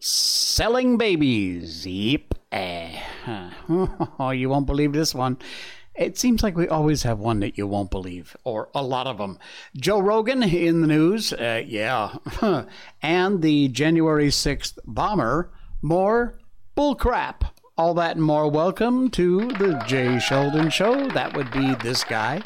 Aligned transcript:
Selling 0.00 0.98
babies. 0.98 1.86
Yep. 1.86 2.34
Oh, 3.68 4.30
you 4.34 4.48
won't 4.48 4.66
believe 4.66 4.92
this 4.92 5.14
one. 5.14 5.38
It 5.96 6.16
seems 6.16 6.44
like 6.44 6.56
we 6.56 6.68
always 6.68 7.02
have 7.02 7.18
one 7.18 7.40
that 7.40 7.58
you 7.58 7.66
won't 7.66 7.90
believe, 7.90 8.36
or 8.44 8.68
a 8.72 8.84
lot 8.84 9.08
of 9.08 9.18
them. 9.18 9.40
Joe 9.76 9.98
Rogan 9.98 10.44
in 10.44 10.80
the 10.80 10.86
news, 10.86 11.32
uh, 11.32 11.64
yeah. 11.66 12.14
and 13.02 13.42
the 13.42 13.66
January 13.68 14.28
6th 14.28 14.78
bomber, 14.84 15.50
more 15.82 16.38
bullcrap. 16.76 17.50
All 17.78 17.94
that 17.94 18.16
and 18.16 18.24
more. 18.24 18.50
Welcome 18.50 19.08
to 19.10 19.46
the 19.52 19.80
Jay 19.86 20.18
Sheldon 20.18 20.68
Show. 20.68 21.06
That 21.10 21.36
would 21.36 21.48
be 21.52 21.76
this 21.76 22.02
guy. 22.02 22.42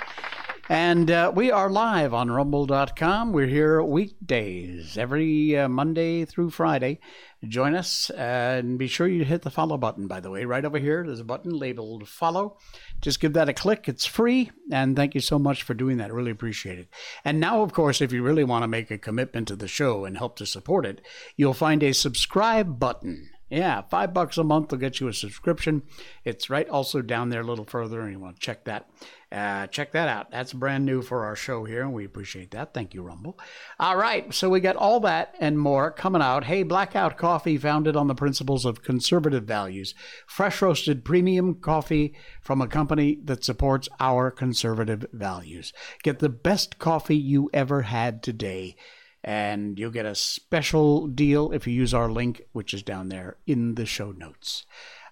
And 0.69 1.11
uh, 1.11 1.33
we 1.35 1.51
are 1.51 1.71
live 1.71 2.13
on 2.13 2.31
rumble.com. 2.31 3.33
We're 3.33 3.47
here 3.47 3.83
weekdays, 3.83 4.99
every 4.99 5.57
uh, 5.57 5.71
Monday 5.71 6.27
through 6.27 6.51
Friday. 6.51 7.01
Join 7.49 7.75
us 7.75 8.11
and 8.11 8.79
be 8.79 8.87
sure 8.87 9.09
you 9.09 9.25
hit 9.25 9.41
the 9.41 9.51
follow 9.51 9.79
button, 9.79 10.07
by 10.07 10.21
the 10.21 10.31
way. 10.31 10.45
Right 10.45 10.67
over 10.67 10.79
here, 10.79 11.03
there's 11.03 11.21
a 11.21 11.25
button 11.25 11.59
labeled 11.59 12.07
follow. 12.11 12.59
Just 13.01 13.19
give 13.19 13.33
that 13.33 13.49
a 13.49 13.55
click. 13.55 13.89
It's 13.89 14.05
free. 14.05 14.51
And 14.71 14.95
thank 14.95 15.15
you 15.15 15.23
so 15.23 15.39
much 15.39 15.63
for 15.63 15.73
doing 15.73 15.97
that. 15.97 16.13
Really 16.13 16.31
appreciate 16.31 16.79
it. 16.79 16.89
And 17.25 17.41
now, 17.41 17.63
of 17.63 17.73
course, 17.73 18.03
if 18.03 18.13
you 18.13 18.23
really 18.23 18.45
want 18.45 18.65
to 18.65 18.69
make 18.69 18.91
a 18.91 18.99
commitment 18.99 19.49
to 19.49 19.57
the 19.57 19.67
show 19.67 20.05
and 20.05 20.19
help 20.19 20.37
to 20.37 20.47
support 20.47 20.85
it, 20.85 21.01
you'll 21.39 21.55
find 21.55 21.83
a 21.83 21.95
subscribe 21.95 22.79
button. 22.79 23.31
Yeah, 23.53 23.83
five 23.83 24.15
bucks 24.15 24.39
a 24.39 24.45
month 24.45 24.71
will 24.71 24.79
get 24.79 24.99
you 24.99 25.09
a 25.09 25.13
subscription. 25.13 25.83
It's 26.25 26.49
right 26.49 26.67
also 26.67 27.03
down 27.03 27.29
there 27.29 27.43
a 27.43 27.47
little 27.47 27.67
further, 27.67 28.01
and 28.01 28.11
you 28.11 28.19
want 28.19 28.37
to 28.37 28.41
check 28.41 28.65
that. 28.65 28.89
Uh, 29.31 29.67
check 29.67 29.93
that 29.93 30.09
out. 30.09 30.31
That's 30.31 30.55
brand 30.55 30.87
new 30.87 31.03
for 31.03 31.27
our 31.27 31.37
show 31.37 31.65
here, 31.65 31.83
and 31.83 31.93
we 31.93 32.07
appreciate 32.07 32.53
that. 32.53 32.73
Thank 32.73 32.95
you, 32.95 33.03
Rumble. 33.03 33.39
All 33.79 33.99
right, 33.99 34.33
so 34.33 34.49
we 34.49 34.61
got 34.61 34.77
all 34.77 35.01
that 35.01 35.35
and 35.39 35.59
more 35.59 35.91
coming 35.91 36.23
out. 36.23 36.45
Hey, 36.45 36.63
Blackout 36.63 37.19
Coffee, 37.19 37.59
founded 37.59 37.95
on 37.95 38.07
the 38.07 38.15
principles 38.15 38.65
of 38.65 38.83
conservative 38.83 39.45
values, 39.45 39.95
fresh 40.27 40.63
roasted 40.63 41.05
premium 41.05 41.57
coffee 41.57 42.15
from 42.41 42.63
a 42.63 42.67
company 42.67 43.19
that 43.23 43.45
supports 43.45 43.87
our 44.01 44.31
conservative 44.31 45.05
values. 45.13 45.75
Get 46.03 46.21
the 46.21 46.31
best 46.31 46.79
coffee 46.79 47.19
you 47.19 47.51
ever 47.53 47.83
had 47.83 48.23
today 48.23 48.77
and 49.25 49.79
you'll 49.79 49.91
get 49.91 50.07
a 50.07 50.15
special 50.15 51.07
deal 51.07 51.53
if 51.53 51.67
you 51.67 51.73
use 51.73 51.95
our 51.95 52.11
link, 52.11 52.43
which 52.53 52.75
is 52.75 52.83
down 52.83 53.09
there 53.09 53.37
in 53.47 53.75
the 53.77 53.87
show 53.87 54.13
notes. 54.13 54.65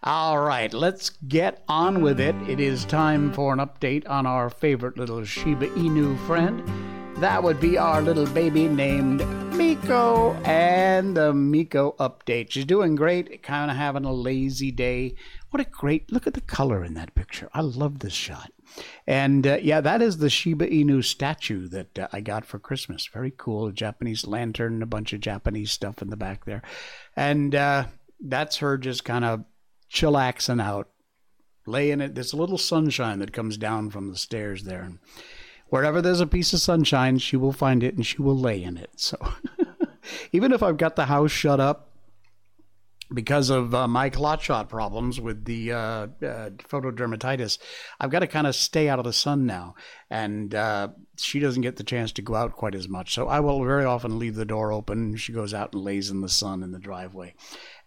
All 0.03 0.39
right, 0.39 0.72
let's 0.72 1.11
get 1.11 1.62
on 1.69 2.00
with 2.00 2.20
it. 2.20 2.34
It 2.48 2.58
is 2.58 2.86
time 2.86 3.33
for 3.33 3.53
an 3.53 3.58
update 3.58 4.08
on 4.08 4.27
our 4.27 4.48
favorite 4.48 4.97
little 4.97 5.25
Shiba 5.25 5.69
Inu 5.69 6.19
friend. 6.27 6.62
That 7.19 7.42
would 7.42 7.61
be 7.61 7.77
our 7.77 8.00
little 8.00 8.25
baby 8.27 8.66
named 8.66 9.19
Miko 9.55 10.33
and 10.44 11.14
the 11.14 11.34
Miko 11.34 11.94
update. 12.00 12.50
She's 12.50 12.64
doing 12.64 12.94
great, 12.94 13.42
kind 13.42 13.70
of 13.70 13.77
having 13.77 14.06
a 14.06 14.12
lazy 14.12 14.70
day. 14.70 15.16
What 15.50 15.61
a 15.61 15.66
great 15.66 16.11
look 16.11 16.27
at 16.27 16.33
the 16.33 16.41
color 16.41 16.83
in 16.83 16.94
that 16.94 17.14
picture. 17.14 17.50
I 17.53 17.61
love 17.61 17.98
this 17.98 18.14
shot. 18.14 18.53
And 19.06 19.46
uh, 19.46 19.58
yeah, 19.60 19.80
that 19.80 20.02
is 20.02 20.18
the 20.18 20.30
Shiba 20.30 20.66
Inu 20.68 21.04
statue 21.04 21.68
that 21.68 21.98
uh, 21.98 22.08
I 22.12 22.20
got 22.20 22.44
for 22.44 22.58
Christmas. 22.58 23.06
Very 23.06 23.32
cool. 23.36 23.66
A 23.66 23.72
Japanese 23.72 24.26
lantern, 24.26 24.82
a 24.82 24.86
bunch 24.86 25.12
of 25.12 25.20
Japanese 25.20 25.70
stuff 25.70 26.02
in 26.02 26.10
the 26.10 26.16
back 26.16 26.44
there. 26.44 26.62
And 27.16 27.54
uh, 27.54 27.86
that's 28.20 28.58
her 28.58 28.78
just 28.78 29.04
kind 29.04 29.24
of 29.24 29.44
chillaxing 29.92 30.62
out, 30.62 30.88
laying 31.66 32.00
it. 32.00 32.14
There's 32.14 32.32
a 32.32 32.36
little 32.38 32.58
sunshine 32.58 33.18
that 33.18 33.32
comes 33.32 33.56
down 33.56 33.91
from 33.91 34.10
the 34.10 34.16
stairs 34.16 34.64
there. 34.64 34.82
And 34.82 34.98
wherever 35.68 36.00
there's 36.00 36.20
a 36.20 36.26
piece 36.26 36.52
of 36.52 36.60
sunshine, 36.60 37.19
she 37.19 37.37
will 37.37 37.52
find 37.52 37.82
it 37.82 37.94
and 37.94 38.06
she 38.06 38.22
will 38.22 38.38
lay 38.38 38.62
in 38.62 38.76
it. 38.76 38.91
So 38.97 39.16
even 40.32 40.52
if 40.52 40.62
I've 40.62 40.76
got 40.76 40.97
the 40.97 41.06
house 41.06 41.32
shut 41.32 41.60
up, 41.60 41.89
because 43.12 43.50
of 43.50 43.75
uh, 43.75 43.88
my 43.88 44.09
clot 44.09 44.41
shot 44.41 44.69
problems 44.69 45.21
with 45.21 45.44
the 45.44 45.72
uh, 45.72 45.78
uh, 45.78 46.06
photodermatitis, 46.69 47.59
I've 48.00 48.10
got 48.10 48.21
to 48.21 48.26
kind 48.26 48.47
of 48.47 48.54
stay 48.54 48.88
out 48.88 48.98
of 48.98 49.04
the 49.04 49.12
sun 49.12 49.47
now. 49.47 49.75
And 50.09 50.54
uh, 50.54 50.88
she 51.16 51.41
doesn't 51.41 51.62
get 51.62 51.76
the 51.76 51.84
chance 51.84 52.12
to 52.12 52.22
go 52.22 52.34
out 52.34 52.53
quite 52.53 52.75
as 52.75 52.88
much. 52.88 53.15
So 53.15 53.28
I 53.28 53.41
will 53.41 53.65
very 53.65 53.84
often 53.84 54.19
leave 54.19 54.37
the 54.37 54.44
door 54.44 54.72
open. 54.72 55.16
She 55.16 55.32
goes 55.32 55.53
out 55.53 55.72
and 55.72 55.82
lays 55.82 56.10
in 56.10 56.20
the 56.20 56.28
sun 56.28 56.62
in 56.62 56.72
the 56.72 56.78
driveway. 56.78 57.34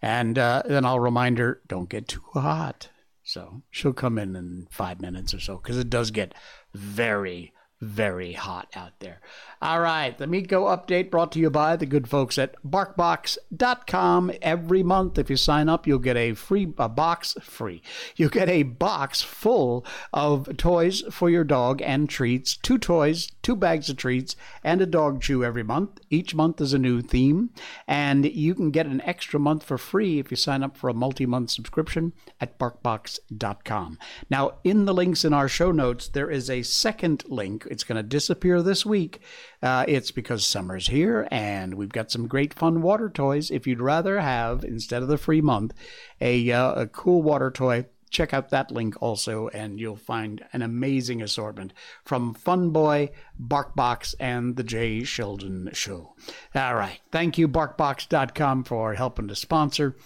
And 0.02 0.38
uh, 0.38 0.62
then 0.66 0.84
I'll 0.84 1.00
remind 1.00 1.38
her, 1.38 1.60
don't 1.66 1.88
get 1.88 2.08
too 2.08 2.22
hot. 2.34 2.90
So 3.22 3.62
she'll 3.70 3.94
come 3.94 4.18
in 4.18 4.36
in 4.36 4.68
five 4.70 5.00
minutes 5.00 5.32
or 5.32 5.40
so 5.40 5.56
because 5.56 5.78
it 5.78 5.88
does 5.88 6.10
get 6.10 6.34
very, 6.74 7.54
very 7.80 8.32
hot 8.32 8.68
out 8.76 9.00
there. 9.00 9.20
All 9.64 9.80
right, 9.80 10.16
the 10.18 10.26
Miko 10.26 10.66
update 10.66 11.10
brought 11.10 11.32
to 11.32 11.38
you 11.38 11.48
by 11.48 11.76
the 11.76 11.86
good 11.86 12.06
folks 12.06 12.36
at 12.36 12.54
BarkBox.com. 12.68 14.32
Every 14.42 14.82
month, 14.82 15.18
if 15.18 15.30
you 15.30 15.38
sign 15.38 15.70
up, 15.70 15.86
you'll 15.86 16.00
get 16.00 16.18
a 16.18 16.34
free 16.34 16.70
a 16.76 16.86
box 16.86 17.34
free. 17.40 17.80
You 18.14 18.28
get 18.28 18.50
a 18.50 18.64
box 18.64 19.22
full 19.22 19.86
of 20.12 20.54
toys 20.58 21.02
for 21.10 21.30
your 21.30 21.44
dog 21.44 21.80
and 21.80 22.10
treats. 22.10 22.58
Two 22.58 22.76
toys, 22.76 23.32
two 23.40 23.56
bags 23.56 23.88
of 23.88 23.96
treats, 23.96 24.36
and 24.62 24.82
a 24.82 24.86
dog 24.86 25.22
chew 25.22 25.42
every 25.42 25.62
month. 25.62 25.98
Each 26.10 26.34
month 26.34 26.60
is 26.60 26.74
a 26.74 26.78
new 26.78 27.00
theme, 27.00 27.48
and 27.88 28.26
you 28.26 28.54
can 28.54 28.70
get 28.70 28.84
an 28.84 29.00
extra 29.00 29.40
month 29.40 29.62
for 29.62 29.78
free 29.78 30.18
if 30.18 30.30
you 30.30 30.36
sign 30.36 30.62
up 30.62 30.76
for 30.76 30.90
a 30.90 30.94
multi-month 30.94 31.48
subscription 31.48 32.12
at 32.38 32.58
BarkBox.com. 32.58 33.98
Now, 34.28 34.58
in 34.62 34.84
the 34.84 34.92
links 34.92 35.24
in 35.24 35.32
our 35.32 35.48
show 35.48 35.72
notes, 35.72 36.06
there 36.08 36.30
is 36.30 36.50
a 36.50 36.60
second 36.60 37.24
link. 37.28 37.66
It's 37.70 37.84
going 37.84 37.96
to 37.96 38.02
disappear 38.02 38.60
this 38.60 38.84
week 38.84 39.22
uh, 39.64 39.84
it's 39.88 40.10
because 40.10 40.44
summer's 40.44 40.88
here 40.88 41.26
and 41.30 41.74
we've 41.74 41.92
got 41.92 42.10
some 42.10 42.28
great 42.28 42.52
fun 42.52 42.82
water 42.82 43.08
toys. 43.08 43.50
If 43.50 43.66
you'd 43.66 43.80
rather 43.80 44.20
have, 44.20 44.62
instead 44.62 45.02
of 45.02 45.08
the 45.08 45.16
free 45.16 45.40
month, 45.40 45.72
a, 46.20 46.52
uh, 46.52 46.82
a 46.82 46.86
cool 46.86 47.22
water 47.22 47.50
toy, 47.50 47.86
check 48.10 48.34
out 48.34 48.50
that 48.50 48.70
link 48.70 48.94
also, 49.00 49.48
and 49.48 49.80
you'll 49.80 49.96
find 49.96 50.44
an 50.52 50.60
amazing 50.60 51.22
assortment 51.22 51.72
from 52.04 52.34
Fun 52.34 52.70
Funboy, 52.70 53.10
BarkBox, 53.42 54.14
and 54.20 54.54
the 54.54 54.62
Jay 54.62 55.02
Sheldon 55.02 55.70
Show. 55.72 56.14
All 56.54 56.74
right. 56.74 57.00
Thank 57.10 57.38
you, 57.38 57.48
BarkBox.com, 57.48 58.64
for 58.64 58.92
helping 58.94 59.28
to 59.28 59.34
sponsor 59.34 59.96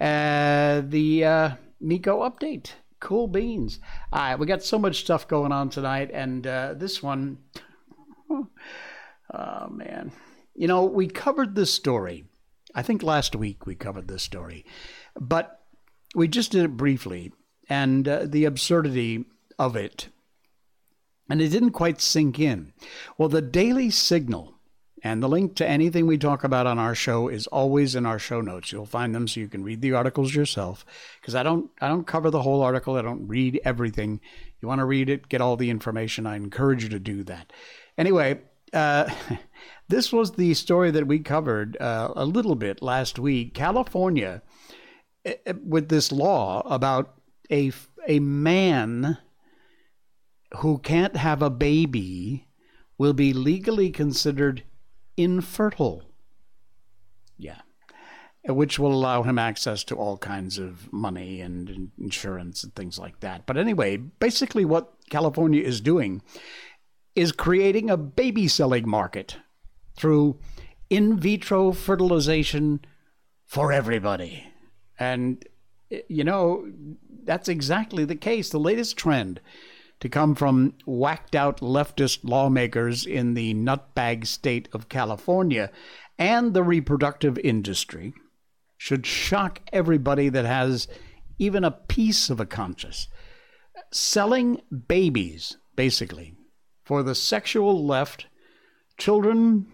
uh, 0.00 0.80
the 0.84 1.24
uh, 1.24 1.50
Miko 1.80 2.28
update. 2.28 2.72
Cool 2.98 3.28
beans. 3.28 3.78
All 4.10 4.20
right. 4.20 4.38
We 4.38 4.46
got 4.46 4.62
so 4.62 4.78
much 4.78 5.00
stuff 5.00 5.28
going 5.28 5.52
on 5.52 5.68
tonight, 5.68 6.10
and 6.14 6.46
uh, 6.46 6.74
this 6.74 7.02
one. 7.02 7.36
Oh, 9.32 9.68
man. 9.68 10.12
You 10.54 10.68
know, 10.68 10.84
we 10.84 11.08
covered 11.08 11.54
this 11.54 11.72
story. 11.72 12.24
I 12.74 12.82
think 12.82 13.02
last 13.02 13.36
week 13.36 13.66
we 13.66 13.74
covered 13.74 14.08
this 14.08 14.22
story, 14.22 14.64
but 15.18 15.60
we 16.14 16.28
just 16.28 16.52
did 16.52 16.64
it 16.64 16.76
briefly 16.76 17.32
and 17.68 18.06
uh, 18.08 18.26
the 18.26 18.44
absurdity 18.44 19.26
of 19.58 19.76
it. 19.76 20.08
And 21.28 21.40
it 21.40 21.48
didn't 21.48 21.70
quite 21.70 22.00
sink 22.00 22.38
in. 22.38 22.72
Well, 23.16 23.28
the 23.28 23.42
Daily 23.42 23.90
Signal 23.90 24.54
and 25.02 25.22
the 25.22 25.28
link 25.28 25.56
to 25.56 25.68
anything 25.68 26.06
we 26.06 26.18
talk 26.18 26.44
about 26.44 26.66
on 26.66 26.78
our 26.78 26.94
show 26.94 27.28
is 27.28 27.46
always 27.48 27.94
in 27.94 28.06
our 28.06 28.18
show 28.18 28.40
notes. 28.40 28.70
You'll 28.70 28.86
find 28.86 29.14
them 29.14 29.26
so 29.26 29.40
you 29.40 29.48
can 29.48 29.64
read 29.64 29.80
the 29.80 29.92
articles 29.92 30.34
yourself 30.34 30.84
because 31.20 31.34
I 31.34 31.42
don't 31.42 31.70
I 31.80 31.88
don't 31.88 32.06
cover 32.06 32.30
the 32.30 32.42
whole 32.42 32.62
article. 32.62 32.96
I 32.96 33.02
don't 33.02 33.26
read 33.26 33.60
everything. 33.64 34.20
You 34.60 34.68
want 34.68 34.78
to 34.80 34.84
read 34.84 35.08
it, 35.08 35.28
get 35.28 35.40
all 35.40 35.56
the 35.56 35.70
information. 35.70 36.26
I 36.26 36.36
encourage 36.36 36.84
you 36.84 36.88
to 36.90 37.00
do 37.00 37.24
that. 37.24 37.52
Anyway, 37.98 38.40
uh, 38.72 39.10
this 39.88 40.12
was 40.12 40.32
the 40.32 40.54
story 40.54 40.90
that 40.90 41.06
we 41.06 41.18
covered 41.18 41.76
uh, 41.80 42.12
a 42.16 42.24
little 42.24 42.54
bit 42.54 42.82
last 42.82 43.18
week. 43.18 43.54
California, 43.54 44.42
eh, 45.24 45.34
eh, 45.46 45.54
with 45.64 45.88
this 45.88 46.12
law 46.12 46.62
about 46.66 47.14
a 47.50 47.72
a 48.08 48.18
man 48.18 49.18
who 50.58 50.78
can't 50.78 51.16
have 51.16 51.40
a 51.42 51.50
baby 51.50 52.48
will 52.98 53.12
be 53.12 53.32
legally 53.32 53.90
considered 53.90 54.64
infertile. 55.16 56.02
Yeah. 57.38 57.60
Which 58.44 58.78
will 58.78 58.92
allow 58.92 59.22
him 59.22 59.38
access 59.38 59.84
to 59.84 59.96
all 59.96 60.18
kinds 60.18 60.58
of 60.58 60.92
money 60.92 61.40
and 61.40 61.90
insurance 61.98 62.64
and 62.64 62.74
things 62.74 62.98
like 62.98 63.20
that. 63.20 63.46
But 63.46 63.56
anyway, 63.56 63.96
basically, 63.96 64.64
what 64.64 64.92
California 65.10 65.62
is 65.62 65.80
doing 65.80 66.22
is 67.14 67.32
creating 67.32 67.90
a 67.90 67.96
baby 67.96 68.48
selling 68.48 68.88
market 68.88 69.36
through 69.96 70.38
in 70.88 71.18
vitro 71.18 71.72
fertilization 71.72 72.80
for 73.46 73.72
everybody. 73.72 74.46
And, 74.98 75.44
you 76.08 76.24
know, 76.24 76.70
that's 77.24 77.48
exactly 77.48 78.04
the 78.04 78.16
case. 78.16 78.50
The 78.50 78.58
latest 78.58 78.96
trend 78.96 79.40
to 80.00 80.08
come 80.08 80.34
from 80.34 80.74
whacked 80.84 81.34
out 81.34 81.60
leftist 81.60 82.20
lawmakers 82.24 83.06
in 83.06 83.34
the 83.34 83.54
nutbag 83.54 84.26
state 84.26 84.68
of 84.72 84.88
California 84.88 85.70
and 86.18 86.54
the 86.54 86.62
reproductive 86.62 87.38
industry 87.38 88.12
should 88.76 89.06
shock 89.06 89.60
everybody 89.72 90.28
that 90.28 90.44
has 90.44 90.88
even 91.38 91.62
a 91.62 91.70
piece 91.70 92.30
of 92.30 92.40
a 92.40 92.46
conscience. 92.46 93.08
Selling 93.92 94.60
babies, 94.88 95.56
basically. 95.76 96.34
For 96.84 97.02
the 97.02 97.14
sexual 97.14 97.84
left, 97.84 98.26
children 98.98 99.66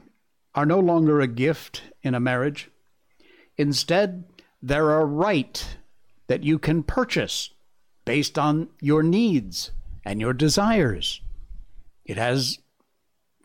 are 0.55 0.66
no 0.66 0.78
longer 0.78 1.20
a 1.20 1.26
gift 1.26 1.82
in 2.02 2.14
a 2.14 2.20
marriage. 2.20 2.70
Instead, 3.56 4.25
they're 4.62 4.99
a 4.99 5.05
right 5.05 5.76
that 6.26 6.44
you 6.44 6.58
can 6.58 6.82
purchase 6.82 7.50
based 8.05 8.38
on 8.38 8.69
your 8.81 9.02
needs 9.02 9.72
and 10.05 10.20
your 10.20 10.32
desires. 10.32 11.20
It 12.05 12.16
has 12.16 12.58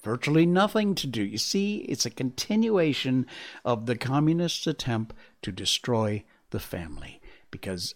virtually 0.04 0.46
nothing 0.46 0.96
to 0.96 1.08
do. 1.08 1.24
You 1.24 1.38
see, 1.38 1.78
it's 1.78 2.06
a 2.06 2.10
continuation 2.10 3.26
of 3.64 3.86
the 3.86 3.96
communists' 3.96 4.68
attempt 4.68 5.16
to 5.42 5.52
destroy 5.52 6.24
the 6.52 6.60
family 6.60 7.22
because 7.52 7.96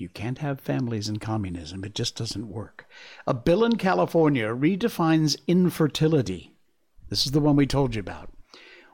you 0.00 0.08
can't 0.08 0.38
have 0.38 0.60
families 0.60 1.08
in 1.08 1.18
communism. 1.18 1.84
It 1.84 1.94
just 1.94 2.16
doesn't 2.16 2.48
work. 2.48 2.86
A 3.26 3.34
bill 3.34 3.64
in 3.64 3.76
California 3.76 4.48
redefines 4.48 5.36
infertility. 5.46 6.54
This 7.08 7.26
is 7.26 7.32
the 7.32 7.40
one 7.40 7.56
we 7.56 7.66
told 7.66 7.94
you 7.94 8.00
about, 8.00 8.30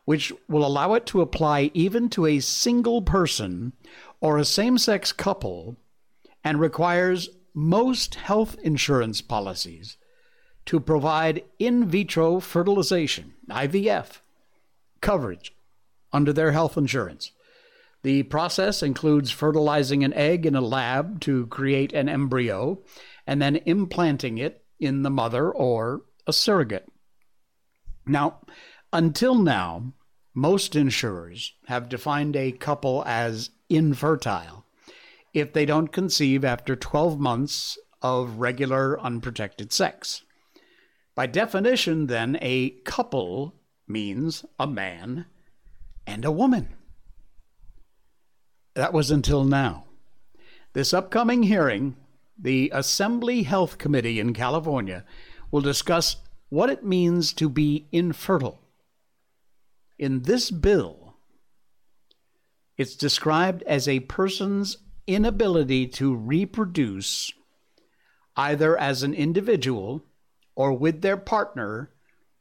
which 0.05 0.33
will 0.49 0.67
allow 0.67 0.95
it 0.95 1.07
to 1.07 1.21
apply 1.21 1.71
even 1.75 2.09
to 2.11 2.27
a 2.27 2.41
single 2.41 3.03
person 3.03 3.73
or 4.21 4.39
a 4.39 4.45
same 4.45 4.79
sex 4.79 5.13
couple 5.13 5.77
and 6.43 6.61
requires 6.61 7.29
most 7.55 8.17
health 8.17 8.57
insurance 8.63 9.21
policies 9.21 9.97
to 10.67 10.81
provide 10.81 11.45
in 11.59 11.87
vitro 11.87 12.41
fertilization, 12.41 13.35
IVF, 13.49 14.21
coverage 15.01 15.55
under 16.13 16.33
their 16.33 16.53
health 16.53 16.77
insurance. 16.77 17.31
The 18.07 18.23
process 18.23 18.85
includes 18.85 19.33
fertilizing 19.33 20.05
an 20.05 20.15
egg 20.15 20.47
in 20.47 20.55
a 20.55 20.61
lab 20.61 21.19
to 21.23 21.49
create 21.49 21.93
an 21.93 22.09
embryo 22.09 22.79
and 23.27 23.43
then 23.43 23.57
implanting 23.67 24.39
it 24.39 24.65
in 24.79 25.03
the 25.03 25.11
mother 25.11 25.51
or 25.51 26.03
a 26.25 26.33
surrogate. 26.33 26.87
Now, 28.07 28.43
until 28.93 29.35
now, 29.35 29.93
most 30.35 30.77
insurers 30.77 31.55
have 31.67 31.89
defined 31.89 32.37
a 32.37 32.53
couple 32.53 33.03
as 33.05 33.51
infertile 33.69 34.65
if 35.35 35.53
they 35.53 35.67
don't 35.67 35.89
conceive 35.89 36.45
after 36.45 36.77
12 36.77 37.19
months 37.19 37.77
of 38.03 38.39
regular 38.39 39.01
unprotected 39.01 39.73
sex. 39.73 40.23
By 41.17 41.27
definition, 41.27 42.07
then, 42.07 42.39
a 42.41 42.71
couple 42.85 43.57
means 43.89 44.45
a 44.61 44.69
man 44.69 45.27
and 46.07 46.25
a 46.25 46.31
woman. 46.31 46.69
That 48.77 48.93
was 48.93 49.11
until 49.11 49.43
now. 49.43 49.85
This 50.75 50.93
upcoming 50.93 51.45
hearing, 51.45 51.97
the 52.39 52.71
Assembly 52.75 53.45
Health 53.45 53.79
Committee 53.79 54.21
in 54.21 54.35
California 54.35 55.03
will 55.51 55.63
discuss 55.63 56.17
what 56.51 56.69
it 56.69 56.85
means 56.85 57.33
to 57.33 57.49
be 57.49 57.87
infertile. 57.91 58.61
In 59.99 60.23
this 60.25 60.51
bill, 60.51 61.15
it's 62.77 62.95
described 62.97 63.63
as 63.63 63.89
a 63.89 64.01
person's 64.01 64.77
inability 65.07 65.87
to 65.87 66.15
reproduce 66.15 67.33
either 68.37 68.79
as 68.79 69.03
an 69.03 69.15
individual 69.15 70.05
or 70.55 70.75
with 70.75 71.01
their 71.01 71.17
partner 71.17 71.89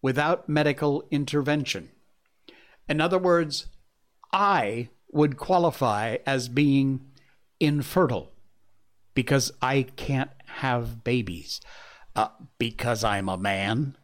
without 0.02 0.50
medical 0.50 1.06
intervention. 1.12 1.92
In 2.90 3.00
other 3.00 3.20
words, 3.20 3.68
I 4.34 4.90
would 5.15 5.38
qualify 5.38 6.17
as 6.25 6.50
being 6.50 7.01
infertile 7.59 8.31
because 9.13 9.51
I 9.62 9.83
can't 9.95 10.29
have 10.45 11.03
babies. 11.03 11.62
Uh, 12.15 12.29
because 12.57 13.03
I'm 13.03 13.27
a 13.27 13.38
man. 13.38 13.97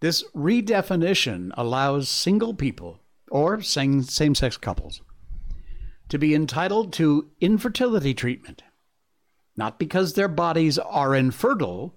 This 0.00 0.24
redefinition 0.34 1.52
allows 1.56 2.08
single 2.08 2.52
people 2.52 3.00
or 3.30 3.62
same 3.62 4.02
sex 4.02 4.56
couples 4.58 5.00
to 6.10 6.18
be 6.18 6.34
entitled 6.34 6.92
to 6.94 7.30
infertility 7.40 8.12
treatment 8.12 8.62
not 9.60 9.78
because 9.78 10.14
their 10.14 10.26
bodies 10.26 10.78
are 10.78 11.14
infertile, 11.14 11.94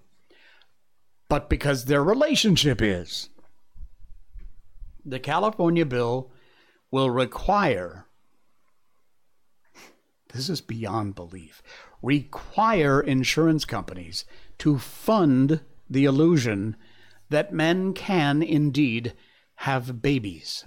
but 1.30 1.48
because 1.48 1.86
their 1.86 2.04
relationship 2.04 2.82
is. 2.82 3.30
The 5.02 5.18
California 5.18 5.86
bill 5.86 6.30
will 6.94 7.10
require, 7.10 8.06
this 10.32 10.48
is 10.48 10.60
beyond 10.60 11.16
belief, 11.16 11.60
require 12.00 13.00
insurance 13.00 13.64
companies 13.64 14.24
to 14.58 14.78
fund 14.78 15.60
the 15.90 16.04
illusion 16.04 16.76
that 17.30 17.52
men 17.52 17.92
can 17.94 18.44
indeed 18.44 19.12
have 19.56 20.02
babies. 20.02 20.66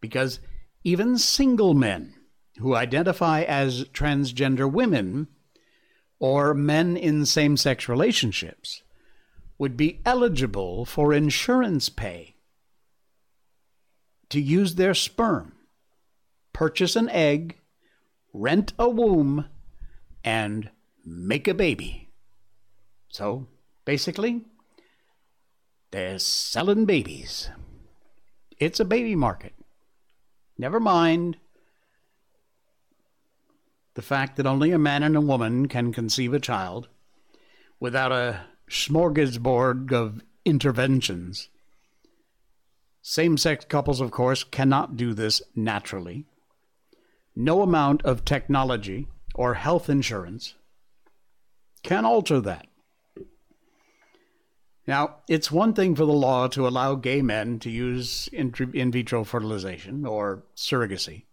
Because 0.00 0.38
even 0.84 1.18
single 1.18 1.74
men 1.74 2.14
who 2.58 2.76
identify 2.76 3.42
as 3.42 3.86
transgender 3.86 4.70
women 4.70 5.26
or 6.20 6.54
men 6.54 6.96
in 6.96 7.26
same 7.26 7.56
sex 7.56 7.88
relationships 7.88 8.84
would 9.58 9.76
be 9.76 10.00
eligible 10.06 10.84
for 10.84 11.12
insurance 11.12 11.88
pay 11.88 12.31
to 14.32 14.40
use 14.40 14.76
their 14.76 14.94
sperm, 14.94 15.52
purchase 16.54 16.96
an 16.96 17.10
egg, 17.10 17.58
rent 18.32 18.72
a 18.78 18.88
womb, 18.88 19.44
and 20.24 20.70
make 21.04 21.46
a 21.46 21.52
baby. 21.52 22.08
So 23.10 23.46
basically, 23.84 24.46
they're 25.90 26.18
selling 26.18 26.86
babies. 26.86 27.50
It's 28.58 28.80
a 28.80 28.86
baby 28.86 29.14
market. 29.14 29.52
Never 30.56 30.80
mind 30.80 31.36
the 33.92 34.00
fact 34.00 34.36
that 34.38 34.46
only 34.46 34.70
a 34.70 34.78
man 34.78 35.02
and 35.02 35.14
a 35.14 35.20
woman 35.20 35.68
can 35.68 35.92
conceive 35.92 36.32
a 36.32 36.40
child 36.40 36.88
without 37.78 38.12
a 38.12 38.46
smorgasbord 38.70 39.92
of 39.92 40.22
interventions. 40.46 41.50
Same 43.02 43.36
sex 43.36 43.64
couples, 43.64 44.00
of 44.00 44.12
course, 44.12 44.44
cannot 44.44 44.96
do 44.96 45.12
this 45.12 45.42
naturally. 45.56 46.24
No 47.34 47.62
amount 47.62 48.02
of 48.02 48.24
technology 48.24 49.08
or 49.34 49.54
health 49.54 49.90
insurance 49.90 50.54
can 51.82 52.04
alter 52.04 52.40
that. 52.40 52.66
Now, 54.86 55.16
it's 55.28 55.50
one 55.50 55.74
thing 55.74 55.94
for 55.94 56.04
the 56.04 56.12
law 56.12 56.48
to 56.48 56.66
allow 56.66 56.94
gay 56.94 57.22
men 57.22 57.58
to 57.60 57.70
use 57.70 58.28
in, 58.32 58.52
vitro 58.52 59.24
fertilization 59.24 60.04
or 60.04 60.44
surrogacy. 60.56 61.24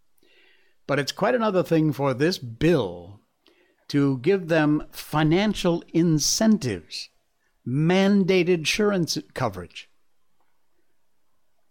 But 0.88 1.00
it's 1.00 1.12
quite 1.12 1.36
another 1.36 1.64
thing 1.64 1.92
for 1.92 2.14
this 2.14 2.38
bill 2.38 3.22
to 3.90 4.20
give 4.20 4.48
them 4.48 4.86
financial 4.92 5.84
incentives, 5.94 7.10
mandated 7.68 8.50
insurance 8.50 9.18
coverage. 9.34 9.89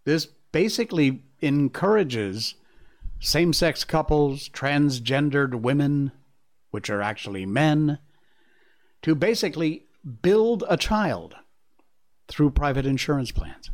This 0.09 0.25
basically 0.25 1.23
encourages 1.43 2.55
same 3.21 3.53
sex 3.53 3.85
couples, 3.85 4.49
transgendered 4.49 5.61
women, 5.61 6.13
which 6.71 6.89
are 6.89 7.03
actually 7.03 7.45
men, 7.45 7.99
to 9.03 9.15
basically 9.15 9.85
build 10.23 10.65
a 10.67 10.79
child 10.79 11.37
through 12.27 12.53
private 12.53 12.87
insurance 12.87 13.31
plans. 13.33 13.71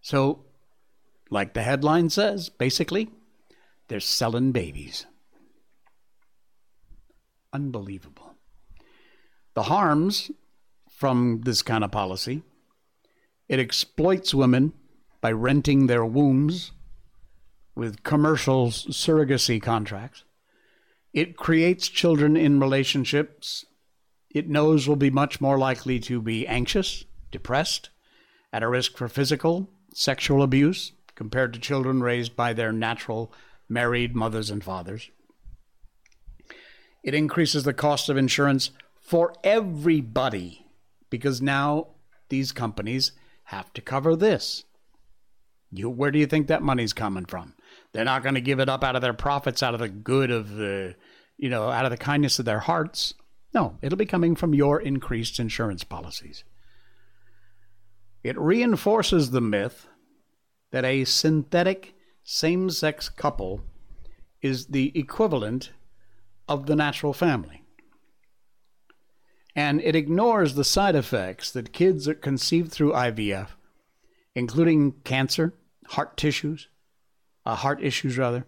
So, 0.00 0.44
like 1.30 1.54
the 1.54 1.62
headline 1.62 2.10
says, 2.10 2.48
basically, 2.48 3.10
they're 3.86 4.00
selling 4.00 4.50
babies. 4.50 5.06
Unbelievable. 7.52 8.34
The 9.54 9.62
harms 9.62 10.32
from 10.90 11.42
this 11.44 11.62
kind 11.62 11.84
of 11.84 11.92
policy 11.92 12.42
it 13.48 13.58
exploits 13.58 14.34
women 14.34 14.72
by 15.20 15.32
renting 15.32 15.86
their 15.86 16.04
wombs 16.04 16.72
with 17.74 18.02
commercial 18.02 18.68
surrogacy 18.68 19.60
contracts. 19.60 20.24
It 21.12 21.36
creates 21.36 21.88
children 21.88 22.36
in 22.36 22.60
relationships 22.60 23.64
it 24.30 24.48
knows 24.48 24.86
will 24.86 24.96
be 24.96 25.10
much 25.10 25.40
more 25.40 25.58
likely 25.58 25.98
to 26.00 26.20
be 26.20 26.46
anxious, 26.46 27.04
depressed, 27.30 27.90
at 28.52 28.62
a 28.62 28.68
risk 28.68 28.96
for 28.96 29.08
physical, 29.08 29.68
sexual 29.94 30.42
abuse 30.42 30.92
compared 31.14 31.52
to 31.52 31.58
children 31.58 32.02
raised 32.02 32.36
by 32.36 32.52
their 32.52 32.72
natural 32.72 33.32
married 33.68 34.14
mothers 34.14 34.50
and 34.50 34.62
fathers. 34.62 35.10
It 37.02 37.14
increases 37.14 37.64
the 37.64 37.72
cost 37.72 38.08
of 38.08 38.16
insurance 38.16 38.70
for 39.00 39.32
everybody 39.42 40.66
because 41.10 41.40
now 41.40 41.88
these 42.28 42.52
companies 42.52 43.12
have 43.48 43.72
to 43.72 43.80
cover 43.80 44.14
this. 44.14 44.64
You, 45.70 45.88
where 45.88 46.10
do 46.10 46.18
you 46.18 46.26
think 46.26 46.48
that 46.48 46.62
money's 46.62 46.92
coming 46.92 47.24
from? 47.24 47.54
They're 47.92 48.04
not 48.04 48.22
going 48.22 48.34
to 48.34 48.42
give 48.42 48.60
it 48.60 48.68
up 48.68 48.84
out 48.84 48.94
of 48.94 49.00
their 49.00 49.14
profits, 49.14 49.62
out 49.62 49.72
of 49.72 49.80
the 49.80 49.88
good 49.88 50.30
of 50.30 50.56
the, 50.56 50.96
you 51.38 51.48
know, 51.48 51.70
out 51.70 51.86
of 51.86 51.90
the 51.90 51.96
kindness 51.96 52.38
of 52.38 52.44
their 52.44 52.60
hearts. 52.60 53.14
No, 53.54 53.78
it'll 53.80 53.96
be 53.96 54.04
coming 54.04 54.34
from 54.34 54.54
your 54.54 54.78
increased 54.78 55.40
insurance 55.40 55.82
policies. 55.82 56.44
It 58.22 58.38
reinforces 58.38 59.30
the 59.30 59.40
myth 59.40 59.86
that 60.70 60.84
a 60.84 61.06
synthetic 61.06 61.94
same 62.22 62.68
sex 62.68 63.08
couple 63.08 63.62
is 64.42 64.66
the 64.66 64.92
equivalent 64.98 65.72
of 66.46 66.66
the 66.66 66.76
natural 66.76 67.14
family. 67.14 67.57
And 69.58 69.80
it 69.80 69.96
ignores 69.96 70.54
the 70.54 70.62
side 70.62 70.94
effects 70.94 71.50
that 71.50 71.72
kids 71.72 72.06
are 72.06 72.14
conceived 72.14 72.70
through 72.70 72.92
IVF, 72.92 73.48
including 74.36 74.92
cancer, 75.02 75.52
heart 75.88 76.16
tissues, 76.16 76.68
uh, 77.44 77.56
heart 77.56 77.82
issues 77.82 78.16
rather, 78.16 78.46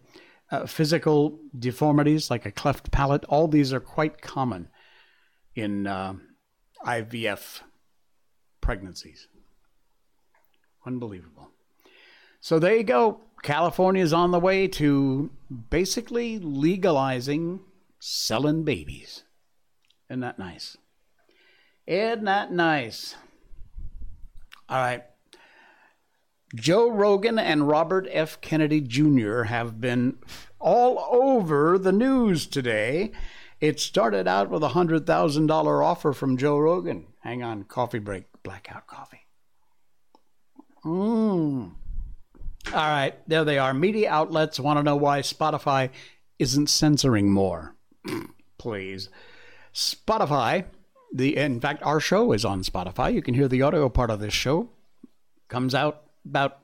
uh, 0.52 0.66
physical 0.66 1.40
deformities 1.58 2.30
like 2.30 2.46
a 2.46 2.52
cleft 2.52 2.92
palate. 2.92 3.24
All 3.24 3.48
these 3.48 3.72
are 3.72 3.80
quite 3.80 4.22
common 4.22 4.68
in 5.56 5.88
uh, 5.88 6.14
IVF 6.86 7.62
pregnancies. 8.60 9.26
Unbelievable. 10.86 11.50
So 12.40 12.60
there 12.60 12.76
you 12.76 12.84
go. 12.84 13.22
California 13.42 14.04
is 14.04 14.12
on 14.12 14.30
the 14.30 14.38
way 14.38 14.68
to 14.68 15.28
basically 15.70 16.38
legalizing 16.38 17.62
selling 17.98 18.62
babies. 18.62 19.24
Isn't 20.08 20.20
that 20.20 20.38
nice? 20.38 20.76
Isn't 21.90 22.26
that 22.26 22.52
nice? 22.52 23.16
All 24.68 24.78
right. 24.78 25.02
Joe 26.54 26.88
Rogan 26.88 27.36
and 27.36 27.66
Robert 27.66 28.06
F. 28.12 28.40
Kennedy 28.40 28.80
Jr. 28.80 29.42
have 29.42 29.80
been 29.80 30.18
all 30.60 31.04
over 31.10 31.78
the 31.78 31.90
news 31.90 32.46
today. 32.46 33.10
It 33.60 33.80
started 33.80 34.28
out 34.28 34.50
with 34.50 34.62
a 34.62 34.68
$100,000 34.68 35.84
offer 35.84 36.12
from 36.12 36.36
Joe 36.36 36.60
Rogan. 36.60 37.08
Hang 37.24 37.42
on, 37.42 37.64
coffee 37.64 37.98
break, 37.98 38.26
blackout 38.44 38.86
coffee. 38.86 39.26
Mmm. 40.84 41.72
All 42.72 42.72
right, 42.72 43.14
there 43.26 43.44
they 43.44 43.58
are. 43.58 43.74
Media 43.74 44.10
outlets 44.10 44.60
want 44.60 44.78
to 44.78 44.84
know 44.84 44.94
why 44.94 45.22
Spotify 45.22 45.90
isn't 46.38 46.70
censoring 46.70 47.32
more. 47.32 47.74
Please. 48.58 49.08
Spotify, 49.74 50.66
the 51.12 51.36
in 51.36 51.60
fact 51.60 51.82
our 51.82 52.00
show 52.00 52.32
is 52.32 52.44
on 52.44 52.62
Spotify. 52.62 53.12
You 53.12 53.22
can 53.22 53.34
hear 53.34 53.48
the 53.48 53.62
audio 53.62 53.88
part 53.88 54.10
of 54.10 54.20
this 54.20 54.34
show. 54.34 54.70
Comes 55.48 55.74
out 55.74 56.04
about 56.24 56.60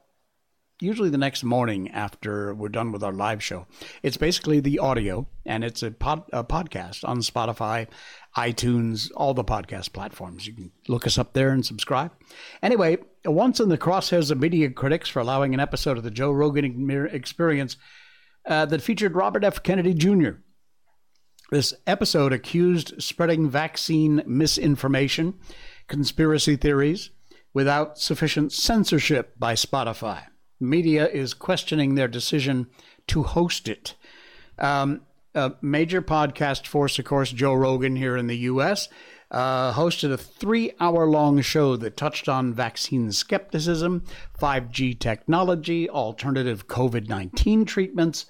usually 0.80 1.08
the 1.08 1.18
next 1.18 1.42
morning 1.42 1.90
after 1.90 2.54
we're 2.54 2.68
done 2.68 2.92
with 2.92 3.02
our 3.02 3.12
live 3.12 3.42
show. 3.42 3.66
It's 4.02 4.16
basically 4.16 4.60
the 4.60 4.78
audio, 4.78 5.26
and 5.44 5.64
it's 5.64 5.82
a, 5.82 5.90
pod, 5.90 6.24
a 6.32 6.44
podcast 6.44 7.06
on 7.08 7.18
Spotify, 7.18 7.88
iTunes, 8.36 9.10
all 9.16 9.34
the 9.34 9.44
podcast 9.44 9.92
platforms. 9.92 10.46
You 10.46 10.52
can 10.52 10.72
look 10.88 11.06
us 11.06 11.18
up 11.18 11.32
there 11.32 11.50
and 11.50 11.64
subscribe. 11.64 12.12
Anyway, 12.62 12.98
once 13.24 13.60
in 13.60 13.68
the 13.68 13.78
crosshairs 13.78 14.30
of 14.30 14.38
media 14.38 14.70
critics 14.70 15.08
for 15.08 15.20
allowing 15.20 15.54
an 15.54 15.60
episode 15.60 15.96
of 15.96 16.04
the 16.04 16.10
Joe 16.10 16.30
Rogan 16.30 17.08
Experience 17.10 17.76
uh, 18.46 18.66
that 18.66 18.82
featured 18.82 19.14
Robert 19.14 19.44
F. 19.44 19.62
Kennedy 19.62 19.94
Jr. 19.94 20.32
This 21.50 21.72
episode 21.86 22.32
accused 22.32 23.00
spreading 23.00 23.48
vaccine 23.48 24.22
misinformation, 24.26 25.34
conspiracy 25.86 26.56
theories, 26.56 27.10
without 27.54 27.98
sufficient 27.98 28.52
censorship 28.52 29.38
by 29.38 29.54
Spotify. 29.54 30.24
Media 30.58 31.08
is 31.08 31.34
questioning 31.34 31.94
their 31.94 32.08
decision 32.08 32.66
to 33.06 33.22
host 33.22 33.68
it. 33.68 33.94
Um, 34.58 35.02
a 35.34 35.52
major 35.60 36.02
podcast 36.02 36.66
force, 36.66 36.98
of 36.98 37.04
course, 37.04 37.30
Joe 37.30 37.54
Rogan 37.54 37.94
here 37.94 38.16
in 38.16 38.26
the 38.26 38.38
U.S., 38.38 38.88
uh, 39.30 39.72
hosted 39.72 40.12
a 40.12 40.16
three 40.16 40.72
hour 40.80 41.06
long 41.06 41.40
show 41.42 41.76
that 41.76 41.96
touched 41.96 42.28
on 42.28 42.54
vaccine 42.54 43.12
skepticism, 43.12 44.04
5G 44.40 44.98
technology, 44.98 45.88
alternative 45.88 46.66
COVID 46.66 47.08
19 47.08 47.64
treatments. 47.64 48.26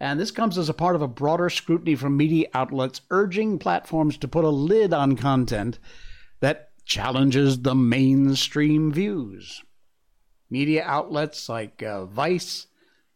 And 0.00 0.20
this 0.20 0.30
comes 0.30 0.56
as 0.56 0.68
a 0.68 0.74
part 0.74 0.94
of 0.94 1.02
a 1.02 1.08
broader 1.08 1.50
scrutiny 1.50 1.96
from 1.96 2.16
media 2.16 2.48
outlets 2.54 3.00
urging 3.10 3.58
platforms 3.58 4.16
to 4.18 4.28
put 4.28 4.44
a 4.44 4.50
lid 4.50 4.92
on 4.92 5.16
content 5.16 5.78
that 6.40 6.70
challenges 6.84 7.62
the 7.62 7.74
mainstream 7.74 8.92
views. 8.92 9.62
Media 10.50 10.82
outlets 10.84 11.48
like 11.48 11.82
uh, 11.82 12.06
Vice, 12.06 12.68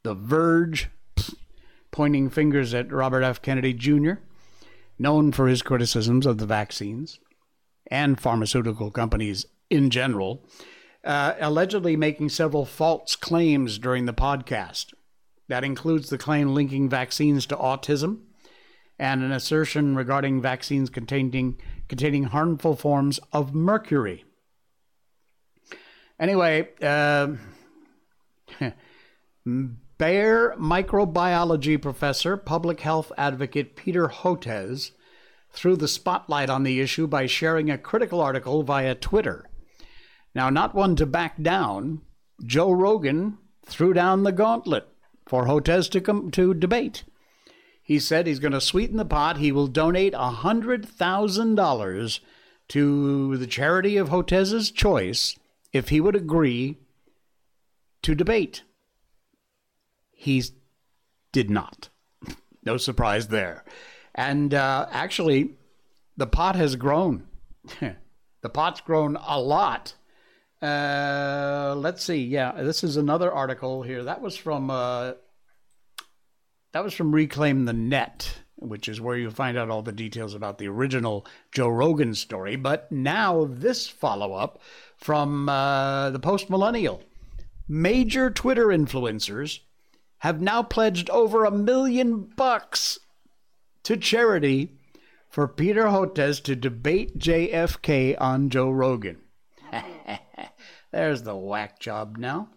The 0.02 0.14
Verge, 0.14 0.90
pointing 1.90 2.28
fingers 2.28 2.74
at 2.74 2.92
Robert 2.92 3.22
F. 3.22 3.40
Kennedy 3.40 3.72
Jr., 3.72 4.14
known 4.98 5.32
for 5.32 5.48
his 5.48 5.62
criticisms 5.62 6.26
of 6.26 6.38
the 6.38 6.46
vaccines 6.46 7.18
and 7.86 8.20
pharmaceutical 8.20 8.90
companies 8.90 9.46
in 9.70 9.88
general, 9.88 10.44
uh, 11.04 11.34
allegedly 11.40 11.96
making 11.96 12.28
several 12.28 12.64
false 12.64 13.16
claims 13.16 13.78
during 13.78 14.06
the 14.06 14.12
podcast. 14.12 14.92
That 15.48 15.64
includes 15.64 16.08
the 16.08 16.18
claim 16.18 16.54
linking 16.54 16.88
vaccines 16.88 17.46
to 17.46 17.56
autism 17.56 18.20
and 18.98 19.22
an 19.22 19.32
assertion 19.32 19.96
regarding 19.96 20.40
vaccines 20.40 20.88
containing 20.88 21.60
containing 21.88 22.24
harmful 22.24 22.76
forms 22.76 23.18
of 23.32 23.54
mercury. 23.54 24.24
Anyway, 26.20 26.68
uh, 26.80 27.28
Baylor 29.44 30.54
microbiology 30.56 31.80
professor, 31.82 32.36
public 32.36 32.80
health 32.80 33.10
advocate 33.18 33.76
Peter 33.76 34.08
Hotez 34.08 34.92
threw 35.50 35.76
the 35.76 35.88
spotlight 35.88 36.48
on 36.48 36.62
the 36.62 36.80
issue 36.80 37.06
by 37.06 37.26
sharing 37.26 37.70
a 37.70 37.78
critical 37.78 38.20
article 38.20 38.62
via 38.62 38.94
Twitter. 38.94 39.50
Now, 40.34 40.48
not 40.48 40.74
one 40.74 40.96
to 40.96 41.06
back 41.06 41.42
down, 41.42 42.02
Joe 42.44 42.70
Rogan 42.70 43.38
threw 43.66 43.92
down 43.92 44.22
the 44.22 44.32
gauntlet 44.32 44.88
for 45.26 45.46
Hotez 45.46 45.90
to, 45.90 46.00
come, 46.00 46.30
to 46.32 46.54
debate. 46.54 47.04
He 47.82 47.98
said 47.98 48.26
he's 48.26 48.38
going 48.38 48.52
to 48.52 48.60
sweeten 48.60 48.96
the 48.96 49.04
pot. 49.04 49.38
He 49.38 49.52
will 49.52 49.66
donate 49.66 50.12
$100,000 50.12 52.20
to 52.68 53.36
the 53.36 53.46
charity 53.46 53.96
of 53.96 54.08
Hotez's 54.08 54.70
choice 54.70 55.36
if 55.72 55.88
he 55.88 56.00
would 56.00 56.16
agree 56.16 56.78
to 58.02 58.14
debate. 58.14 58.62
He 60.12 60.44
did 61.32 61.50
not. 61.50 61.88
no 62.64 62.76
surprise 62.76 63.28
there. 63.28 63.64
And 64.14 64.54
uh, 64.54 64.86
actually, 64.90 65.50
the 66.16 66.26
pot 66.26 66.56
has 66.56 66.76
grown. 66.76 67.24
the 67.80 68.48
pot's 68.48 68.80
grown 68.80 69.16
a 69.16 69.40
lot. 69.40 69.94
Uh, 70.62 71.74
let's 71.76 72.04
see. 72.04 72.24
Yeah, 72.24 72.52
this 72.52 72.84
is 72.84 72.96
another 72.96 73.32
article 73.32 73.82
here. 73.82 74.04
That 74.04 74.20
was 74.20 74.36
from 74.36 74.70
uh, 74.70 75.12
that 76.72 76.84
was 76.84 76.94
from 76.94 77.12
Reclaim 77.12 77.64
the 77.64 77.72
Net, 77.72 78.38
which 78.56 78.88
is 78.88 79.00
where 79.00 79.16
you 79.16 79.30
find 79.30 79.58
out 79.58 79.70
all 79.70 79.82
the 79.82 79.90
details 79.90 80.34
about 80.34 80.58
the 80.58 80.68
original 80.68 81.26
Joe 81.50 81.68
Rogan 81.68 82.14
story. 82.14 82.54
But 82.54 82.92
now 82.92 83.44
this 83.50 83.88
follow 83.88 84.34
up 84.34 84.60
from 84.96 85.48
uh, 85.48 86.10
the 86.10 86.20
Post 86.20 86.48
Millennial. 86.48 87.02
Major 87.68 88.30
Twitter 88.30 88.66
influencers 88.66 89.60
have 90.18 90.40
now 90.40 90.62
pledged 90.62 91.10
over 91.10 91.44
a 91.44 91.50
million 91.50 92.30
bucks 92.36 93.00
to 93.82 93.96
charity 93.96 94.78
for 95.28 95.48
Peter 95.48 95.86
Hotez 95.86 96.40
to 96.44 96.54
debate 96.54 97.18
JFK 97.18 98.14
on 98.20 98.48
Joe 98.48 98.70
Rogan. 98.70 99.18
There's 100.92 101.22
the 101.22 101.36
whack 101.36 101.78
job 101.80 102.16
now. 102.18 102.50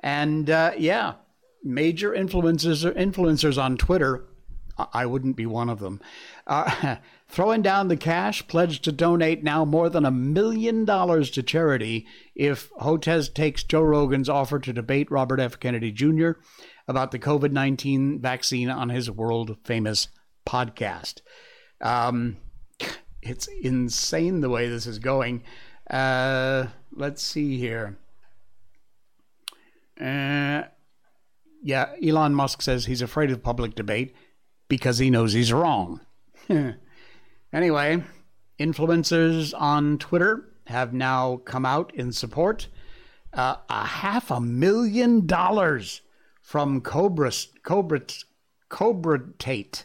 And 0.00 0.48
uh, 0.48 0.72
yeah, 0.78 1.14
major 1.62 2.12
influencers 2.12 2.90
influencers 2.94 3.60
on 3.62 3.76
Twitter. 3.76 4.24
I 4.92 5.06
wouldn't 5.06 5.36
be 5.36 5.46
one 5.46 5.70
of 5.70 5.78
them. 5.80 6.02
Uh, 6.46 6.96
throwing 7.28 7.62
down 7.62 7.88
the 7.88 7.96
cash, 7.96 8.46
pledged 8.46 8.84
to 8.84 8.92
donate 8.92 9.42
now 9.42 9.64
more 9.64 9.88
than 9.88 10.04
a 10.04 10.10
million 10.10 10.84
dollars 10.84 11.30
to 11.30 11.42
charity 11.42 12.06
if 12.34 12.70
Hotez 12.74 13.32
takes 13.32 13.64
Joe 13.64 13.80
Rogan's 13.80 14.28
offer 14.28 14.58
to 14.58 14.72
debate 14.74 15.10
Robert 15.10 15.40
F. 15.40 15.58
Kennedy 15.58 15.92
Jr. 15.92 16.32
about 16.86 17.10
the 17.10 17.18
COVID 17.18 17.52
19 17.52 18.20
vaccine 18.20 18.68
on 18.68 18.90
his 18.90 19.10
world 19.10 19.56
famous 19.64 20.08
podcast. 20.46 21.22
Um, 21.80 22.36
it's 23.22 23.48
insane 23.60 24.40
the 24.40 24.50
way 24.50 24.68
this 24.68 24.86
is 24.86 24.98
going. 24.98 25.42
Uh, 25.90 26.66
let's 26.92 27.22
see 27.22 27.58
here. 27.58 27.96
Uh, 30.00 30.62
yeah, 31.62 31.94
Elon 32.04 32.34
Musk 32.34 32.62
says 32.62 32.86
he's 32.86 33.02
afraid 33.02 33.30
of 33.30 33.42
public 33.42 33.74
debate 33.74 34.14
because 34.68 34.98
he 34.98 35.10
knows 35.10 35.32
he's 35.32 35.52
wrong. 35.52 36.00
anyway, 37.52 38.02
influencers 38.58 39.54
on 39.58 39.98
Twitter 39.98 40.52
have 40.66 40.92
now 40.92 41.36
come 41.38 41.64
out 41.64 41.94
in 41.94 42.12
support. 42.12 42.68
Uh, 43.32 43.56
a 43.68 43.84
half 43.84 44.30
a 44.30 44.40
million 44.40 45.26
dollars 45.26 46.02
from 46.40 46.80
Cobra, 46.80 47.32
Cobra, 47.62 48.00
Cobra 48.68 49.20
Tate. 49.38 49.84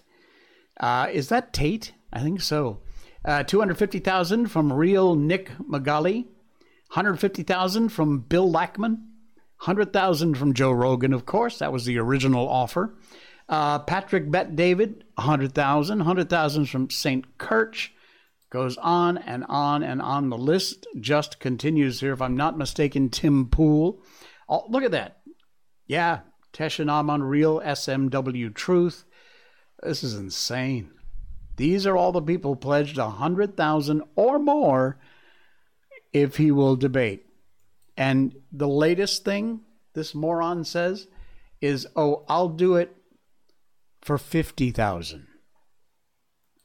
Uh, 0.79 1.07
is 1.11 1.29
that 1.29 1.53
Tate? 1.53 1.93
I 2.13 2.21
think 2.21 2.41
so. 2.41 2.79
Uh, 3.23 3.43
250,000 3.43 4.47
from 4.47 4.73
real 4.73 5.15
Nick 5.15 5.51
Magali. 5.65 6.27
150,000 6.93 7.89
from 7.89 8.19
Bill 8.19 8.51
Ackman. 8.51 9.03
100,000 9.59 10.35
from 10.35 10.53
Joe 10.53 10.71
Rogan, 10.71 11.13
of 11.13 11.25
course. 11.25 11.59
That 11.59 11.71
was 11.71 11.85
the 11.85 11.99
original 11.99 12.49
offer. 12.49 12.95
Uh, 13.47 13.79
Patrick 13.79 14.31
Bet 14.31 14.55
David, 14.55 15.03
100,000. 15.15 15.99
100,000 15.99 16.65
from 16.65 16.89
St. 16.89 17.37
Kirch. 17.37 17.93
Goes 18.49 18.75
on 18.77 19.17
and 19.17 19.45
on 19.47 19.83
and 19.83 20.01
on. 20.01 20.29
The 20.29 20.37
list 20.37 20.87
just 20.99 21.39
continues 21.39 22.01
here. 22.01 22.11
If 22.11 22.21
I'm 22.21 22.35
not 22.35 22.57
mistaken, 22.57 23.09
Tim 23.09 23.47
Pool. 23.47 24.01
Oh, 24.49 24.65
look 24.67 24.83
at 24.83 24.91
that. 24.91 25.21
Yeah, 25.87 26.21
Teshin 26.51 26.89
Amon, 26.89 27.23
Real 27.23 27.61
SMW 27.61 28.53
Truth. 28.53 29.05
This 29.81 30.03
is 30.03 30.15
insane. 30.15 30.89
These 31.61 31.85
are 31.85 31.95
all 31.95 32.11
the 32.11 32.23
people 32.23 32.55
pledged 32.55 32.97
a 32.97 33.07
hundred 33.07 33.55
thousand 33.55 34.01
or 34.15 34.39
more 34.39 34.97
if 36.11 36.37
he 36.37 36.49
will 36.49 36.75
debate. 36.75 37.27
And 37.95 38.35
the 38.51 38.67
latest 38.67 39.23
thing 39.23 39.61
this 39.93 40.15
moron 40.15 40.63
says 40.65 41.07
is, 41.61 41.85
"Oh, 41.95 42.25
I'll 42.27 42.49
do 42.49 42.77
it 42.77 42.95
for 44.01 44.17
fifty 44.17 44.71
thousand. 44.71 45.27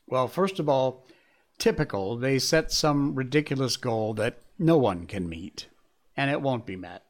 Well, 0.07 0.29
first 0.29 0.59
of 0.59 0.67
all, 0.67 1.07
typical. 1.59 2.17
They 2.17 2.39
set 2.39 2.73
some 2.73 3.15
ridiculous 3.15 3.77
goal 3.77 4.15
that 4.15 4.41
no 4.59 4.79
one 4.79 5.05
can 5.05 5.29
meet, 5.29 5.69
and 6.17 6.31
it 6.31 6.41
won't 6.41 6.65
be 6.65 6.77
met. 6.77 7.03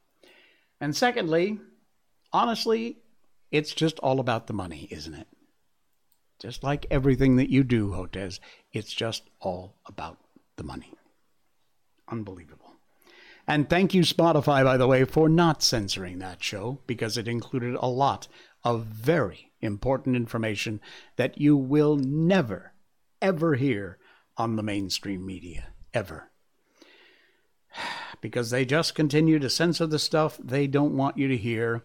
And 0.80 0.96
secondly, 0.96 1.60
honestly, 2.32 2.96
it's 3.52 3.72
just 3.72 4.00
all 4.00 4.18
about 4.18 4.48
the 4.48 4.54
money, 4.54 4.88
isn't 4.90 5.14
it? 5.14 5.28
Just 6.40 6.62
like 6.62 6.86
everything 6.90 7.36
that 7.36 7.50
you 7.50 7.64
do, 7.64 7.90
Hotez, 7.90 8.40
it's 8.72 8.92
just 8.92 9.30
all 9.40 9.76
about 9.86 10.18
the 10.56 10.64
money. 10.64 10.92
Unbelievable. 12.08 12.74
And 13.48 13.70
thank 13.70 13.94
you, 13.94 14.02
Spotify, 14.02 14.64
by 14.64 14.76
the 14.76 14.86
way, 14.86 15.04
for 15.04 15.28
not 15.28 15.62
censoring 15.62 16.18
that 16.18 16.42
show 16.42 16.80
because 16.86 17.16
it 17.16 17.28
included 17.28 17.76
a 17.76 17.86
lot 17.86 18.28
of 18.64 18.84
very 18.86 19.52
important 19.60 20.16
information 20.16 20.80
that 21.16 21.40
you 21.40 21.56
will 21.56 21.96
never, 21.96 22.72
ever 23.22 23.54
hear 23.54 23.98
on 24.36 24.56
the 24.56 24.62
mainstream 24.62 25.24
media. 25.24 25.68
Ever. 25.94 26.30
Because 28.22 28.48
they 28.50 28.64
just 28.64 28.94
continue 28.94 29.38
to 29.38 29.50
censor 29.50 29.86
the 29.86 29.98
stuff 29.98 30.38
they 30.42 30.66
don't 30.66 30.96
want 30.96 31.18
you 31.18 31.28
to 31.28 31.36
hear 31.36 31.84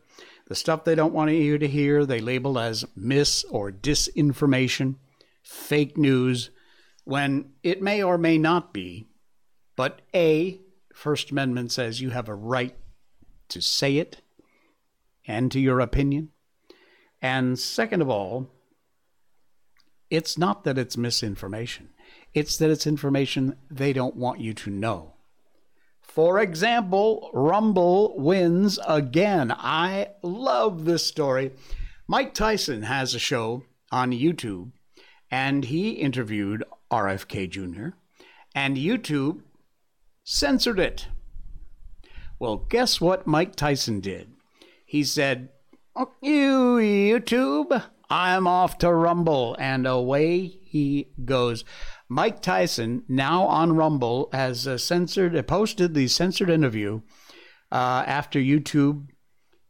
the 0.51 0.55
stuff 0.55 0.83
they 0.83 0.95
don't 0.95 1.13
want 1.13 1.31
you 1.31 1.57
to 1.57 1.65
hear, 1.65 2.05
they 2.05 2.19
label 2.19 2.59
as 2.59 2.83
mis 2.93 3.45
or 3.45 3.71
disinformation, 3.71 4.95
fake 5.41 5.97
news, 5.97 6.49
when 7.05 7.53
it 7.63 7.81
may 7.81 8.03
or 8.03 8.17
may 8.17 8.37
not 8.37 8.73
be. 8.73 9.07
But 9.77 10.01
A, 10.13 10.59
First 10.93 11.31
Amendment 11.31 11.71
says 11.71 12.01
you 12.01 12.09
have 12.09 12.27
a 12.27 12.35
right 12.35 12.75
to 13.47 13.61
say 13.61 13.95
it 13.95 14.23
and 15.25 15.49
to 15.53 15.59
your 15.61 15.79
opinion. 15.79 16.31
And 17.21 17.57
second 17.57 18.01
of 18.01 18.09
all, 18.09 18.49
it's 20.09 20.37
not 20.37 20.65
that 20.65 20.77
it's 20.77 20.97
misinformation, 20.97 21.91
it's 22.33 22.57
that 22.57 22.69
it's 22.69 22.85
information 22.85 23.55
they 23.69 23.93
don't 23.93 24.17
want 24.17 24.41
you 24.41 24.53
to 24.55 24.69
know. 24.69 25.13
For 26.13 26.39
example, 26.41 27.29
Rumble 27.33 28.19
wins 28.19 28.77
again. 28.85 29.49
I 29.49 30.09
love 30.21 30.83
this 30.83 31.05
story. 31.05 31.51
Mike 32.05 32.33
Tyson 32.33 32.81
has 32.81 33.15
a 33.15 33.19
show 33.19 33.63
on 33.93 34.11
YouTube, 34.11 34.73
and 35.31 35.63
he 35.63 35.91
interviewed 35.91 36.65
RFK 36.91 37.49
Jr., 37.49 37.95
and 38.53 38.75
YouTube 38.75 39.43
censored 40.25 40.81
it. 40.81 41.07
Well, 42.39 42.57
guess 42.57 42.99
what 42.99 43.25
Mike 43.25 43.55
Tyson 43.55 44.01
did? 44.01 44.33
He 44.85 45.05
said, 45.05 45.47
You 46.21 46.75
YouTube, 46.75 47.85
I'm 48.09 48.47
off 48.47 48.77
to 48.79 48.93
Rumble. 48.93 49.55
And 49.57 49.87
away 49.87 50.59
he 50.63 51.07
goes. 51.23 51.63
Mike 52.11 52.41
Tyson, 52.41 53.05
now 53.07 53.43
on 53.43 53.73
Rumble, 53.77 54.27
has 54.33 54.67
uh, 54.67 54.77
censored, 54.77 55.33
uh, 55.33 55.43
posted 55.43 55.93
the 55.93 56.09
censored 56.09 56.49
interview 56.49 56.99
uh, 57.71 58.03
after 58.05 58.37
YouTube 58.37 59.07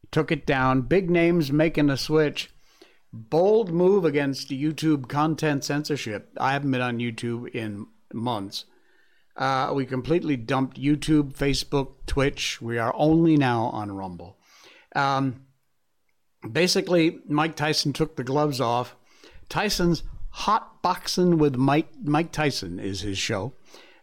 took 0.09 0.31
it 0.31 0.47
down. 0.47 0.81
Big 0.81 1.07
names 1.07 1.51
making 1.51 1.91
a 1.91 1.97
switch. 1.97 2.49
Bold 3.13 3.71
move 3.71 4.05
against 4.05 4.49
YouTube 4.49 5.07
content 5.07 5.63
censorship. 5.63 6.31
I 6.35 6.53
haven't 6.53 6.71
been 6.71 6.81
on 6.81 6.97
YouTube 6.97 7.47
in 7.53 7.85
months. 8.11 8.65
Uh, 9.37 9.71
we 9.75 9.85
completely 9.85 10.35
dumped 10.35 10.81
YouTube, 10.81 11.33
Facebook, 11.33 12.07
Twitch. 12.07 12.59
We 12.59 12.79
are 12.79 12.95
only 12.97 13.37
now 13.37 13.65
on 13.65 13.91
Rumble. 13.91 14.39
Um, 14.95 15.45
basically, 16.51 17.19
Mike 17.27 17.55
Tyson 17.55 17.93
took 17.93 18.15
the 18.15 18.23
gloves 18.23 18.59
off. 18.59 18.95
Tyson's 19.47 20.01
Hot 20.31 20.81
Boxing 20.81 21.37
with 21.37 21.55
Mike 21.55 21.89
Mike 22.03 22.31
Tyson 22.31 22.79
is 22.79 23.01
his 23.01 23.17
show. 23.17 23.53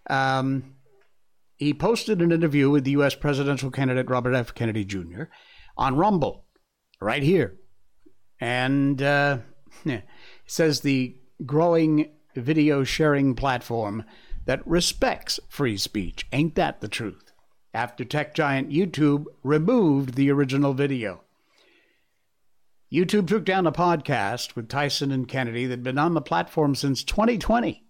Um, 0.08 0.76
he 1.56 1.74
posted 1.74 2.22
an 2.22 2.32
interview 2.32 2.70
with 2.70 2.84
the 2.84 2.92
U.S. 2.92 3.14
presidential 3.14 3.70
candidate 3.70 4.08
Robert 4.08 4.34
F. 4.34 4.54
Kennedy 4.54 4.84
Jr. 4.84 5.24
on 5.76 5.96
Rumble, 5.96 6.44
right 7.00 7.22
here, 7.22 7.58
and 8.40 9.02
uh, 9.02 9.38
says 10.46 10.80
the 10.80 11.16
growing 11.44 12.12
video 12.36 12.84
sharing 12.84 13.34
platform 13.34 14.04
that 14.44 14.66
respects 14.66 15.40
free 15.48 15.76
speech. 15.76 16.26
Ain't 16.32 16.54
that 16.54 16.80
the 16.80 16.88
truth? 16.88 17.32
After 17.74 18.04
tech 18.04 18.34
giant 18.34 18.70
YouTube 18.70 19.26
removed 19.42 20.14
the 20.14 20.30
original 20.30 20.74
video. 20.74 21.22
YouTube 22.92 23.26
took 23.26 23.44
down 23.44 23.66
a 23.66 23.72
podcast 23.72 24.56
with 24.56 24.68
Tyson 24.68 25.12
and 25.12 25.28
Kennedy 25.28 25.66
that 25.66 25.78
had 25.78 25.82
been 25.82 25.98
on 25.98 26.14
the 26.14 26.22
platform 26.22 26.74
since 26.74 27.04
2020. 27.04 27.84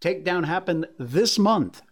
Takedown 0.00 0.46
happened 0.46 0.86
this 0.98 1.38
month. 1.38 1.82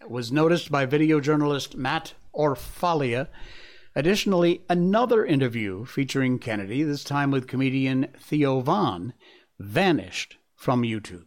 It 0.00 0.10
was 0.10 0.32
noticed 0.32 0.72
by 0.72 0.86
video 0.86 1.20
journalist 1.20 1.76
Matt 1.76 2.14
Orfalea. 2.34 3.28
Additionally, 3.94 4.64
another 4.70 5.22
interview 5.24 5.84
featuring 5.84 6.38
Kennedy, 6.38 6.82
this 6.82 7.04
time 7.04 7.30
with 7.30 7.46
comedian 7.46 8.08
Theo 8.18 8.60
Von, 8.60 9.12
vanished 9.58 10.38
from 10.56 10.80
YouTube. 10.80 11.26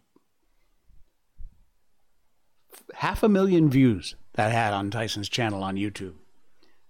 Half 2.95 3.21
a 3.21 3.29
million 3.29 3.69
views 3.69 4.15
that 4.33 4.51
had 4.51 4.73
on 4.73 4.89
Tyson's 4.89 5.29
channel 5.29 5.63
on 5.63 5.75
YouTube. 5.75 6.15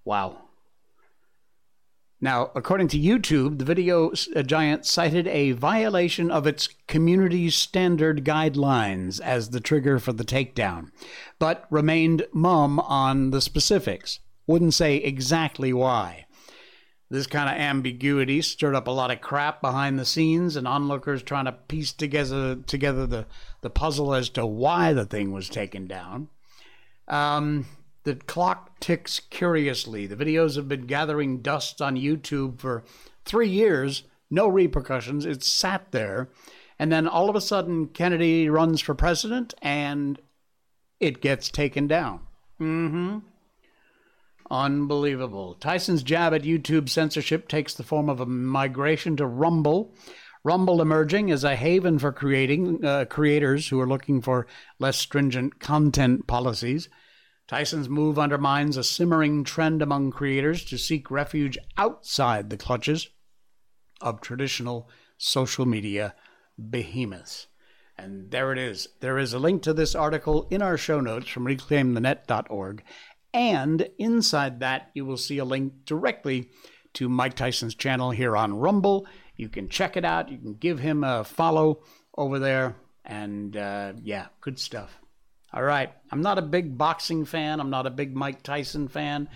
Wow. 0.05 0.44
Now, 2.21 2.51
according 2.55 2.87
to 2.89 2.99
YouTube, 2.99 3.59
the 3.59 3.65
video 3.65 4.11
giant 4.11 4.85
cited 4.85 5.27
a 5.27 5.51
violation 5.51 6.31
of 6.31 6.47
its 6.47 6.69
community 6.87 7.49
standard 7.49 8.23
guidelines 8.23 9.19
as 9.19 9.49
the 9.49 9.59
trigger 9.59 9.99
for 9.99 10.13
the 10.13 10.23
takedown, 10.23 10.91
but 11.39 11.65
remained 11.69 12.25
mum 12.33 12.79
on 12.79 13.31
the 13.31 13.41
specifics. 13.41 14.19
Wouldn't 14.47 14.73
say 14.73 14.97
exactly 14.97 15.73
why. 15.73 16.25
This 17.09 17.27
kind 17.27 17.49
of 17.49 17.61
ambiguity 17.61 18.41
stirred 18.41 18.75
up 18.75 18.87
a 18.87 18.91
lot 18.91 19.11
of 19.11 19.21
crap 19.21 19.61
behind 19.61 19.99
the 19.99 20.05
scenes, 20.05 20.55
and 20.55 20.67
onlookers 20.67 21.21
trying 21.21 21.45
to 21.45 21.51
piece 21.51 21.93
together 21.93 22.55
together 22.55 23.05
the, 23.05 23.25
the 23.61 23.69
puzzle 23.69 24.13
as 24.13 24.29
to 24.29 24.45
why 24.45 24.93
the 24.93 25.05
thing 25.05 25.31
was 25.31 25.47
taken 25.47 25.85
down. 25.85 26.29
Um, 27.07 27.67
the 28.05 28.15
clock 28.15 28.79
ticks 28.79 29.19
curiously. 29.19 30.07
The 30.07 30.15
videos 30.15 30.55
have 30.55 30.69
been 30.69 30.85
gathering 30.85 31.41
dust 31.41 31.81
on 31.81 31.97
YouTube 31.97 32.59
for 32.59 32.83
three 33.25 33.49
years, 33.49 34.03
no 34.29 34.47
repercussions. 34.47 35.25
It's 35.25 35.47
sat 35.47 35.91
there. 35.91 36.29
And 36.77 36.91
then 36.91 37.07
all 37.07 37.29
of 37.29 37.35
a 37.35 37.41
sudden, 37.41 37.87
Kennedy 37.87 38.47
runs 38.47 38.79
for 38.79 38.93
president 38.93 39.53
and 39.61 40.19
it 40.99 41.21
gets 41.21 41.49
taken 41.49 41.87
down. 41.87 42.21
Mm 42.61 42.89
hmm. 42.91 43.17
Unbelievable. 44.51 45.55
Tyson's 45.55 46.03
jab 46.03 46.31
at 46.31 46.43
YouTube 46.43 46.89
censorship 46.89 47.47
takes 47.47 47.73
the 47.73 47.83
form 47.83 48.09
of 48.09 48.19
a 48.19 48.27
migration 48.27 49.17
to 49.17 49.25
Rumble. 49.25 49.95
Rumble 50.43 50.79
emerging 50.79 51.31
as 51.31 51.43
a 51.43 51.55
haven 51.55 51.97
for 51.97 52.11
creating 52.11 52.85
uh, 52.85 53.05
creators 53.05 53.67
who 53.67 53.79
are 53.79 53.87
looking 53.87 54.21
for 54.21 54.45
less 54.77 54.97
stringent 54.97 55.59
content 55.59 56.27
policies. 56.27 56.87
Tyson's 57.47 57.87
move 57.87 58.17
undermines 58.17 58.75
a 58.75 58.83
simmering 58.83 59.43
trend 59.43 59.81
among 59.81 60.11
creators 60.11 60.65
to 60.65 60.77
seek 60.77 61.11
refuge 61.11 61.57
outside 61.77 62.49
the 62.49 62.57
clutches 62.57 63.09
of 64.01 64.19
traditional 64.19 64.89
social 65.17 65.65
media 65.65 66.15
behemoths. 66.57 67.47
And 67.97 68.31
there 68.31 68.51
it 68.51 68.57
is. 68.57 68.89
There 68.99 69.17
is 69.17 69.33
a 69.33 69.39
link 69.39 69.61
to 69.63 69.73
this 69.73 69.95
article 69.95 70.47
in 70.49 70.61
our 70.61 70.77
show 70.77 70.99
notes 70.99 71.29
from 71.29 71.45
reclaimthenet.org. 71.45 72.83
And 73.33 73.89
inside 73.97 74.59
that, 74.61 74.89
you 74.93 75.05
will 75.05 75.17
see 75.17 75.37
a 75.37 75.45
link 75.45 75.85
directly 75.85 76.49
to 76.93 77.09
Mike 77.09 77.35
Tyson's 77.35 77.75
channel 77.75 78.11
here 78.11 78.35
on 78.35 78.57
Rumble. 78.57 79.07
You 79.35 79.49
can 79.49 79.69
check 79.69 79.97
it 79.97 80.05
out. 80.05 80.29
You 80.29 80.37
can 80.37 80.55
give 80.55 80.79
him 80.79 81.03
a 81.03 81.23
follow 81.23 81.83
over 82.17 82.39
there. 82.39 82.75
And 83.03 83.55
uh, 83.55 83.93
yeah, 84.01 84.27
good 84.41 84.59
stuff. 84.59 84.99
All 85.55 85.63
right. 85.63 85.91
I'm 86.11 86.21
not 86.21 86.37
a 86.37 86.41
big 86.41 86.77
boxing 86.77 87.23
fan. 87.23 87.61
I'm 87.61 87.69
not 87.69 87.87
a 87.87 87.91
big 87.91 88.13
Mike 88.13 88.43
Tyson 88.43 88.89
fan, 88.89 89.29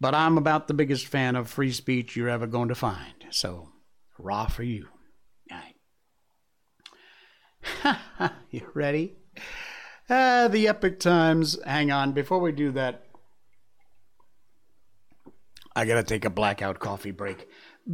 but 0.00 0.14
I'm 0.14 0.38
about 0.38 0.68
the 0.68 0.74
biggest 0.74 1.06
fan 1.06 1.36
of 1.36 1.50
free 1.50 1.72
speech 1.72 2.16
you're 2.16 2.30
ever 2.30 2.46
going 2.46 2.68
to 2.68 2.74
find. 2.74 3.26
So, 3.28 3.68
raw 4.18 4.46
for 4.46 4.62
you. 4.62 4.88
All 5.52 5.58
right. 7.84 8.32
you 8.50 8.70
ready? 8.72 9.16
Ah, 10.08 10.48
the 10.50 10.66
Epoch 10.66 10.98
Times. 10.98 11.58
Hang 11.64 11.90
on. 11.92 12.12
Before 12.12 12.40
we 12.40 12.52
do 12.52 12.72
that, 12.72 13.04
I 15.76 15.84
got 15.84 15.96
to 15.96 16.02
take 16.02 16.24
a 16.24 16.30
blackout 16.30 16.78
coffee 16.78 17.10
break 17.10 17.48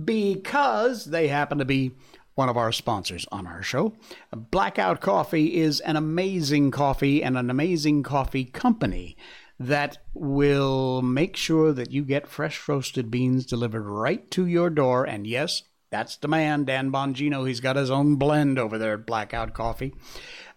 because 0.05 1.05
they 1.05 1.27
happen 1.29 1.59
to 1.59 1.65
be 1.65 1.97
one 2.37 2.49
of 2.49 2.57
our 2.57 2.71
sponsors 2.71 3.27
on 3.33 3.47
our 3.47 3.63
show. 3.63 3.95
Blackout 4.31 5.01
Coffee 5.01 5.57
is 5.57 5.81
an 5.81 5.97
amazing 5.97 6.71
coffee 6.71 7.23
and 7.23 7.37
an 7.37 7.51
amazing 7.51 8.05
coffee 8.05 8.45
company 8.45 9.17
that 9.59 9.99
will 10.15 11.01
make 11.03 11.35
sure 11.35 11.73
that 11.73 11.91
you 11.91 12.05
get 12.05 12.29
fresh 12.29 12.69
roasted 12.69 13.11
beans 13.11 13.47
delivered 13.47 13.87
right 13.87 14.31
to 14.31 14.47
your 14.47 14.69
door. 14.69 15.05
And 15.05 15.27
yes, 15.27 15.63
that's 15.91 16.17
the 16.17 16.29
man, 16.29 16.65
Dan 16.65 16.93
Bongino. 16.93 17.47
He's 17.47 17.61
got 17.61 17.77
his 17.77 17.91
own 17.91 18.17
blend 18.17 18.59
over 18.59 18.77
there 18.77 18.95
at 18.95 19.07
Blackout 19.07 19.55
Coffee. 19.55 19.95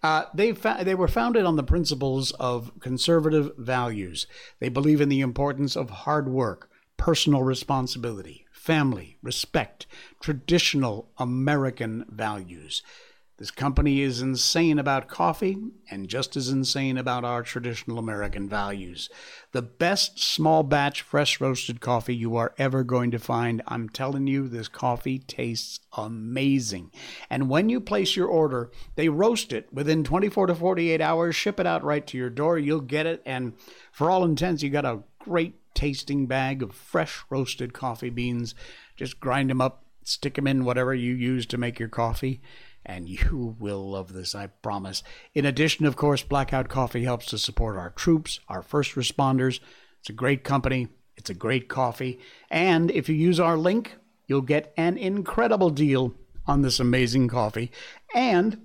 Uh, 0.03 0.25
they 0.33 0.51
fa- 0.51 0.81
they 0.81 0.95
were 0.95 1.07
founded 1.07 1.45
on 1.45 1.55
the 1.55 1.63
principles 1.63 2.31
of 2.33 2.71
conservative 2.79 3.51
values. 3.57 4.27
They 4.59 4.69
believe 4.69 4.99
in 4.99 5.09
the 5.09 5.21
importance 5.21 5.77
of 5.77 5.89
hard 5.89 6.27
work, 6.27 6.68
personal 6.99 7.41
responsibility, 7.41 8.45
family, 8.51 9.17
respect, 9.23 9.87
traditional 10.19 11.09
American 11.17 12.05
values. 12.09 12.83
This 13.39 13.51
company 13.51 14.01
is 14.01 14.21
insane 14.21 14.79
about 14.79 15.07
coffee 15.07 15.57
and 15.89 16.09
just 16.09 16.35
as 16.35 16.49
insane 16.49 16.97
about 16.97 17.23
our 17.23 17.41
traditional 17.41 17.97
American 17.97 18.49
values. 18.49 19.09
The 19.53 19.61
best 19.61 20.19
small 20.19 20.61
batch 20.61 21.01
fresh 21.01 21.39
roasted 21.39 21.79
coffee 21.79 22.17
you 22.17 22.35
are 22.35 22.53
ever 22.57 22.83
going 22.83 23.11
to 23.11 23.17
find. 23.17 23.61
I'm 23.65 23.87
telling 23.87 24.27
you, 24.27 24.49
this 24.49 24.67
coffee 24.67 25.19
tastes 25.19 25.79
amazing. 25.95 26.91
And 27.29 27.49
when 27.49 27.69
you 27.69 27.79
place 27.79 28.13
your 28.13 28.27
order, 28.27 28.71
they 28.95 29.07
roast 29.07 29.53
it 29.53 29.71
within 29.71 30.03
24 30.03 30.47
to 30.47 30.55
48 30.55 30.99
hours, 30.99 31.33
ship 31.33 31.61
it 31.61 31.65
out 31.65 31.81
right 31.81 32.05
to 32.07 32.17
your 32.17 32.29
door. 32.29 32.59
You'll 32.59 32.81
get 32.81 33.05
it. 33.05 33.21
And 33.25 33.53
for 33.93 34.11
all 34.11 34.25
intents, 34.25 34.63
you 34.63 34.69
got 34.69 34.83
a 34.83 35.03
great 35.17 35.55
tasting 35.73 36.25
bag 36.25 36.61
of 36.61 36.75
fresh 36.75 37.23
roasted 37.29 37.71
coffee 37.71 38.09
beans. 38.09 38.53
Just 38.97 39.21
grind 39.21 39.49
them 39.49 39.61
up, 39.61 39.85
stick 40.03 40.33
them 40.33 40.45
in 40.45 40.65
whatever 40.65 40.93
you 40.93 41.13
use 41.13 41.45
to 41.45 41.57
make 41.57 41.79
your 41.79 41.87
coffee, 41.87 42.41
and 42.89 43.07
you 43.07 43.55
will 43.59 43.91
love 43.91 44.13
this, 44.13 44.33
I 44.33 44.47
promise. 44.47 45.03
In 45.35 45.45
addition, 45.45 45.85
of 45.85 45.95
course, 45.95 46.23
Blackout 46.23 46.67
Coffee 46.67 47.03
helps 47.03 47.27
to 47.27 47.37
support 47.37 47.77
our 47.77 47.91
troops, 47.91 48.39
our 48.49 48.63
first 48.63 48.95
responders. 48.95 49.59
It's 49.99 50.09
a 50.09 50.13
great 50.13 50.43
company, 50.43 50.87
it's 51.15 51.29
a 51.29 51.35
great 51.35 51.69
coffee, 51.69 52.19
and 52.49 52.89
if 52.89 53.07
you 53.07 53.15
use 53.15 53.39
our 53.39 53.57
link, 53.57 53.95
you'll 54.25 54.41
get 54.41 54.73
an 54.75 54.97
incredible 54.97 55.69
deal 55.69 56.15
on 56.47 56.63
this 56.63 56.79
amazing 56.79 57.27
coffee 57.27 57.71
and 58.15 58.57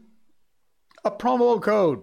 a 1.05 1.11
promo 1.11 1.61
code. 1.61 2.03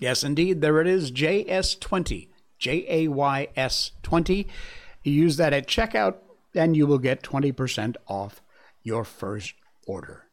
Yes, 0.00 0.24
indeed, 0.24 0.62
there 0.62 0.80
it 0.80 0.86
is 0.86 1.12
JS20. 1.12 2.28
J 2.58 2.84
A 2.88 3.08
Y 3.08 3.48
S 3.56 3.92
20. 4.02 4.46
You 5.02 5.12
use 5.12 5.38
that 5.38 5.52
at 5.52 5.66
checkout, 5.66 6.16
and 6.54 6.76
you 6.76 6.86
will 6.86 6.98
get 6.98 7.22
20% 7.22 7.96
off 8.06 8.42
your 8.82 9.02
first 9.02 9.54
order. 9.86 10.29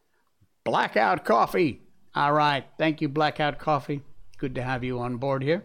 Blackout 0.67 1.23
Coffee. 1.23 1.79
All 2.13 2.33
right. 2.33 2.65
Thank 2.77 2.99
you, 2.99 3.07
Blackout 3.07 3.57
Coffee. 3.57 4.01
Good 4.37 4.53
to 4.55 4.61
have 4.61 4.83
you 4.83 4.99
on 4.99 5.15
board 5.15 5.41
here. 5.41 5.63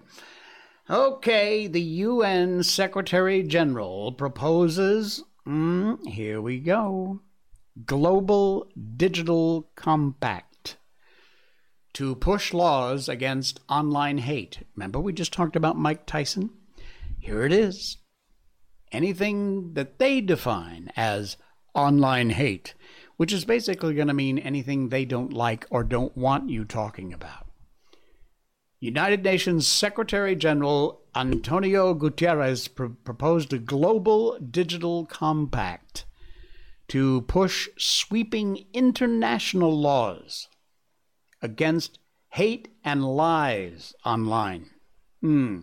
Okay, 0.89 1.67
the 1.67 1.81
UN 1.81 2.63
Secretary 2.63 3.43
General 3.43 4.13
proposes, 4.13 5.25
mm, 5.45 5.99
here 6.07 6.41
we 6.41 6.61
go, 6.61 7.21
Global 7.85 8.69
Digital 8.97 9.69
Compact 9.75 10.77
to 11.95 12.15
push 12.15 12.53
laws 12.53 13.09
against 13.09 13.59
online 13.69 14.19
hate. 14.19 14.61
Remember, 14.77 15.01
we 15.01 15.13
just 15.13 15.33
talked 15.33 15.57
about 15.57 15.77
Mike 15.77 16.07
Tyson? 16.07 16.51
Here 17.19 17.43
it 17.43 17.53
is. 17.53 17.97
Anything 18.93 19.75
that 19.75 19.99
they 19.99 20.21
define 20.21 20.93
as 20.95 21.39
online 21.75 22.31
hate, 22.31 22.75
which 23.17 23.33
is 23.33 23.45
basically 23.45 23.95
going 23.95 24.09
to 24.09 24.15
mean 24.15 24.39
anything 24.39 24.89
they 24.89 25.05
don't 25.05 25.33
like 25.33 25.67
or 25.71 25.85
don't 25.85 26.17
want 26.17 26.49
you 26.51 26.65
talking 26.65 27.13
about. 27.13 27.47
United 28.81 29.23
Nations 29.23 29.67
Secretary 29.67 30.35
General 30.35 31.03
Antonio 31.15 31.95
Guterres 31.95 32.75
pr- 32.75 32.87
proposed 32.87 33.53
a 33.53 33.59
global 33.59 34.39
digital 34.39 35.07
compact 35.07 36.05
to 36.89 37.21
push 37.23 37.69
sweeping 37.79 38.67
international 38.73 39.79
laws 39.79 40.49
against 41.41 42.01
hate 42.31 42.69
and 42.83 43.05
lies 43.05 43.95
online. 44.05 44.71
Hmm. 45.21 45.61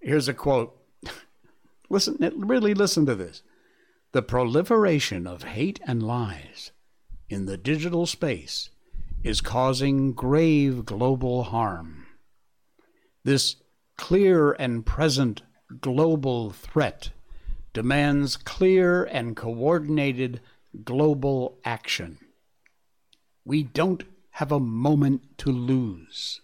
Here's 0.00 0.28
a 0.28 0.34
quote. 0.34 0.78
listen, 1.90 2.18
really 2.36 2.74
listen 2.74 3.04
to 3.06 3.14
this. 3.14 3.42
The 4.14 4.22
proliferation 4.22 5.26
of 5.26 5.42
hate 5.42 5.80
and 5.88 6.00
lies 6.00 6.70
in 7.28 7.46
the 7.46 7.56
digital 7.56 8.06
space 8.06 8.70
is 9.24 9.40
causing 9.40 10.12
grave 10.12 10.84
global 10.84 11.42
harm. 11.42 12.06
This 13.24 13.56
clear 13.98 14.52
and 14.52 14.86
present 14.86 15.42
global 15.80 16.52
threat 16.52 17.10
demands 17.72 18.36
clear 18.36 19.02
and 19.02 19.34
coordinated 19.34 20.40
global 20.84 21.58
action. 21.64 22.18
We 23.44 23.64
don't 23.64 24.04
have 24.30 24.52
a 24.52 24.60
moment 24.60 25.38
to 25.38 25.50
lose. 25.50 26.40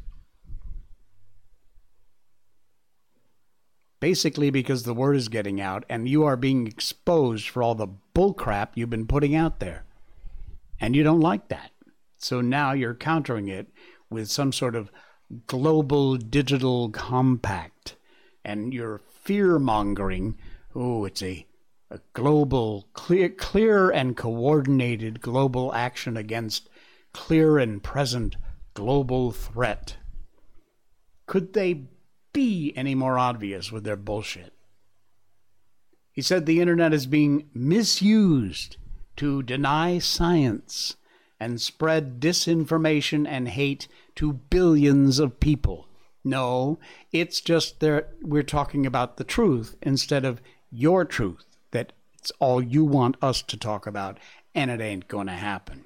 Basically, 4.01 4.49
because 4.49 4.83
the 4.83 4.95
word 4.95 5.15
is 5.17 5.29
getting 5.29 5.61
out 5.61 5.85
and 5.89 6.09
you 6.09 6.25
are 6.25 6.37
being 6.37 6.67
exposed 6.67 7.49
for 7.49 7.63
all 7.63 7.75
the 7.75 7.89
bullcrap 8.15 8.71
you've 8.75 8.91
been 8.91 9.07
putting 9.07 9.35
out 9.35 9.61
there. 9.61 9.85
And 10.81 10.97
you 10.97 11.03
don't 11.03 11.21
like 11.21 11.49
that. 11.49 11.71
So 12.17 12.41
now 12.41 12.73
you're 12.73 12.95
countering 12.95 13.49
it 13.49 13.69
with 14.09 14.31
some 14.31 14.53
sort 14.53 14.75
of 14.75 14.91
global 15.47 16.17
digital 16.17 16.89
compact. 16.89 17.97
And 18.43 18.73
you're 18.73 19.03
fear 19.23 19.59
mongering. 19.59 20.39
Oh, 20.75 21.05
it's 21.05 21.23
a, 21.23 21.47
a 21.91 22.01
global, 22.15 22.89
clear, 22.95 23.29
clear 23.29 23.91
and 23.91 24.17
coordinated 24.17 25.21
global 25.21 25.75
action 25.75 26.17
against 26.17 26.71
clear 27.13 27.59
and 27.59 27.83
present 27.83 28.37
global 28.73 29.31
threat. 29.31 29.97
Could 31.27 31.53
they 31.53 31.83
be 32.33 32.73
any 32.77 32.95
more 32.95 33.19
obvious 33.19 33.71
with 33.71 33.85
their 33.85 33.97
bullshit? 33.97 34.53
He 36.13 36.23
said 36.23 36.47
the 36.47 36.61
internet 36.61 36.93
is 36.93 37.07
being 37.07 37.49
misused 37.55 38.77
to 39.17 39.43
deny 39.43 39.99
science 39.99 40.97
and 41.39 41.61
spread 41.61 42.21
disinformation 42.21 43.27
and 43.27 43.49
hate 43.49 43.89
to 44.17 44.35
billions 44.35 45.19
of 45.19 45.41
people. 45.41 45.89
No, 46.23 46.79
it's 47.13 47.41
just 47.41 47.81
that 47.81 48.13
we're 48.21 48.43
talking 48.43 48.85
about 48.85 49.17
the 49.17 49.25
truth 49.25 49.77
instead 49.81 50.25
of 50.25 50.43
your 50.71 51.05
truth, 51.05 51.57
that 51.71 51.93
it's 52.19 52.33
all 52.39 52.63
you 52.63 52.85
want 52.85 53.17
us 53.23 53.41
to 53.43 53.57
talk 53.57 53.87
about, 53.87 54.19
and 54.55 54.71
it 54.71 54.81
ain't 54.81 55.09
going 55.09 55.29
to 55.29 55.33
happen 55.33 55.85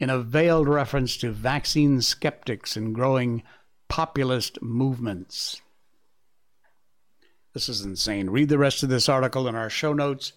in 0.00 0.08
a 0.08 0.18
veiled 0.18 0.66
reference 0.66 1.16
to 1.18 1.30
vaccine 1.30 2.00
skeptics 2.00 2.74
and 2.74 2.94
growing 2.94 3.42
populist 3.90 4.62
movements. 4.62 5.60
This 7.52 7.68
is 7.68 7.84
insane. 7.84 8.30
Read 8.30 8.48
the 8.48 8.56
rest 8.56 8.82
of 8.82 8.88
this 8.88 9.08
article 9.08 9.48
in 9.48 9.56
our 9.56 9.68
show 9.68 9.92
notes. 9.92 10.32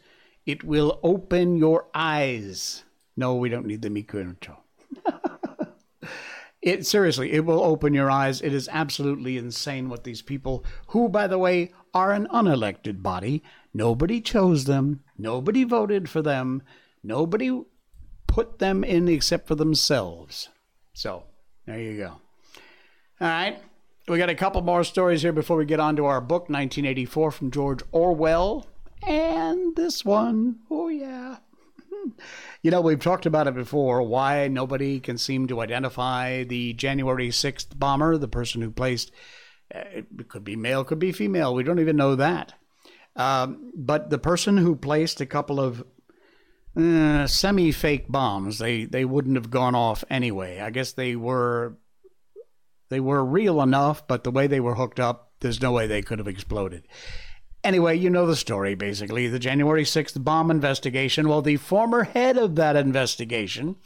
It 0.45 0.63
will 0.63 0.99
open 1.03 1.57
your 1.57 1.85
eyes. 1.93 2.83
No, 3.15 3.35
we 3.35 3.49
don't 3.49 3.67
need 3.67 3.83
the 3.83 3.91
Miko 3.91 4.35
it 6.61 6.85
seriously, 6.87 7.31
it 7.31 7.45
will 7.45 7.63
open 7.63 7.93
your 7.93 8.09
eyes. 8.09 8.41
It 8.41 8.53
is 8.53 8.67
absolutely 8.71 9.37
insane 9.37 9.87
what 9.87 10.03
these 10.03 10.23
people, 10.23 10.65
who 10.87 11.07
by 11.07 11.27
the 11.27 11.37
way 11.37 11.71
are 11.93 12.11
an 12.11 12.27
unelected 12.33 13.03
body, 13.03 13.43
nobody 13.71 14.19
chose 14.19 14.65
them, 14.65 15.03
nobody 15.15 15.63
voted 15.63 16.09
for 16.09 16.23
them, 16.23 16.63
nobody 17.03 17.61
put 18.25 18.57
them 18.57 18.83
in 18.83 19.07
except 19.07 19.47
for 19.47 19.55
themselves. 19.55 20.49
So, 20.93 21.25
there 21.67 21.79
you 21.79 21.97
go. 21.97 22.22
All 23.21 23.27
right. 23.27 23.61
We 24.07 24.17
got 24.17 24.29
a 24.29 24.35
couple 24.35 24.61
more 24.61 24.83
stories 24.83 25.21
here 25.21 25.31
before 25.31 25.55
we 25.57 25.65
get 25.65 25.79
on 25.79 25.95
to 25.95 26.05
our 26.05 26.19
book, 26.19 26.43
1984 26.49 27.31
from 27.31 27.51
George 27.51 27.81
Orwell. 27.91 28.67
and 29.01 29.75
this 29.75 30.03
one. 30.03 30.59
Oh, 30.69 30.89
yeah. 30.89 31.37
You 32.61 32.71
know, 32.71 32.81
we've 32.81 32.99
talked 32.99 33.25
about 33.25 33.47
it 33.47 33.53
before 33.55 34.01
why 34.03 34.47
nobody 34.47 34.99
can 34.99 35.17
seem 35.17 35.47
to 35.47 35.61
identify 35.61 36.43
the 36.43 36.73
January 36.73 37.29
6th 37.29 37.77
bomber, 37.77 38.17
the 38.17 38.27
person 38.27 38.61
who 38.61 38.71
placed, 38.71 39.11
uh, 39.73 39.83
it 39.91 40.27
could 40.29 40.43
be 40.43 40.55
male, 40.55 40.83
could 40.83 40.99
be 40.99 41.11
female. 41.11 41.53
We 41.53 41.63
don't 41.63 41.79
even 41.79 41.97
know 41.97 42.15
that. 42.15 42.53
Um, 43.15 43.71
but 43.75 44.09
the 44.09 44.17
person 44.17 44.57
who 44.57 44.75
placed 44.75 45.21
a 45.21 45.25
couple 45.25 45.59
of 45.59 45.83
uh, 46.75 47.27
semi 47.27 47.71
fake 47.71 48.05
bombs, 48.09 48.59
they, 48.59 48.85
they 48.85 49.05
wouldn't 49.05 49.35
have 49.35 49.51
gone 49.51 49.75
off 49.75 50.03
anyway. 50.09 50.59
I 50.59 50.69
guess 50.71 50.93
they 50.93 51.15
were 51.15 51.77
they 52.93 52.99
were 52.99 53.25
real 53.25 53.59
enough, 53.61 54.07
but 54.07 54.23
the 54.23 54.31
way 54.31 54.45
they 54.45 54.59
were 54.59 54.75
hooked 54.75 54.99
up, 54.99 55.31
there's 55.39 55.61
no 55.61 55.71
way 55.71 55.87
they 55.87 56.03
could 56.03 56.19
have 56.19 56.27
exploded. 56.27 56.87
Anyway, 57.63 57.97
you 57.97 58.09
know 58.09 58.27
the 58.27 58.35
story 58.35 58.75
basically. 58.75 59.27
The 59.27 59.39
January 59.39 59.83
6th 59.83 60.23
bomb 60.23 60.51
investigation. 60.51 61.27
Well, 61.27 61.41
the 61.41 61.57
former 61.57 62.03
head 62.03 62.37
of 62.37 62.55
that 62.55 62.75
investigation, 62.75 63.77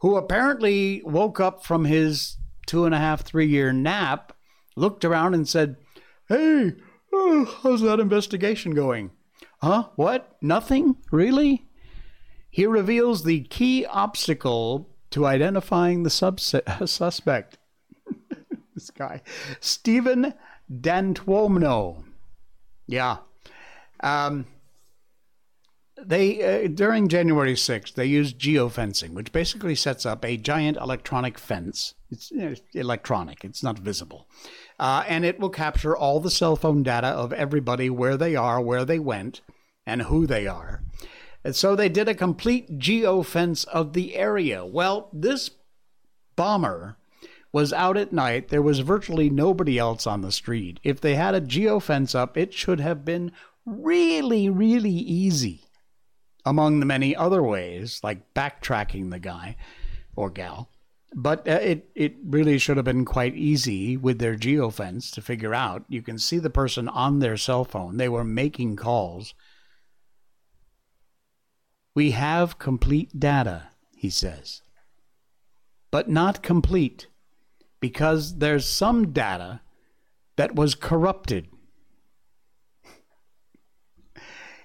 who 0.00 0.16
apparently 0.16 1.00
woke 1.04 1.38
up 1.38 1.64
from 1.64 1.84
his 1.84 2.38
two 2.66 2.86
and 2.86 2.94
a 2.94 2.98
half, 2.98 3.22
three 3.22 3.46
year 3.46 3.72
nap, 3.72 4.32
looked 4.74 5.04
around 5.04 5.34
and 5.34 5.48
said, 5.48 5.76
Hey, 6.28 6.72
oh, 7.12 7.60
how's 7.62 7.82
that 7.82 8.00
investigation 8.00 8.74
going? 8.74 9.12
Huh? 9.62 9.90
What? 9.94 10.36
Nothing? 10.42 10.96
Really? 11.12 11.66
He 12.50 12.66
reveals 12.66 13.22
the 13.22 13.42
key 13.44 13.86
obstacle 13.86 14.90
to 15.10 15.26
identifying 15.26 16.02
the 16.02 16.10
suspect. 16.86 17.58
This 18.80 18.90
guy, 18.90 19.22
Stephen 19.60 20.34
D'Antuono. 20.80 22.04
Yeah. 22.86 23.18
Um, 24.02 24.46
they 26.02 26.64
uh, 26.64 26.68
during 26.68 27.08
January 27.08 27.54
6th 27.54 27.92
they 27.92 28.06
used 28.06 28.38
geofencing, 28.38 29.12
which 29.12 29.32
basically 29.32 29.74
sets 29.74 30.06
up 30.06 30.24
a 30.24 30.36
giant 30.36 30.78
electronic 30.78 31.38
fence. 31.38 31.94
It's, 32.10 32.32
electronic; 32.74 33.44
it's 33.44 33.62
not 33.62 33.78
visible, 33.78 34.26
uh, 34.78 35.04
and 35.06 35.24
it 35.24 35.38
will 35.38 35.50
capture 35.50 35.96
all 35.96 36.18
the 36.18 36.30
cell 36.30 36.56
phone 36.56 36.82
data 36.82 37.08
of 37.08 37.32
everybody, 37.32 37.90
where 37.90 38.16
they 38.16 38.34
are, 38.34 38.60
where 38.60 38.84
they 38.84 38.98
went, 38.98 39.42
and 39.86 40.02
who 40.02 40.26
they 40.26 40.46
are. 40.46 40.82
And 41.44 41.54
so 41.54 41.76
they 41.76 41.88
did 41.88 42.08
a 42.08 42.14
complete 42.14 42.78
geofence 42.78 43.66
of 43.66 43.92
the 43.92 44.16
area. 44.16 44.64
Well, 44.64 45.08
this 45.12 45.50
bomber 46.36 46.96
was 47.52 47.72
out 47.72 47.96
at 47.96 48.12
night. 48.12 48.48
There 48.48 48.62
was 48.62 48.80
virtually 48.80 49.28
nobody 49.28 49.78
else 49.78 50.06
on 50.06 50.20
the 50.20 50.32
street. 50.32 50.78
If 50.82 51.00
they 51.00 51.14
had 51.14 51.34
a 51.34 51.40
geofence 51.40 52.14
up, 52.14 52.36
it 52.36 52.54
should 52.54 52.80
have 52.80 53.04
been 53.04 53.32
really, 53.66 54.48
really 54.48 54.90
easy, 54.90 55.64
among 56.44 56.80
the 56.80 56.86
many 56.86 57.14
other 57.14 57.42
ways, 57.42 58.00
like 58.02 58.34
backtracking 58.34 59.10
the 59.10 59.18
guy 59.18 59.56
or 60.14 60.30
gal. 60.30 60.70
But 61.12 61.48
uh, 61.48 61.52
it, 61.60 61.90
it 61.96 62.14
really 62.24 62.58
should 62.58 62.76
have 62.76 62.84
been 62.84 63.04
quite 63.04 63.34
easy 63.34 63.96
with 63.96 64.20
their 64.20 64.36
geofence 64.36 65.10
to 65.12 65.22
figure 65.22 65.54
out. 65.54 65.84
You 65.88 66.02
can 66.02 66.18
see 66.18 66.38
the 66.38 66.50
person 66.50 66.88
on 66.88 67.18
their 67.18 67.36
cell 67.36 67.64
phone. 67.64 67.96
They 67.96 68.08
were 68.08 68.24
making 68.24 68.76
calls. 68.76 69.34
We 71.96 72.12
have 72.12 72.60
complete 72.60 73.18
data, 73.18 73.70
he 73.96 74.08
says, 74.08 74.62
but 75.90 76.08
not 76.08 76.44
complete 76.44 77.08
because 77.80 78.38
there's 78.38 78.68
some 78.68 79.12
data 79.12 79.60
that 80.36 80.54
was 80.54 80.74
corrupted. 80.74 81.48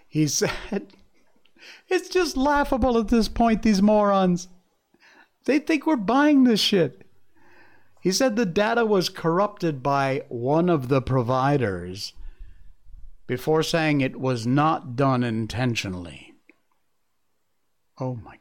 He 0.07 0.27
said, 0.27 0.93
It's 1.89 2.07
just 2.07 2.37
laughable 2.37 2.97
at 2.97 3.09
this 3.09 3.27
point, 3.27 3.63
these 3.63 3.81
morons. 3.81 4.47
They 5.43 5.59
think 5.59 5.85
we're 5.85 5.97
buying 5.97 6.45
this 6.45 6.61
shit. 6.61 7.05
He 8.01 8.11
said 8.11 8.35
the 8.35 8.45
data 8.45 8.85
was 8.85 9.09
corrupted 9.09 9.83
by 9.83 10.23
one 10.29 10.69
of 10.69 10.87
the 10.87 11.01
providers 11.01 12.13
before 13.27 13.63
saying 13.63 13.99
it 14.01 14.19
was 14.19 14.45
not 14.45 14.95
done 14.95 15.23
intentionally. 15.23 16.33
Oh 17.99 18.15
my 18.15 18.37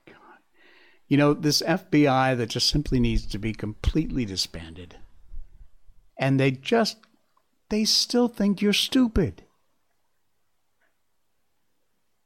you 1.09 1.17
know, 1.17 1.35
this 1.35 1.63
FBI 1.63 2.37
that 2.37 2.49
just 2.49 2.69
simply 2.69 2.99
needs 2.99 3.27
to 3.27 3.39
be 3.39 3.53
completely 3.53 4.25
disbanded. 4.25 4.97
And 6.19 6.39
they 6.39 6.51
just, 6.51 6.97
they 7.69 7.85
still 7.85 8.29
think 8.29 8.63
you're 8.63 8.73
stupid. 8.73 9.43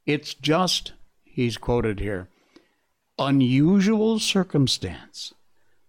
It's 0.05 0.33
just, 0.33 0.93
he's 1.23 1.57
quoted 1.57 1.99
here, 1.99 2.29
unusual 3.17 4.19
circumstance 4.19 5.33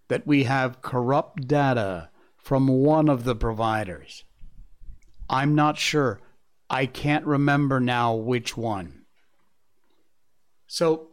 that 0.09 0.27
we 0.27 0.43
have 0.43 0.81
corrupt 0.81 1.47
data 1.47 2.09
from 2.37 2.67
one 2.67 3.07
of 3.07 3.23
the 3.23 3.35
providers. 3.35 4.25
I'm 5.29 5.55
not 5.55 5.77
sure. 5.77 6.19
I 6.69 6.85
can't 6.85 7.25
remember 7.25 7.79
now 7.79 8.15
which 8.15 8.57
one. 8.57 9.05
So 10.67 11.10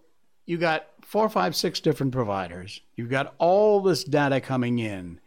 you 0.49 0.57
got 0.57 0.87
four, 1.03 1.29
five, 1.29 1.55
six 1.55 1.79
different 1.79 2.11
providers. 2.11 2.81
You've 2.97 3.11
got 3.11 3.35
all 3.37 3.83
this 3.83 4.03
data 4.03 4.41
coming 4.41 4.79
in, 4.79 5.21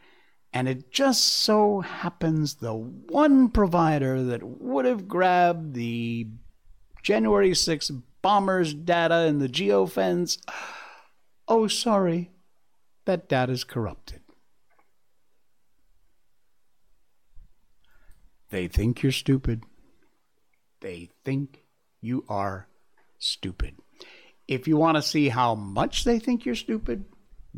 and 0.52 0.68
it 0.68 0.92
just 0.92 1.24
so 1.24 1.82
happens 1.82 2.56
the 2.56 2.74
one 2.74 3.50
provider 3.50 4.24
that 4.24 4.42
would 4.42 4.86
have 4.86 5.08
grabbed 5.08 5.76
the 5.76 6.28
January 7.04 7.54
6 7.54 7.92
bombers 8.24 8.74
data 8.74 9.26
in 9.28 9.38
the 9.40 9.48
geofence. 9.48 10.40
Oh, 11.48 11.68
sorry, 11.68 12.32
that 13.04 13.28
data 13.28 13.52
is 13.52 13.66
corrupted. 13.66 14.22
They 18.52 18.70
think 18.70 19.04
you're 19.04 19.12
stupid. 19.12 19.64
They 20.80 21.10
think 21.26 21.66
you 22.00 22.24
are 22.30 22.70
stupid. 23.20 23.76
If 24.52 24.68
you 24.68 24.76
want 24.76 24.98
to 24.98 25.02
see 25.02 25.30
how 25.30 25.56
much 25.56 26.04
they 26.04 26.20
think 26.20 26.46
you're 26.46 26.56
stupid, 26.56 27.06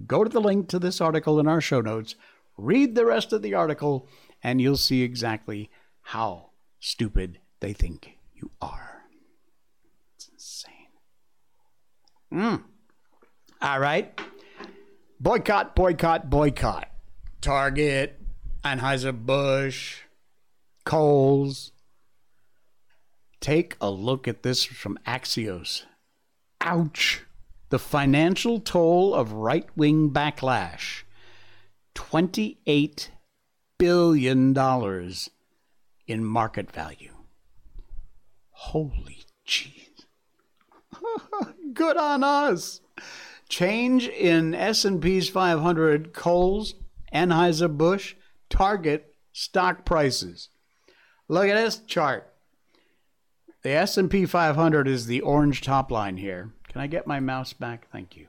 go 0.05 0.23
to 0.23 0.29
the 0.29 0.39
link 0.39 0.69
to 0.69 0.77
this 0.77 1.01
article 1.01 1.39
in 1.39 1.47
our 1.47 1.59
show 1.59 1.81
notes, 1.81 2.13
read 2.55 2.93
the 2.93 3.03
rest 3.03 3.33
of 3.33 3.41
the 3.41 3.55
article, 3.55 4.07
and 4.43 4.61
you'll 4.61 4.77
see 4.77 5.01
exactly 5.01 5.71
how 6.03 6.51
stupid 6.79 7.39
they 7.61 7.73
think 7.73 8.19
you 8.35 8.51
are. 8.61 9.05
It's 10.15 10.29
insane. 10.31 10.91
Mm. 12.31 12.63
All 13.59 13.79
right. 13.79 14.21
Boycott, 15.19 15.75
boycott, 15.75 16.29
boycott. 16.29 16.89
Target, 17.41 18.21
Anheuser-Busch, 18.63 20.01
Kohl's. 20.85 21.71
Take 23.41 23.77
a 23.81 23.89
look 23.89 24.27
at 24.27 24.43
this 24.43 24.63
from 24.63 24.99
Axios. 25.07 25.85
Ouch. 26.63 27.25
The 27.69 27.79
financial 27.79 28.59
toll 28.59 29.13
of 29.13 29.33
right 29.33 29.67
wing 29.75 30.11
backlash 30.11 31.03
$28 31.95 33.09
billion 33.77 34.55
in 36.07 36.25
market 36.25 36.71
value. 36.71 37.13
Holy 38.51 39.25
jeez. 39.45 40.05
Good 41.73 41.97
on 41.97 42.23
us. 42.23 42.81
Change 43.49 44.07
in 44.07 44.55
S&P's 44.55 45.29
500 45.29 46.13
Kohl's, 46.13 46.75
Anheuser-Busch, 47.13 48.15
Target 48.49 49.13
stock 49.33 49.85
prices. 49.85 50.49
Look 51.27 51.47
at 51.47 51.55
this 51.55 51.79
chart. 51.79 52.32
The 53.63 53.71
S&P 53.71 54.25
500 54.25 54.87
is 54.89 55.05
the 55.05 55.21
orange 55.21 55.61
top 55.61 55.89
line 55.89 56.17
here. 56.17 56.51
Can 56.67 56.81
I 56.81 56.87
get 56.87 57.07
my 57.07 57.21
mouse 57.21 57.53
back? 57.53 57.87
Thank 57.93 58.17
you. 58.17 58.27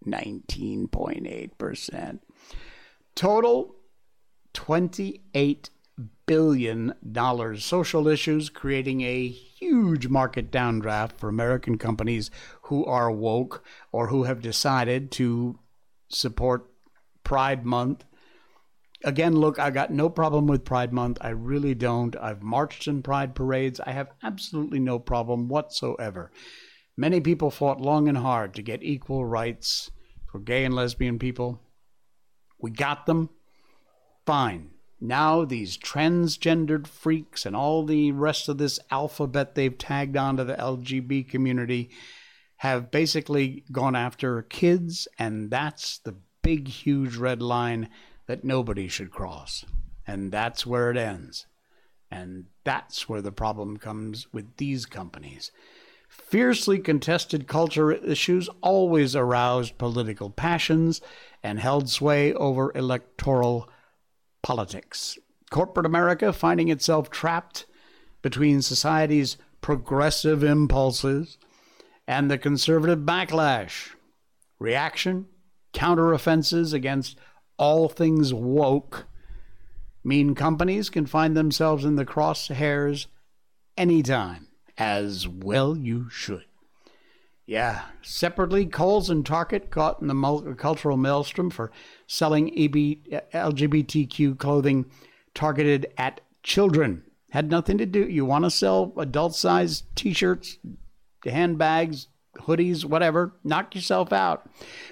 19.8%. 0.06 2.18
Total 3.14 3.74
$28 4.54 5.70
billion. 6.26 6.94
Social 7.56 8.08
issues 8.08 8.50
creating 8.50 9.00
a 9.00 9.28
huge 9.28 10.08
market 10.08 10.50
downdraft 10.50 11.18
for 11.18 11.28
American 11.28 11.78
companies 11.78 12.30
who 12.62 12.84
are 12.84 13.10
woke 13.10 13.64
or 13.92 14.08
who 14.08 14.24
have 14.24 14.42
decided 14.42 15.10
to 15.12 15.58
support 16.08 16.66
Pride 17.24 17.64
Month. 17.64 18.04
Again, 19.04 19.36
look, 19.36 19.58
I 19.58 19.70
got 19.70 19.92
no 19.92 20.08
problem 20.08 20.46
with 20.46 20.64
Pride 20.64 20.92
Month. 20.92 21.18
I 21.20 21.30
really 21.30 21.74
don't. 21.74 22.16
I've 22.16 22.42
marched 22.42 22.88
in 22.88 23.02
Pride 23.02 23.34
parades. 23.34 23.80
I 23.80 23.92
have 23.92 24.10
absolutely 24.22 24.80
no 24.80 24.98
problem 24.98 25.48
whatsoever. 25.48 26.32
Many 27.00 27.20
people 27.20 27.52
fought 27.52 27.80
long 27.80 28.08
and 28.08 28.18
hard 28.18 28.54
to 28.54 28.62
get 28.62 28.82
equal 28.82 29.24
rights 29.24 29.92
for 30.32 30.40
gay 30.40 30.64
and 30.64 30.74
lesbian 30.74 31.20
people. 31.20 31.60
We 32.58 32.72
got 32.72 33.06
them. 33.06 33.30
Fine. 34.26 34.70
Now, 35.00 35.44
these 35.44 35.78
transgendered 35.78 36.88
freaks 36.88 37.46
and 37.46 37.54
all 37.54 37.86
the 37.86 38.10
rest 38.10 38.48
of 38.48 38.58
this 38.58 38.80
alphabet 38.90 39.54
they've 39.54 39.78
tagged 39.78 40.16
onto 40.16 40.42
the 40.42 40.56
LGB 40.56 41.28
community 41.28 41.88
have 42.56 42.90
basically 42.90 43.62
gone 43.70 43.94
after 43.94 44.42
kids, 44.42 45.06
and 45.20 45.52
that's 45.52 45.98
the 45.98 46.16
big, 46.42 46.66
huge 46.66 47.14
red 47.14 47.40
line 47.40 47.90
that 48.26 48.42
nobody 48.42 48.88
should 48.88 49.12
cross. 49.12 49.64
And 50.04 50.32
that's 50.32 50.66
where 50.66 50.90
it 50.90 50.96
ends. 50.96 51.46
And 52.10 52.46
that's 52.64 53.08
where 53.08 53.22
the 53.22 53.30
problem 53.30 53.76
comes 53.76 54.26
with 54.32 54.56
these 54.56 54.84
companies. 54.84 55.52
Fiercely 56.08 56.78
contested 56.78 57.46
culture 57.46 57.92
issues 57.92 58.48
always 58.60 59.14
aroused 59.14 59.78
political 59.78 60.30
passions 60.30 61.00
and 61.42 61.60
held 61.60 61.88
sway 61.88 62.32
over 62.34 62.72
electoral 62.74 63.68
politics. 64.42 65.18
Corporate 65.50 65.86
America 65.86 66.32
finding 66.32 66.68
itself 66.68 67.10
trapped 67.10 67.66
between 68.22 68.62
society's 68.62 69.36
progressive 69.60 70.42
impulses 70.42 71.38
and 72.06 72.30
the 72.30 72.38
conservative 72.38 73.00
backlash, 73.00 73.90
reaction, 74.58 75.26
counteroffenses 75.74 76.72
against 76.72 77.18
all 77.58 77.88
things 77.88 78.32
woke 78.32 79.06
mean 80.02 80.34
companies 80.34 80.90
can 80.90 81.06
find 81.06 81.36
themselves 81.36 81.84
in 81.84 81.96
the 81.96 82.06
crosshairs 82.06 83.06
anytime, 83.76 84.47
as 84.78 85.28
well 85.28 85.76
you 85.76 86.08
should. 86.08 86.44
Yeah, 87.44 87.84
separately, 88.02 88.66
Kohl's 88.66 89.08
and 89.08 89.24
Target 89.24 89.70
caught 89.70 90.02
in 90.02 90.06
the 90.08 90.54
cultural 90.58 90.98
maelstrom 90.98 91.48
for 91.50 91.72
selling 92.06 92.50
LGBTQ 92.50 94.38
clothing 94.38 94.90
targeted 95.34 95.86
at 95.96 96.20
children. 96.42 97.04
Had 97.30 97.50
nothing 97.50 97.78
to 97.78 97.86
do. 97.86 98.06
You 98.06 98.26
want 98.26 98.44
to 98.44 98.50
sell 98.50 98.92
adult 98.98 99.34
sized 99.34 99.84
t 99.96 100.12
shirts, 100.12 100.58
handbags, 101.24 102.08
hoodies, 102.36 102.84
whatever, 102.84 103.34
knock 103.44 103.74
yourself 103.74 104.12
out. 104.12 104.48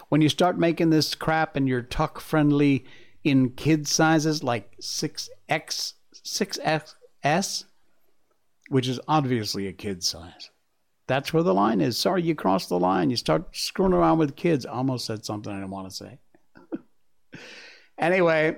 When 0.09 0.22
you 0.22 0.31
start 0.31 0.59
making 0.59 0.88
this 0.90 1.14
crap 1.14 1.57
and 1.57 1.68
you're 1.68 1.83
tuck 1.83 2.20
friendly 2.20 2.87
in 3.22 3.51
kid 3.51 3.87
sizes 3.87 4.42
like 4.42 4.79
6X, 4.81 5.92
6XS, 6.14 7.64
which 8.68 8.88
is 8.88 9.00
obviously 9.09 9.66
a 9.66 9.72
kid 9.72 10.02
size 10.02 10.50
that's 11.07 11.33
where 11.33 11.42
the 11.42 11.55
line 11.55 11.81
is. 11.81 11.96
Sorry, 11.96 12.22
you 12.22 12.35
crossed 12.35 12.68
the 12.68 12.79
line. 12.79 13.11
You 13.11 13.16
start 13.16 13.57
screwing 13.57 13.92
around 13.92 14.18
with 14.18 14.37
kids. 14.37 14.66
I 14.66 14.72
almost 14.72 15.07
said 15.07 15.24
something 15.24 15.52
I 15.52 15.57
didn't 15.57 15.70
want 15.70 15.88
to 15.88 15.94
say. 15.94 16.18
anyway, 17.98 18.57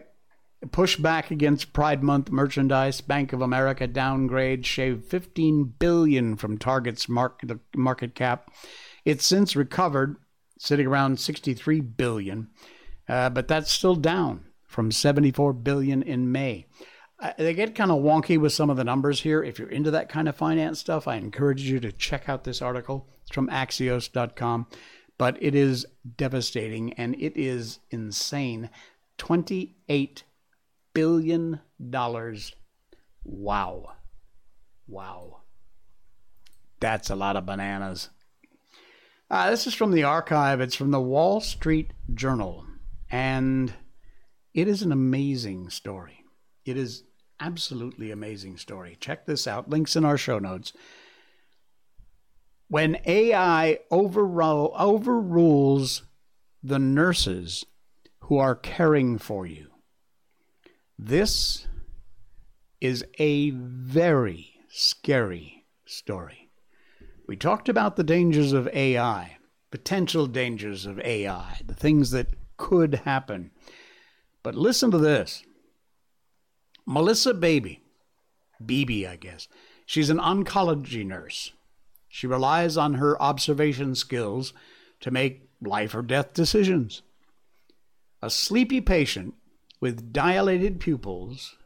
push 0.72 0.96
back 0.96 1.30
against 1.30 1.72
Pride 1.72 2.02
Month 2.02 2.30
merchandise. 2.30 3.00
Bank 3.00 3.32
of 3.32 3.42
America 3.42 3.86
downgrade, 3.86 4.64
shaved 4.64 5.04
15 5.04 5.74
billion 5.78 6.36
from 6.36 6.58
Target's 6.58 7.08
market 7.08 7.58
market 7.76 8.14
cap. 8.14 8.50
It's 9.04 9.26
since 9.26 9.54
recovered, 9.54 10.16
sitting 10.58 10.86
around 10.86 11.20
63 11.20 11.80
billion, 11.80 12.48
uh, 13.08 13.30
but 13.30 13.48
that's 13.48 13.70
still 13.70 13.94
down 13.94 14.44
from 14.66 14.90
74 14.90 15.52
billion 15.52 16.02
in 16.02 16.32
May 16.32 16.66
they 17.36 17.54
get 17.54 17.74
kind 17.74 17.90
of 17.90 18.02
wonky 18.02 18.38
with 18.38 18.52
some 18.52 18.70
of 18.70 18.76
the 18.76 18.84
numbers 18.84 19.20
here. 19.20 19.42
If 19.42 19.58
you're 19.58 19.68
into 19.68 19.90
that 19.90 20.08
kind 20.08 20.28
of 20.28 20.36
finance 20.36 20.78
stuff, 20.78 21.08
I 21.08 21.16
encourage 21.16 21.62
you 21.62 21.80
to 21.80 21.92
check 21.92 22.28
out 22.28 22.44
this 22.44 22.62
article. 22.62 23.08
It's 23.22 23.34
from 23.34 23.48
axios.com, 23.48 24.66
but 25.18 25.36
it 25.42 25.54
is 25.54 25.86
devastating 26.16 26.92
and 26.94 27.14
it 27.16 27.36
is 27.36 27.80
insane. 27.90 28.70
$28 29.18 30.22
billion. 30.94 31.60
Wow. 33.24 33.92
Wow. 34.86 35.40
That's 36.80 37.10
a 37.10 37.16
lot 37.16 37.36
of 37.36 37.46
bananas. 37.46 38.10
Uh, 39.30 39.50
this 39.50 39.66
is 39.66 39.74
from 39.74 39.90
the 39.90 40.04
archive. 40.04 40.60
It's 40.60 40.76
from 40.76 40.92
the 40.92 41.00
Wall 41.00 41.40
Street 41.40 41.92
Journal. 42.14 42.64
And 43.10 43.74
it 44.54 44.68
is 44.68 44.82
an 44.82 44.92
amazing 44.92 45.70
story. 45.70 46.24
It 46.64 46.76
is 46.76 47.02
absolutely 47.40 48.10
amazing 48.10 48.56
story. 48.56 48.96
Check 49.00 49.26
this 49.26 49.46
out. 49.46 49.68
Links 49.68 49.96
in 49.96 50.04
our 50.04 50.18
show 50.18 50.38
notes. 50.38 50.72
When 52.68 52.98
AI 53.06 53.78
overru- 53.90 54.74
overrules 54.78 56.02
the 56.62 56.78
nurses 56.78 57.64
who 58.20 58.36
are 58.38 58.54
caring 58.54 59.18
for 59.18 59.46
you, 59.46 59.68
this 60.98 61.66
is 62.80 63.04
a 63.18 63.50
very 63.50 64.60
scary 64.68 65.64
story. 65.86 66.50
We 67.26 67.36
talked 67.36 67.68
about 67.68 67.96
the 67.96 68.04
dangers 68.04 68.52
of 68.52 68.68
AI, 68.68 69.38
potential 69.70 70.26
dangers 70.26 70.86
of 70.86 70.98
AI, 71.00 71.60
the 71.64 71.74
things 71.74 72.10
that 72.10 72.28
could 72.56 72.96
happen. 73.04 73.50
But 74.42 74.54
listen 74.54 74.90
to 74.90 74.98
this. 74.98 75.42
Melissa 76.90 77.34
Baby, 77.34 77.82
Beebe, 78.64 79.06
I 79.06 79.16
guess. 79.16 79.46
She's 79.84 80.08
an 80.08 80.16
oncology 80.16 81.04
nurse. 81.04 81.52
She 82.08 82.26
relies 82.26 82.78
on 82.78 82.94
her 82.94 83.20
observation 83.20 83.94
skills 83.94 84.54
to 85.00 85.10
make 85.10 85.50
life 85.60 85.94
or 85.94 86.00
death 86.00 86.32
decisions. 86.32 87.02
A 88.22 88.30
sleepy 88.30 88.80
patient 88.80 89.34
with 89.82 90.14
dilated 90.14 90.80
pupils 90.80 91.56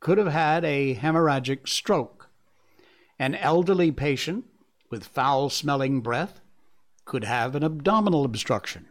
could 0.00 0.18
have 0.18 0.32
had 0.32 0.64
a 0.64 0.96
hemorrhagic 0.96 1.68
stroke. 1.68 2.28
An 3.16 3.36
elderly 3.36 3.92
patient 3.92 4.44
with 4.90 5.04
foul 5.04 5.50
smelling 5.50 6.00
breath 6.00 6.40
could 7.04 7.22
have 7.22 7.54
an 7.54 7.62
abdominal 7.62 8.24
obstruction. 8.24 8.88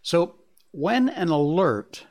So, 0.00 0.36
when 0.70 1.08
an 1.08 1.28
alert 1.28 2.06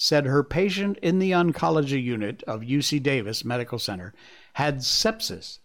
said 0.00 0.26
her 0.26 0.44
patient 0.44 0.96
in 1.02 1.18
the 1.18 1.32
oncology 1.32 2.00
unit 2.00 2.44
of 2.44 2.60
UC 2.60 3.02
Davis 3.02 3.44
Medical 3.44 3.80
Center 3.80 4.14
had 4.52 4.78
sepsis. 4.78 5.58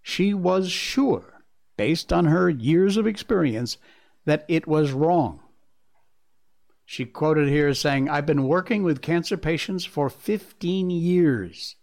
She 0.00 0.32
was 0.32 0.70
sure, 0.70 1.42
based 1.76 2.12
on 2.12 2.26
her 2.26 2.48
years 2.48 2.96
of 2.96 3.04
experience, 3.04 3.76
that 4.24 4.44
it 4.46 4.68
was 4.68 4.92
wrong. 4.92 5.40
She 6.86 7.04
quoted 7.04 7.48
here 7.48 7.74
saying, 7.74 8.08
I've 8.08 8.26
been 8.26 8.44
working 8.44 8.84
with 8.84 9.02
cancer 9.02 9.36
patients 9.36 9.84
for 9.84 10.08
15 10.08 10.90
years, 10.90 11.74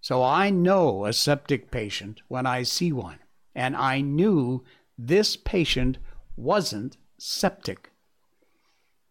so 0.00 0.22
I 0.22 0.48
know 0.48 1.04
a 1.04 1.12
septic 1.12 1.70
patient 1.70 2.22
when 2.28 2.46
I 2.46 2.62
see 2.62 2.92
one, 2.92 3.18
and 3.54 3.76
I 3.76 4.00
knew 4.00 4.64
this 4.96 5.36
patient 5.36 5.98
wasn't 6.34 6.96
septic. 7.18 7.90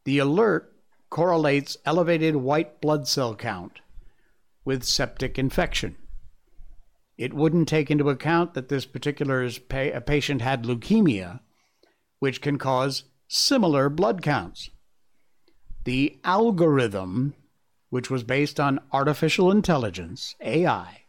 The 0.06 0.18
alert 0.18 0.69
correlates 1.10 1.78
elevated 1.86 2.36
white 2.36 2.82
blood 2.82 3.08
cell 3.08 3.36
count 3.36 3.82
with 4.64 4.84
septic 4.84 5.40
infection. 5.40 5.96
It 7.18 7.34
wouldn't 7.34 7.68
take 7.68 7.92
into 7.92 8.10
account 8.10 8.54
that 8.54 8.70
this 8.70 8.86
particular 8.86 9.50
pa- 9.68 10.00
patient 10.00 10.42
had 10.42 10.64
leukemia, 10.64 11.42
which 12.20 12.42
can 12.42 12.58
cause 12.58 13.04
similar 13.28 13.90
blood 13.90 14.22
counts. 14.22 14.70
The 15.84 16.20
algorithm, 16.24 17.34
which 17.90 18.10
was 18.10 18.24
based 18.24 18.60
on 18.60 18.80
artificial 18.92 19.52
intelligence, 19.52 20.36
AI, 20.42 21.06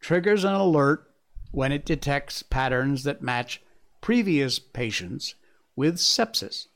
triggers 0.00 0.44
an 0.44 0.54
alert 0.54 1.10
when 1.52 1.72
it 1.72 1.86
detects 1.86 2.42
patterns 2.42 3.04
that 3.04 3.22
match 3.22 3.62
previous 4.00 4.58
patients 4.58 5.34
with 5.76 5.96
sepsis. 5.96 6.66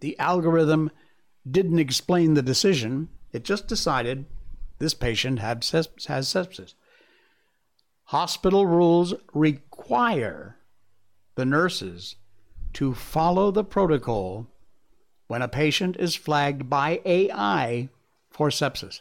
The 0.00 0.18
algorithm 0.18 0.90
didn't 1.48 1.78
explain 1.78 2.34
the 2.34 2.42
decision, 2.42 3.08
it 3.32 3.44
just 3.44 3.66
decided 3.68 4.26
this 4.78 4.94
patient 4.94 5.38
had 5.38 5.64
has 5.64 5.88
sepsis. 6.28 6.74
Hospital 8.04 8.66
rules 8.66 9.14
require 9.34 10.56
the 11.34 11.44
nurses 11.44 12.16
to 12.74 12.94
follow 12.94 13.50
the 13.50 13.64
protocol 13.64 14.46
when 15.26 15.42
a 15.42 15.48
patient 15.48 15.96
is 15.98 16.14
flagged 16.14 16.70
by 16.70 17.00
AI 17.04 17.88
for 18.30 18.48
sepsis. 18.48 19.00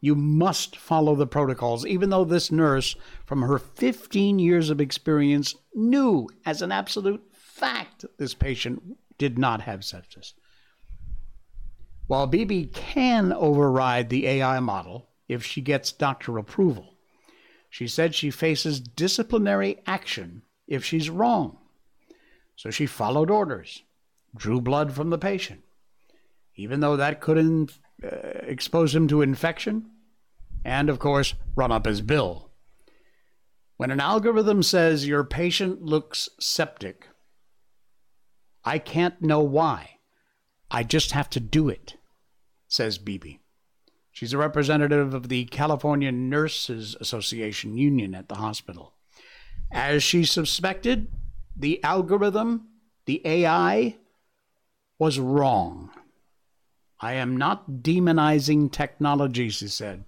You 0.00 0.14
must 0.14 0.76
follow 0.76 1.14
the 1.14 1.26
protocols, 1.26 1.86
even 1.86 2.10
though 2.10 2.24
this 2.24 2.50
nurse, 2.50 2.96
from 3.24 3.42
her 3.42 3.58
15 3.58 4.38
years 4.38 4.68
of 4.68 4.80
experience, 4.80 5.54
knew 5.74 6.28
as 6.44 6.60
an 6.60 6.72
absolute 6.72 7.22
fact 7.32 8.04
this 8.18 8.34
patient 8.34 8.82
did 9.22 9.38
not 9.38 9.60
have 9.60 9.82
sepsis. 9.82 10.32
While 12.08 12.26
Beebe 12.26 12.64
can 12.64 13.32
override 13.32 14.08
the 14.10 14.26
AI 14.26 14.58
model 14.58 15.10
if 15.28 15.44
she 15.44 15.60
gets 15.60 15.92
doctor 15.92 16.38
approval, 16.38 16.96
she 17.70 17.86
said 17.86 18.16
she 18.16 18.32
faces 18.32 18.80
disciplinary 18.80 19.78
action 19.86 20.42
if 20.66 20.84
she's 20.84 21.08
wrong. 21.08 21.56
So 22.56 22.70
she 22.70 22.84
followed 22.86 23.30
orders, 23.30 23.84
drew 24.36 24.60
blood 24.60 24.92
from 24.92 25.10
the 25.10 25.18
patient, 25.18 25.60
even 26.56 26.80
though 26.80 26.96
that 26.96 27.20
could 27.20 27.38
in, 27.38 27.68
uh, 28.02 28.08
expose 28.42 28.92
him 28.92 29.06
to 29.06 29.22
infection 29.22 29.88
and, 30.64 30.90
of 30.90 30.98
course, 30.98 31.34
run 31.54 31.70
up 31.70 31.86
his 31.86 32.00
bill. 32.00 32.50
When 33.76 33.92
an 33.92 34.00
algorithm 34.00 34.64
says 34.64 35.06
your 35.06 35.22
patient 35.22 35.80
looks 35.82 36.28
septic, 36.40 37.06
I 38.64 38.78
can't 38.78 39.20
know 39.20 39.40
why. 39.40 39.98
I 40.70 40.82
just 40.84 41.12
have 41.12 41.28
to 41.30 41.40
do 41.40 41.68
it, 41.68 41.96
says 42.68 42.98
Beebe. 42.98 43.38
She's 44.10 44.32
a 44.32 44.38
representative 44.38 45.14
of 45.14 45.28
the 45.28 45.46
California 45.46 46.12
Nurses 46.12 46.96
Association 47.00 47.76
union 47.76 48.14
at 48.14 48.28
the 48.28 48.36
hospital. 48.36 48.94
As 49.70 50.02
she 50.02 50.24
suspected, 50.24 51.08
the 51.56 51.82
algorithm, 51.82 52.68
the 53.06 53.22
AI, 53.24 53.96
was 54.98 55.18
wrong. 55.18 55.90
I 57.00 57.14
am 57.14 57.36
not 57.36 57.82
demonizing 57.82 58.70
technology, 58.70 59.48
she 59.48 59.66
said, 59.68 60.04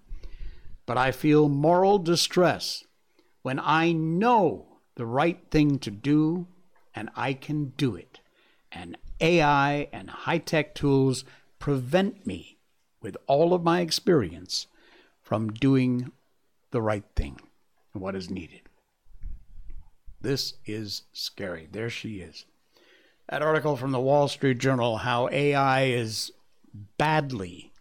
but 0.86 0.96
I 0.96 1.10
feel 1.10 1.48
moral 1.48 1.98
distress 1.98 2.84
when 3.42 3.58
I 3.58 3.92
know 3.92 4.78
the 4.94 5.06
right 5.06 5.40
thing 5.50 5.78
to 5.80 5.90
do 5.90 6.46
and 6.94 7.10
I 7.16 7.32
can 7.32 7.72
do 7.76 7.96
it. 7.96 8.13
And 8.74 8.98
AI 9.20 9.88
and 9.92 10.10
high 10.10 10.38
tech 10.38 10.74
tools 10.74 11.24
prevent 11.58 12.26
me, 12.26 12.58
with 13.00 13.16
all 13.26 13.54
of 13.54 13.62
my 13.62 13.80
experience, 13.80 14.66
from 15.22 15.52
doing 15.52 16.10
the 16.72 16.82
right 16.82 17.04
thing 17.14 17.40
and 17.92 18.02
what 18.02 18.16
is 18.16 18.28
needed. 18.28 18.62
This 20.20 20.54
is 20.66 21.02
scary. 21.12 21.68
There 21.70 21.88
she 21.88 22.16
is. 22.16 22.44
That 23.28 23.42
article 23.42 23.76
from 23.76 23.92
the 23.92 24.00
Wall 24.00 24.28
Street 24.28 24.58
Journal 24.58 24.98
how 24.98 25.28
AI 25.30 25.84
is 25.84 26.32
badly 26.98 27.72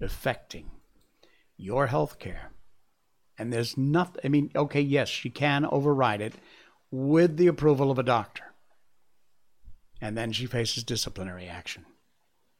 affecting 0.00 0.70
your 1.56 1.86
health 1.86 2.18
care. 2.18 2.50
And 3.38 3.52
there's 3.52 3.76
nothing, 3.76 4.20
I 4.24 4.28
mean, 4.28 4.50
okay, 4.54 4.80
yes, 4.80 5.08
she 5.08 5.30
can 5.30 5.64
override 5.64 6.20
it 6.20 6.34
with 6.90 7.36
the 7.36 7.46
approval 7.46 7.90
of 7.90 7.98
a 7.98 8.02
doctor. 8.02 8.44
And 10.00 10.16
then 10.16 10.32
she 10.32 10.46
faces 10.46 10.82
disciplinary 10.82 11.46
action. 11.46 11.84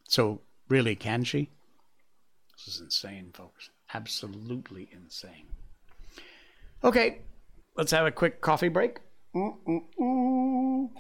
So, 0.09 0.43
really, 0.69 0.95
can 0.95 1.25
she? 1.25 1.51
This 2.57 2.75
is 2.75 2.81
insane, 2.81 3.31
folks. 3.33 3.71
Absolutely 3.95 4.89
insane. 4.93 5.47
Okay, 6.85 7.21
let's 7.77 7.93
have 7.93 8.07
a 8.07 8.11
quick 8.11 8.41
coffee 8.41 8.69
break. 8.69 8.99
Mm-mm-mm 9.35 10.91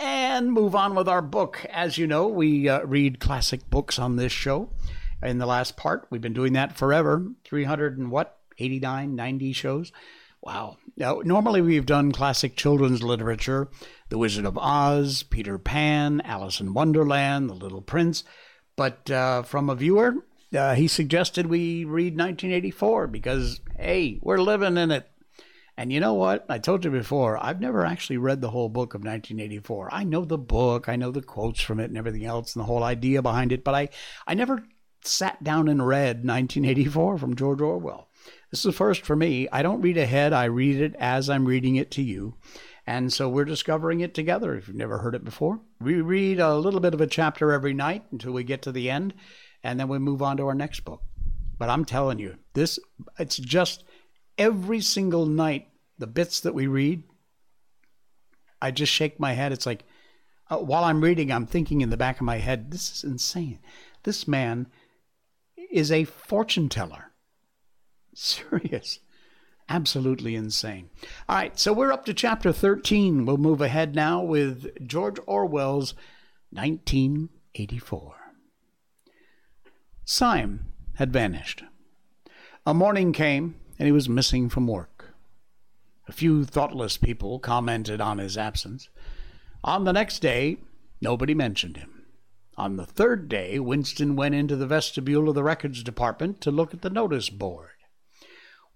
and 0.00 0.50
move 0.50 0.74
on 0.74 0.94
with 0.94 1.08
our 1.08 1.20
book. 1.20 1.64
As 1.70 1.98
you 1.98 2.06
know, 2.06 2.26
we 2.26 2.68
uh, 2.68 2.82
read 2.84 3.20
classic 3.20 3.68
books 3.68 3.98
on 3.98 4.16
this 4.16 4.32
show. 4.32 4.70
In 5.22 5.36
the 5.36 5.46
last 5.46 5.76
part, 5.76 6.06
we've 6.08 6.22
been 6.22 6.32
doing 6.32 6.54
that 6.54 6.76
forever 6.76 7.26
300 7.44 7.98
and 7.98 8.10
what? 8.10 8.38
89, 8.58 9.14
90 9.14 9.52
shows. 9.52 9.92
Wow. 10.42 10.78
Now, 10.96 11.20
normally 11.22 11.60
we've 11.60 11.86
done 11.86 12.12
classic 12.12 12.56
children's 12.56 13.02
literature 13.02 13.68
The 14.08 14.18
Wizard 14.18 14.46
of 14.46 14.56
Oz, 14.56 15.22
Peter 15.22 15.58
Pan, 15.58 16.22
Alice 16.22 16.60
in 16.60 16.72
Wonderland, 16.72 17.50
The 17.50 17.54
Little 17.54 17.82
Prince. 17.82 18.24
But 18.74 19.10
uh, 19.10 19.42
from 19.42 19.68
a 19.68 19.74
viewer, 19.74 20.14
uh, 20.56 20.74
he 20.74 20.88
suggested 20.88 21.46
we 21.46 21.84
read 21.84 22.14
1984 22.14 23.06
because, 23.08 23.60
hey, 23.78 24.18
we're 24.22 24.38
living 24.38 24.78
in 24.78 24.90
it. 24.90 25.10
And 25.76 25.92
you 25.92 26.00
know 26.00 26.14
what? 26.14 26.44
I 26.48 26.58
told 26.58 26.84
you 26.84 26.90
before, 26.90 27.42
I've 27.42 27.60
never 27.60 27.86
actually 27.86 28.18
read 28.18 28.40
the 28.40 28.50
whole 28.50 28.68
book 28.68 28.94
of 28.94 29.00
1984. 29.00 29.88
I 29.92 30.04
know 30.04 30.24
the 30.24 30.36
book, 30.36 30.88
I 30.88 30.96
know 30.96 31.10
the 31.10 31.22
quotes 31.22 31.60
from 31.60 31.80
it 31.80 31.88
and 31.88 31.96
everything 31.96 32.24
else 32.24 32.54
and 32.54 32.60
the 32.60 32.66
whole 32.66 32.82
idea 32.82 33.22
behind 33.22 33.52
it, 33.52 33.64
but 33.64 33.74
I, 33.74 33.88
I 34.26 34.34
never 34.34 34.62
sat 35.04 35.42
down 35.42 35.68
and 35.68 35.86
read 35.86 36.26
1984 36.26 37.18
from 37.18 37.36
George 37.36 37.62
Orwell. 37.62 38.09
This 38.50 38.60
is 38.60 38.64
the 38.64 38.72
first 38.72 39.02
for 39.02 39.14
me. 39.14 39.48
I 39.52 39.62
don't 39.62 39.80
read 39.80 39.96
ahead, 39.96 40.32
I 40.32 40.44
read 40.44 40.80
it 40.80 40.94
as 40.98 41.30
I'm 41.30 41.44
reading 41.44 41.76
it 41.76 41.90
to 41.92 42.02
you. 42.02 42.34
And 42.86 43.12
so 43.12 43.28
we're 43.28 43.44
discovering 43.44 44.00
it 44.00 44.14
together 44.14 44.54
if 44.56 44.66
you've 44.66 44.76
never 44.76 44.98
heard 44.98 45.14
it 45.14 45.24
before. 45.24 45.60
We 45.80 46.00
read 46.00 46.40
a 46.40 46.56
little 46.56 46.80
bit 46.80 46.94
of 46.94 47.00
a 47.00 47.06
chapter 47.06 47.52
every 47.52 47.72
night 47.74 48.04
until 48.10 48.32
we 48.32 48.42
get 48.42 48.62
to 48.62 48.72
the 48.72 48.90
end, 48.90 49.14
and 49.62 49.78
then 49.78 49.86
we 49.86 49.98
move 49.98 50.22
on 50.22 50.36
to 50.38 50.46
our 50.48 50.54
next 50.54 50.80
book. 50.80 51.02
But 51.58 51.68
I'm 51.68 51.84
telling 51.84 52.18
you, 52.18 52.38
this 52.54 52.80
it's 53.18 53.36
just 53.36 53.84
every 54.36 54.80
single 54.80 55.26
night 55.26 55.68
the 55.98 56.06
bits 56.06 56.40
that 56.40 56.54
we 56.54 56.66
read, 56.66 57.04
I 58.60 58.70
just 58.72 58.92
shake 58.92 59.20
my 59.20 59.34
head. 59.34 59.52
It's 59.52 59.66
like 59.66 59.84
uh, 60.50 60.56
while 60.56 60.82
I'm 60.82 61.02
reading, 61.02 61.30
I'm 61.30 61.46
thinking 61.46 61.82
in 61.82 61.90
the 61.90 61.96
back 61.96 62.16
of 62.16 62.26
my 62.26 62.38
head, 62.38 62.72
this 62.72 62.90
is 62.92 63.04
insane. 63.04 63.60
This 64.02 64.26
man 64.26 64.66
is 65.70 65.92
a 65.92 66.04
fortune 66.04 66.68
teller. 66.68 67.09
Serious. 68.14 69.00
Absolutely 69.68 70.34
insane. 70.34 70.90
All 71.28 71.36
right, 71.36 71.58
so 71.58 71.72
we're 71.72 71.92
up 71.92 72.04
to 72.06 72.14
chapter 72.14 72.52
13. 72.52 73.24
We'll 73.24 73.36
move 73.36 73.60
ahead 73.60 73.94
now 73.94 74.20
with 74.22 74.86
George 74.86 75.18
Orwell's 75.26 75.94
1984. 76.50 78.16
Syme 80.04 80.66
had 80.96 81.12
vanished. 81.12 81.62
A 82.66 82.74
morning 82.74 83.12
came, 83.12 83.54
and 83.78 83.86
he 83.86 83.92
was 83.92 84.08
missing 84.08 84.48
from 84.48 84.66
work. 84.66 85.14
A 86.08 86.12
few 86.12 86.44
thoughtless 86.44 86.96
people 86.96 87.38
commented 87.38 88.00
on 88.00 88.18
his 88.18 88.36
absence. 88.36 88.88
On 89.62 89.84
the 89.84 89.92
next 89.92 90.18
day, 90.18 90.56
nobody 91.00 91.32
mentioned 91.32 91.76
him. 91.76 92.06
On 92.56 92.76
the 92.76 92.84
third 92.84 93.28
day, 93.28 93.60
Winston 93.60 94.16
went 94.16 94.34
into 94.34 94.56
the 94.56 94.66
vestibule 94.66 95.28
of 95.28 95.36
the 95.36 95.44
records 95.44 95.84
department 95.84 96.40
to 96.40 96.50
look 96.50 96.74
at 96.74 96.82
the 96.82 96.90
notice 96.90 97.30
board. 97.30 97.70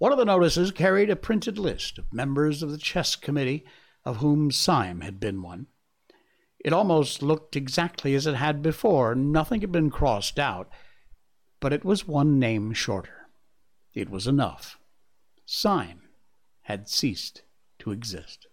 One 0.05 0.13
of 0.13 0.19
the 0.19 0.27
notices 0.27 0.71
carried 0.71 1.09
a 1.09 1.17
printed 1.17 1.59
list 1.59 1.97
of 1.97 2.13
members 2.13 2.63
of 2.63 2.71
the 2.71 2.77
chess 2.77 3.17
committee, 3.17 3.65
of 4.05 4.19
whom 4.19 4.51
Syme 4.51 5.01
had 5.01 5.19
been 5.19 5.41
one. 5.41 5.67
It 6.63 6.75
almost 6.75 7.23
looked 7.23 7.57
exactly 7.57 8.15
as 8.15 8.27
it 8.27 8.35
had 8.35 8.61
before. 8.61 9.15
Nothing 9.15 9.63
had 9.63 9.73
been 9.73 9.89
crossed 9.89 10.39
out, 10.39 10.69
but 11.59 11.73
it 11.73 11.87
was 11.87 12.07
one 12.07 12.39
name 12.39 12.75
shorter. 12.75 13.31
It 13.95 14.11
was 14.11 14.27
enough. 14.27 14.79
Syme 15.47 16.03
had 16.65 16.87
ceased 16.87 17.41
to 17.79 17.91
exist. 17.91 18.47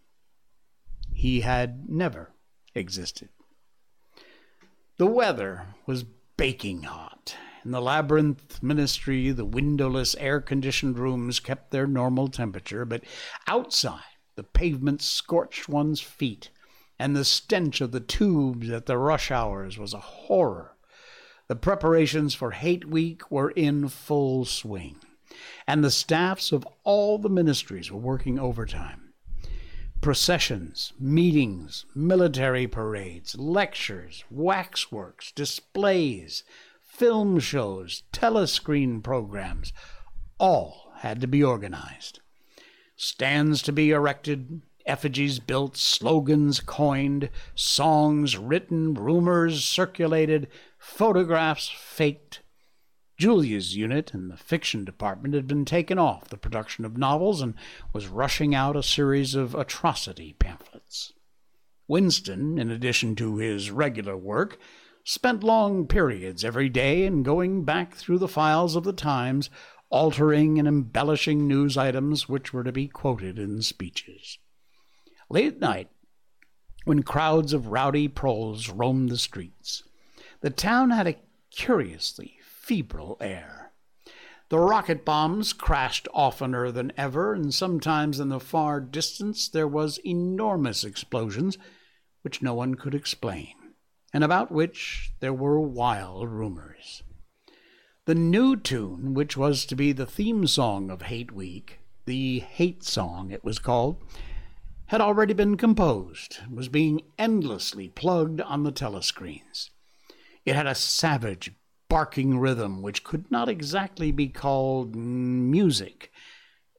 He 1.11 1.41
had 1.41 1.89
never 1.89 2.31
existed. 2.75 3.27
The 4.95 5.05
weather 5.05 5.65
was 5.85 6.05
baking 6.37 6.83
hot. 6.83 7.35
In 7.63 7.71
the 7.71 7.81
labyrinth 7.81 8.61
ministry, 8.63 9.31
the 9.31 9.45
windowless, 9.45 10.15
air 10.15 10.41
conditioned 10.41 10.97
rooms 10.97 11.39
kept 11.39 11.71
their 11.71 11.87
normal 11.87 12.27
temperature, 12.27 12.85
but 12.85 13.03
outside, 13.47 14.01
the 14.35 14.43
pavement 14.43 15.01
scorched 15.01 15.69
one's 15.69 16.01
feet, 16.01 16.49
and 16.97 17.15
the 17.15 17.25
stench 17.25 17.81
of 17.81 17.91
the 17.91 17.99
tubes 17.99 18.69
at 18.69 18.85
the 18.85 18.97
rush 18.97 19.31
hours 19.31 19.77
was 19.77 19.93
a 19.93 19.99
horror. 19.99 20.75
The 21.47 21.55
preparations 21.55 22.33
for 22.33 22.51
Hate 22.51 22.85
Week 22.85 23.29
were 23.29 23.51
in 23.51 23.89
full 23.89 24.45
swing 24.45 24.97
and 25.67 25.83
the 25.83 25.91
staffs 25.91 26.51
of 26.51 26.67
all 26.83 27.17
the 27.17 27.29
ministries 27.29 27.91
were 27.91 27.99
working 27.99 28.39
overtime. 28.39 29.13
Processions, 30.01 30.93
meetings, 30.99 31.85
military 31.93 32.67
parades, 32.67 33.37
lectures, 33.37 34.23
waxworks, 34.31 35.31
displays, 35.31 36.43
film 36.91 37.39
shows, 37.39 38.03
telescreen 38.11 39.01
programs, 39.01 39.71
all 40.37 40.91
had 40.97 41.21
to 41.21 41.27
be 41.27 41.43
organized. 41.43 42.19
Stands 42.95 43.61
to 43.63 43.71
be 43.71 43.91
erected, 43.91 44.61
effigies 44.85 45.39
built, 45.39 45.77
slogans 45.77 46.59
coined, 46.59 47.29
songs 47.55 48.37
written, 48.37 48.93
rumors 48.93 49.63
circulated, 49.63 50.47
photographs 50.77 51.69
faked, 51.69 52.41
Julia's 53.17 53.75
unit 53.75 54.13
in 54.13 54.27
the 54.29 54.37
fiction 54.37 54.83
department 54.83 55.33
had 55.33 55.47
been 55.47 55.63
taken 55.63 55.99
off 55.99 56.29
the 56.29 56.37
production 56.37 56.85
of 56.85 56.97
novels 56.97 57.39
and 57.39 57.53
was 57.93 58.07
rushing 58.07 58.53
out 58.53 58.75
a 58.75 58.83
series 58.83 59.35
of 59.35 59.53
atrocity 59.53 60.33
pamphlets. 60.39 61.13
Winston, 61.87 62.57
in 62.57 62.71
addition 62.71 63.15
to 63.15 63.37
his 63.37 63.69
regular 63.69 64.17
work, 64.17 64.57
spent 65.03 65.43
long 65.43 65.87
periods 65.87 66.43
every 66.43 66.69
day 66.69 67.05
in 67.05 67.23
going 67.23 67.63
back 67.63 67.95
through 67.95 68.19
the 68.19 68.27
files 68.27 68.75
of 68.75 68.83
the 68.83 68.93
Times, 68.93 69.49
altering 69.89 70.57
and 70.57 70.67
embellishing 70.67 71.47
news 71.47 71.77
items 71.77 72.29
which 72.29 72.53
were 72.53 72.63
to 72.63 72.71
be 72.71 72.87
quoted 72.87 73.37
in 73.37 73.61
speeches. 73.61 74.37
Late 75.29 75.47
at 75.47 75.59
night, 75.59 75.89
when 76.85 77.03
crowds 77.03 77.53
of 77.53 77.67
rowdy 77.67 78.07
proles 78.07 78.69
roamed 78.69 79.09
the 79.09 79.17
streets, 79.17 79.83
the 80.41 80.49
town 80.49 80.89
had 80.89 81.07
a 81.07 81.17
curiously 81.51 82.37
febrile 82.43 83.17
air. 83.21 83.71
The 84.49 84.59
rocket 84.59 85.05
bombs 85.05 85.53
crashed 85.53 86.07
oftener 86.13 86.71
than 86.71 86.91
ever, 86.97 87.33
and 87.33 87.53
sometimes 87.53 88.19
in 88.19 88.29
the 88.29 88.39
far 88.39 88.81
distance 88.81 89.47
there 89.47 89.67
was 89.67 89.99
enormous 90.05 90.83
explosions 90.83 91.57
which 92.21 92.41
no 92.41 92.53
one 92.53 92.75
could 92.75 92.93
explain, 92.93 93.53
and 94.13 94.23
about 94.23 94.51
which 94.51 95.11
there 95.19 95.33
were 95.33 95.59
wild 95.59 96.29
rumors. 96.29 97.03
The 98.05 98.15
new 98.15 98.55
tune, 98.55 99.13
which 99.13 99.37
was 99.37 99.65
to 99.65 99.75
be 99.75 99.91
the 99.91 100.05
theme 100.05 100.47
song 100.47 100.89
of 100.89 101.03
Hate 101.03 101.31
Week, 101.31 101.79
the 102.05 102.39
Hate 102.39 102.83
Song 102.83 103.31
it 103.31 103.43
was 103.43 103.59
called, 103.59 103.97
had 104.87 104.99
already 104.99 105.33
been 105.33 105.55
composed, 105.55 106.39
was 106.51 106.67
being 106.67 107.01
endlessly 107.17 107.87
plugged 107.87 108.41
on 108.41 108.63
the 108.63 108.71
telescreens. 108.71 109.69
It 110.45 110.55
had 110.55 110.67
a 110.67 110.75
savage, 110.75 111.51
barking 111.87 112.39
rhythm 112.39 112.81
which 112.81 113.03
could 113.03 113.29
not 113.29 113.47
exactly 113.47 114.11
be 114.11 114.27
called 114.27 114.95
music, 114.95 116.11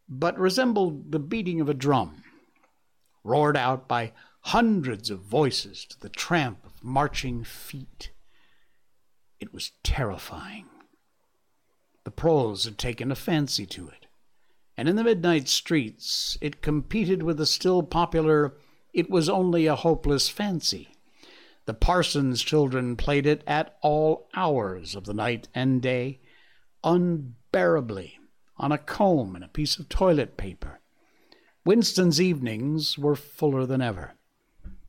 but 0.09 0.39
resembled 0.39 1.13
the 1.13 1.19
beating 1.19 1.61
of 1.61 1.69
a 1.69 1.75
drum, 1.75 2.25
roared 3.23 3.57
out 3.57 3.87
by 3.87 4.13
hundreds 4.41 5.09
of 5.09 5.21
voices 5.21 5.85
to 5.85 6.01
the 6.01 6.09
tramp 6.09 6.67
marching 6.83 7.45
feet. 7.45 8.11
It 9.41 9.53
was 9.53 9.73
terrifying. 9.83 10.67
The 12.05 12.11
proles 12.11 12.65
had 12.65 12.79
taken 12.79 13.13
a 13.13 13.17
fancy 13.17 13.67
to 13.67 13.89
it, 13.89 14.07
and 14.77 14.89
in 14.89 14.97
the 14.97 15.05
midnight 15.05 15.49
streets 15.49 16.37
it 16.41 16.63
competed 16.63 17.23
with 17.23 17.39
the 17.39 17.47
still 17.47 17.83
popular 17.83 18.55
It 18.93 19.11
Was 19.11 19.29
Only 19.29 19.67
a 19.67 19.77
Hopeless 19.77 20.29
Fancy. 20.29 20.89
The 21.65 21.75
Parsons' 21.75 22.43
children 22.43 22.97
played 22.97 23.25
it 23.27 23.45
at 23.47 23.77
all 23.83 24.29
hours 24.35 24.97
of 24.97 25.05
the 25.05 25.15
night 25.15 25.49
and 25.55 25.81
day, 25.81 26.21
unbearably, 26.83 28.19
on 28.57 28.73
a 28.73 28.79
comb 28.79 29.37
and 29.37 29.45
a 29.45 29.49
piece 29.49 29.79
of 29.79 29.89
toilet 29.89 30.37
paper. 30.37 30.81
Winston's 31.65 32.21
evenings 32.21 32.99
were 32.99 33.15
fuller 33.15 33.65
than 33.65 33.81
ever. 33.81 34.15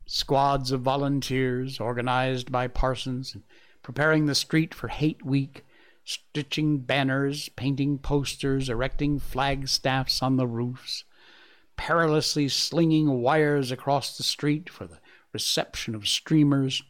Squads 0.06 0.70
of 0.70 0.82
volunteers, 0.82 1.80
organized 1.80 2.52
by 2.52 2.68
Parsons, 2.68 3.36
preparing 3.82 4.26
the 4.26 4.34
street 4.34 4.74
for 4.74 4.88
Hate 4.88 5.24
Week, 5.24 5.64
stitching 6.04 6.78
banners, 6.78 7.48
painting 7.50 7.98
posters, 7.98 8.68
erecting 8.68 9.18
flagstaffs 9.18 10.22
on 10.22 10.36
the 10.36 10.46
roofs, 10.46 11.04
perilously 11.76 12.48
slinging 12.48 13.22
wires 13.22 13.70
across 13.70 14.16
the 14.16 14.22
street 14.22 14.68
for 14.68 14.86
the 14.86 14.98
reception 15.32 15.94
of 15.94 16.06
streamers. 16.06 16.82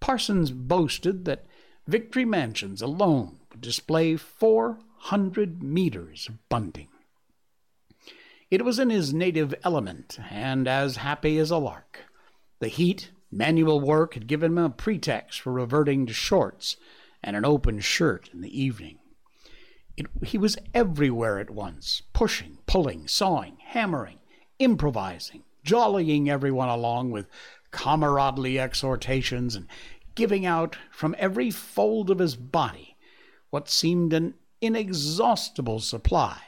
Parsons 0.00 0.50
boasted 0.50 1.24
that 1.24 1.46
Victory 1.86 2.24
Mansions 2.24 2.82
alone 2.82 3.38
would 3.50 3.60
display 3.60 4.16
400 4.16 5.62
meters 5.62 6.26
of 6.28 6.48
bunting. 6.48 6.88
It 8.50 8.64
was 8.64 8.78
in 8.78 8.90
his 8.90 9.14
native 9.14 9.54
element 9.64 10.18
and 10.30 10.68
as 10.68 10.96
happy 10.96 11.38
as 11.38 11.50
a 11.50 11.58
lark. 11.58 12.05
The 12.58 12.68
heat, 12.68 13.10
manual 13.30 13.80
work 13.80 14.14
had 14.14 14.26
given 14.26 14.52
him 14.52 14.58
a 14.58 14.70
pretext 14.70 15.40
for 15.40 15.52
reverting 15.52 16.06
to 16.06 16.12
shorts 16.12 16.76
and 17.22 17.36
an 17.36 17.44
open 17.44 17.80
shirt 17.80 18.30
in 18.32 18.40
the 18.40 18.60
evening. 18.60 18.98
It, 19.96 20.06
he 20.22 20.38
was 20.38 20.56
everywhere 20.74 21.38
at 21.38 21.50
once, 21.50 22.02
pushing, 22.12 22.58
pulling, 22.66 23.08
sawing, 23.08 23.58
hammering, 23.62 24.18
improvising, 24.58 25.42
jollying 25.64 26.30
everyone 26.30 26.68
along 26.68 27.10
with 27.10 27.28
comradely 27.70 28.58
exhortations, 28.58 29.54
and 29.54 29.66
giving 30.14 30.46
out 30.46 30.76
from 30.90 31.14
every 31.18 31.50
fold 31.50 32.10
of 32.10 32.18
his 32.18 32.36
body 32.36 32.96
what 33.50 33.68
seemed 33.68 34.12
an 34.12 34.34
inexhaustible 34.60 35.80
supply 35.80 36.40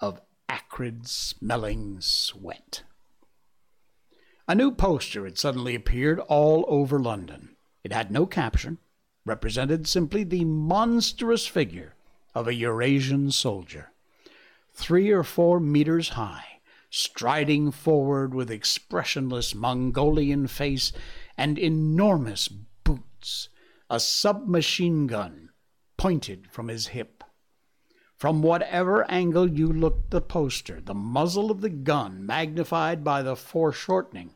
of 0.00 0.20
acrid 0.48 1.06
smelling 1.06 2.00
sweat. 2.00 2.82
A 4.46 4.54
new 4.54 4.72
poster 4.72 5.24
had 5.24 5.38
suddenly 5.38 5.74
appeared 5.74 6.20
all 6.20 6.66
over 6.68 6.98
London. 7.00 7.56
It 7.82 7.92
had 7.92 8.10
no 8.10 8.26
caption, 8.26 8.76
represented 9.24 9.86
simply 9.86 10.22
the 10.22 10.44
monstrous 10.44 11.46
figure 11.46 11.94
of 12.34 12.46
a 12.46 12.52
Eurasian 12.54 13.30
soldier, 13.30 13.92
three 14.74 15.10
or 15.10 15.22
four 15.22 15.60
meters 15.60 16.10
high, 16.10 16.60
striding 16.90 17.70
forward 17.70 18.34
with 18.34 18.50
expressionless 18.50 19.54
Mongolian 19.54 20.46
face 20.46 20.92
and 21.38 21.58
enormous 21.58 22.46
boots, 22.48 23.48
a 23.88 23.98
submachine 23.98 25.06
gun 25.06 25.50
pointed 25.96 26.48
from 26.50 26.68
his 26.68 26.88
hip. 26.88 27.24
From 28.16 28.42
whatever 28.42 29.10
angle 29.10 29.48
you 29.50 29.66
looked 29.66 30.10
the 30.10 30.20
poster, 30.20 30.80
the 30.80 30.94
muzzle 30.94 31.50
of 31.50 31.60
the 31.60 31.68
gun, 31.68 32.24
magnified 32.24 33.02
by 33.02 33.22
the 33.22 33.36
foreshortening, 33.36 34.33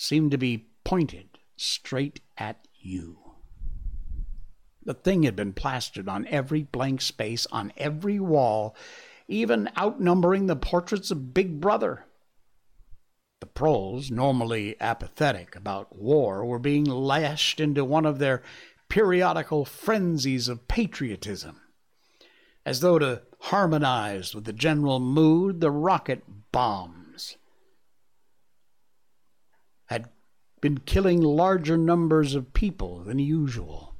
seemed 0.00 0.30
to 0.30 0.38
be 0.38 0.66
pointed 0.82 1.28
straight 1.56 2.20
at 2.38 2.66
you. 2.80 3.18
The 4.82 4.94
thing 4.94 5.24
had 5.24 5.36
been 5.36 5.52
plastered 5.52 6.08
on 6.08 6.26
every 6.28 6.62
blank 6.62 7.02
space, 7.02 7.46
on 7.52 7.70
every 7.76 8.18
wall, 8.18 8.74
even 9.28 9.68
outnumbering 9.76 10.46
the 10.46 10.56
portraits 10.56 11.10
of 11.10 11.34
Big 11.34 11.60
Brother. 11.60 12.06
The 13.40 13.46
proles, 13.46 14.10
normally 14.10 14.74
apathetic 14.80 15.54
about 15.54 15.94
war, 15.94 16.46
were 16.46 16.58
being 16.58 16.84
lashed 16.84 17.60
into 17.60 17.84
one 17.84 18.06
of 18.06 18.18
their 18.18 18.42
periodical 18.88 19.66
frenzies 19.66 20.48
of 20.48 20.66
patriotism. 20.66 21.60
As 22.64 22.80
though 22.80 22.98
to 22.98 23.22
harmonize 23.38 24.34
with 24.34 24.44
the 24.44 24.54
general 24.54 24.98
mood, 24.98 25.60
the 25.60 25.70
rocket 25.70 26.22
bombs 26.52 26.99
had 29.90 30.08
been 30.60 30.78
killing 30.78 31.20
larger 31.20 31.76
numbers 31.76 32.36
of 32.36 32.54
people 32.54 33.00
than 33.00 33.18
usual. 33.18 33.94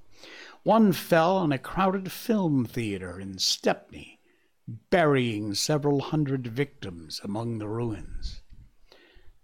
One 0.62 0.92
fell 0.92 1.36
on 1.36 1.52
a 1.52 1.58
crowded 1.58 2.12
film 2.12 2.64
theater 2.64 3.18
in 3.18 3.38
Stepney, 3.38 4.20
burying 4.90 5.54
several 5.54 6.00
hundred 6.00 6.46
victims 6.46 7.20
among 7.24 7.58
the 7.58 7.66
ruins. 7.68 8.40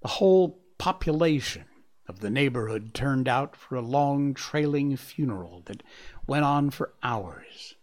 The 0.02 0.08
whole 0.08 0.60
population 0.78 1.64
of 2.06 2.20
the 2.20 2.30
neighborhood 2.30 2.94
turned 2.94 3.26
out 3.26 3.56
for 3.56 3.74
a 3.74 3.80
long 3.80 4.32
trailing 4.32 4.96
funeral 4.96 5.62
that 5.64 5.82
went 6.28 6.44
on 6.44 6.70
for 6.70 6.92
hours 7.02 7.74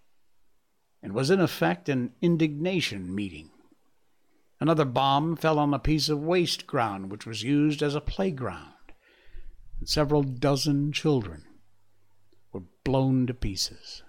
and 1.02 1.12
was 1.12 1.30
in 1.30 1.42
effect 1.42 1.90
an 1.90 2.14
indignation 2.22 3.14
meeting. 3.14 3.50
Another 4.64 4.86
bomb 4.86 5.36
fell 5.36 5.60
on 5.60 5.74
a 5.74 5.78
piece 5.78 6.08
of 6.08 6.24
waste 6.24 6.66
ground 6.68 7.12
which 7.12 7.26
was 7.26 7.44
used 7.44 7.84
as 7.84 7.96
a 7.96 8.00
playground, 8.00 8.94
and 9.78 9.90
several 9.90 10.24
dozen 10.24 10.94
children 10.94 11.44
were 12.54 12.64
blown 12.86 13.28
to 13.28 13.34
pieces. 13.34 14.04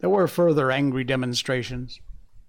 There 0.00 0.10
were 0.10 0.28
further 0.28 0.70
angry 0.70 1.02
demonstrations. 1.02 1.98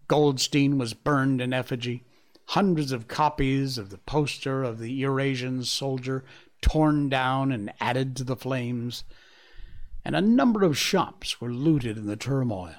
Goldstein 0.10 0.78
was 0.78 0.94
burned 0.94 1.40
in 1.40 1.54
effigy. 1.54 2.04
Hundreds 2.48 2.92
of 2.92 3.08
copies 3.08 3.78
of 3.78 3.90
the 3.90 4.00
poster 4.00 4.62
of 4.62 4.78
the 4.78 4.92
Eurasian 4.92 5.64
soldier 5.64 6.26
torn 6.62 7.08
down 7.08 7.54
and 7.54 7.72
added 7.80 8.18
to 8.18 8.26
the 8.26 8.36
flames. 8.36 9.06
And 10.04 10.18
a 10.18 10.22
number 10.22 10.66
of 10.66 10.78
shops 10.78 11.40
were 11.40 11.54
looted 11.54 11.98
in 11.98 12.08
the 12.08 12.18
turmoil. 12.18 12.76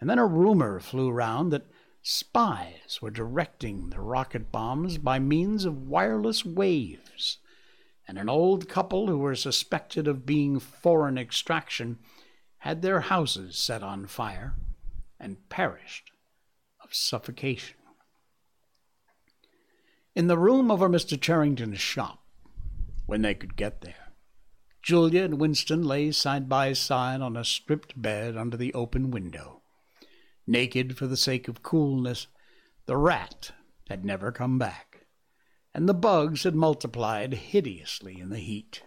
And 0.00 0.08
then 0.08 0.18
a 0.18 0.24
rumor 0.24 0.80
flew 0.80 1.10
round 1.10 1.52
that 1.52 1.66
spies 2.02 3.00
were 3.00 3.10
directing 3.10 3.90
the 3.90 4.00
rocket 4.00 4.50
bombs 4.50 4.98
by 4.98 5.18
means 5.18 5.64
of 5.64 5.88
wireless 5.88 6.44
waves 6.44 7.38
and 8.08 8.18
an 8.18 8.28
old 8.28 8.68
couple 8.68 9.06
who 9.06 9.18
were 9.18 9.36
suspected 9.36 10.08
of 10.08 10.26
being 10.26 10.58
foreign 10.58 11.16
extraction 11.16 11.98
had 12.58 12.82
their 12.82 13.00
houses 13.00 13.56
set 13.56 13.82
on 13.82 14.06
fire 14.06 14.54
and 15.18 15.48
perished 15.48 16.10
of 16.82 16.92
suffocation. 16.92 17.76
In 20.14 20.26
the 20.26 20.36
room 20.36 20.70
over 20.70 20.88
Mr. 20.88 21.18
Charrington's 21.18 21.80
shop, 21.80 22.22
when 23.06 23.22
they 23.22 23.34
could 23.34 23.56
get 23.56 23.80
there, 23.80 24.12
Julia 24.82 25.22
and 25.22 25.40
Winston 25.40 25.84
lay 25.84 26.10
side 26.10 26.48
by 26.48 26.72
side 26.72 27.20
on 27.20 27.36
a 27.36 27.44
stripped 27.44 28.00
bed 28.00 28.36
under 28.36 28.56
the 28.56 28.74
open 28.74 29.10
window. 29.10 29.61
Naked 30.52 30.98
for 30.98 31.06
the 31.06 31.16
sake 31.16 31.48
of 31.48 31.62
coolness, 31.62 32.26
the 32.84 32.98
rat 32.98 33.52
had 33.88 34.04
never 34.04 34.30
come 34.30 34.58
back 34.58 35.06
and 35.72 35.88
the 35.88 35.94
bugs 35.94 36.42
had 36.42 36.54
multiplied 36.54 37.32
hideously 37.32 38.20
in 38.20 38.28
the 38.28 38.38
heat. 38.38 38.82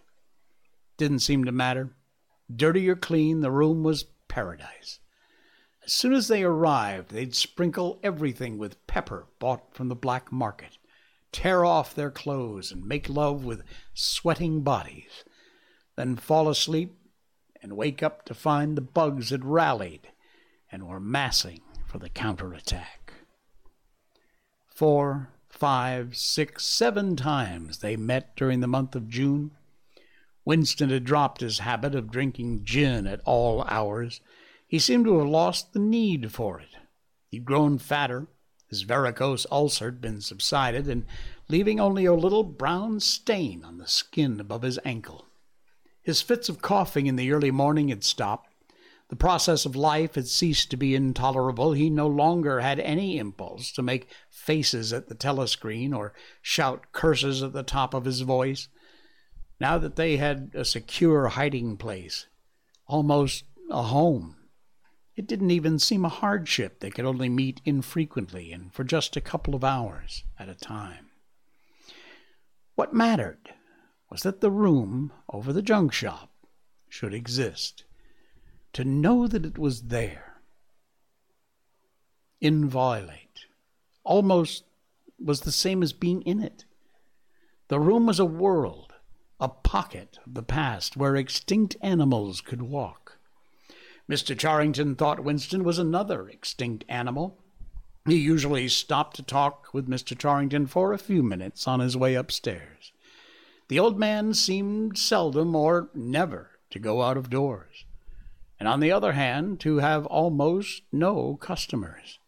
Didn't 0.98 1.20
seem 1.20 1.44
to 1.46 1.52
matter. 1.52 1.96
Dirty 2.56 2.88
or 2.88 2.96
clean, 2.96 3.42
the 3.42 3.50
room 3.50 3.82
was 3.82 4.06
paradise. 4.28 5.00
As 5.84 5.92
soon 5.92 6.14
as 6.14 6.28
they 6.28 6.44
arrived, 6.44 7.10
they'd 7.10 7.34
sprinkle 7.34 8.00
everything 8.04 8.60
with 8.60 8.86
pepper 8.86 9.26
bought 9.40 9.74
from 9.74 9.88
the 9.88 9.96
black 9.96 10.32
market, 10.32 10.78
tear 11.32 11.66
off 11.66 11.96
their 11.96 12.12
clothes, 12.12 12.72
and 12.72 12.86
make 12.86 13.10
love 13.10 13.44
with 13.44 13.64
sweating 13.96 14.62
bodies, 14.62 15.24
then 15.96 16.16
fall 16.16 16.48
asleep 16.48 16.96
and 17.60 17.76
wake 17.76 18.04
up 18.04 18.24
to 18.26 18.36
find 18.36 18.78
the 18.78 18.82
bugs 18.82 19.32
had 19.32 19.44
rallied 19.44 20.10
and 20.76 20.90
were 20.90 21.00
massing 21.00 21.62
for 21.88 22.00
the 22.00 22.10
counterattack. 22.10 23.14
Four, 24.68 25.30
five, 25.48 26.18
six, 26.18 26.66
seven 26.66 27.16
times 27.16 27.78
they 27.78 27.96
met 27.96 28.36
during 28.36 28.60
the 28.60 28.68
month 28.68 28.94
of 28.94 29.08
June. 29.08 29.52
Winston 30.44 30.90
had 30.90 31.06
dropped 31.06 31.40
his 31.40 31.60
habit 31.60 31.96
of 31.96 32.12
drinking 32.12 32.66
gin 32.66 33.08
at 33.08 33.22
all 33.24 33.64
hours 33.64 34.20
he 34.68 34.78
seemed 34.80 35.06
to 35.06 35.20
have 35.20 35.30
lost 35.30 35.72
the 35.72 35.80
need 35.80 36.34
for 36.34 36.60
it. 36.60 36.76
He'd 37.30 37.46
grown 37.46 37.78
fatter, 37.78 38.28
his 38.68 38.82
varicose 38.82 39.46
ulcer 39.50 39.86
had 39.86 40.02
been 40.02 40.20
subsided, 40.20 40.90
and 40.90 41.06
leaving 41.48 41.80
only 41.80 42.04
a 42.04 42.14
little 42.14 42.44
brown 42.44 43.00
stain 43.00 43.64
on 43.64 43.78
the 43.78 43.88
skin 43.88 44.42
above 44.42 44.64
his 44.64 44.78
ankle. 44.84 45.28
His 46.02 46.22
fits 46.22 46.50
of 46.50 46.62
coughing 46.62 47.08
in 47.08 47.16
the 47.16 47.32
early 47.32 47.52
morning 47.52 47.88
had 47.88 48.04
stopped. 48.04 48.55
The 49.10 49.16
process 49.16 49.66
of 49.66 49.76
life 49.76 50.16
had 50.16 50.28
ceased 50.28 50.72
to 50.72 50.78
be 50.78 50.96
intolerable. 50.96 51.74
He 51.74 51.90
no 51.90 52.08
longer 52.08 52.62
had 52.62 52.80
any 52.80 53.18
impulse 53.18 53.72
to 53.74 53.84
make 53.84 54.10
faces 54.30 54.92
at 54.92 55.08
the 55.08 55.16
telescreen 55.16 55.96
or 55.96 56.14
shout 56.42 56.92
curses 56.92 57.44
at 57.44 57.54
the 57.54 57.64
top 57.64 57.94
of 57.94 58.06
his 58.06 58.22
voice. 58.22 58.68
Now 59.60 59.78
that 59.78 59.96
they 59.96 60.18
had 60.18 60.52
a 60.56 60.66
secure 60.66 61.28
hiding 61.28 61.78
place, 61.78 62.26
almost 62.88 63.46
a 63.70 63.84
home, 63.84 64.38
it 65.16 65.28
didn't 65.28 65.52
even 65.52 65.80
seem 65.80 66.04
a 66.04 66.10
hardship 66.10 66.80
they 66.80 66.90
could 66.90 67.06
only 67.06 67.30
meet 67.30 67.62
infrequently 67.64 68.52
and 68.52 68.74
for 68.74 68.84
just 68.84 69.16
a 69.16 69.22
couple 69.22 69.56
of 69.56 69.64
hours 69.64 70.24
at 70.38 70.50
a 70.50 70.56
time. 70.56 71.12
What 72.76 72.94
mattered 72.94 73.54
was 74.10 74.24
that 74.24 74.42
the 74.42 74.52
room 74.52 75.14
over 75.30 75.54
the 75.54 75.62
junk 75.62 75.94
shop 75.94 76.32
should 76.90 77.14
exist. 77.14 77.85
To 78.76 78.86
know 78.86 79.28
that 79.28 79.46
it 79.46 79.58
was 79.58 79.84
there, 79.84 80.42
inviolate, 82.40 83.46
almost 84.04 84.64
was 85.20 85.42
the 85.42 85.52
same 85.52 85.82
as 85.82 85.94
being 85.94 86.22
in 86.22 86.42
it. 86.42 86.66
The 87.68 87.80
room 87.80 88.06
was 88.06 88.20
a 88.20 88.26
world, 88.26 88.94
a 89.40 89.50
pocket 89.50 90.20
of 90.26 90.34
the 90.34 90.44
past 90.44 90.96
where 90.96 91.16
extinct 91.16 91.76
animals 91.82 92.42
could 92.42 92.62
walk 92.62 93.06
Mr. 94.10 94.38
Charrington 94.38 94.96
thought 94.96 95.24
Winston 95.24 95.64
was 95.64 95.80
another 95.80 96.30
extinct 96.30 96.86
animal. 96.88 97.40
He 98.06 98.18
usually 98.18 98.68
stopped 98.68 99.16
to 99.16 99.24
talk 99.24 99.74
with 99.74 99.90
Mr. 99.90 100.16
Charrington 100.16 100.68
for 100.68 100.94
a 100.94 101.00
few 101.00 101.24
minutes 101.24 101.68
on 101.68 101.80
his 101.80 101.98
way 101.98 102.14
upstairs. 102.14 102.92
The 103.68 103.80
old 103.80 103.98
man 103.98 104.36
seemed 104.36 105.00
seldom 105.00 105.56
or 105.56 105.90
never 105.96 106.52
to 106.70 106.78
go 106.78 107.02
out 107.02 107.18
of 107.18 107.32
doors, 107.32 107.86
and 108.60 108.68
on 108.68 108.80
the 108.80 108.92
other 108.92 109.14
hand, 109.14 109.60
to 109.62 109.78
have 109.78 110.06
almost 110.06 110.84
no 110.92 111.36
customers. 111.36 112.20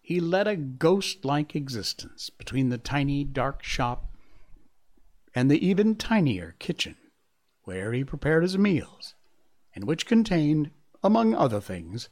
He 0.00 0.20
led 0.20 0.46
a 0.46 0.56
ghost 0.56 1.24
like 1.24 1.56
existence 1.56 2.30
between 2.30 2.68
the 2.68 2.78
tiny 2.78 3.24
dark 3.24 3.62
shop 3.62 4.12
and 5.34 5.50
the 5.50 5.66
even 5.66 5.96
tinier 5.96 6.54
kitchen, 6.58 6.96
where 7.62 7.92
he 7.92 8.04
prepared 8.04 8.42
his 8.42 8.58
meals 8.58 9.14
and 9.74 9.84
which 9.84 10.06
contained, 10.06 10.70
among 11.02 11.34
other 11.34 11.60
things, 11.60 12.08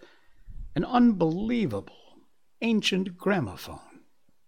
an 0.75 0.85
unbelievable 0.85 1.95
ancient 2.61 3.17
gramophone 3.17 4.01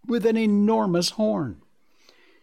with 0.07 0.27
an 0.27 0.37
enormous 0.37 1.11
horn. 1.11 1.61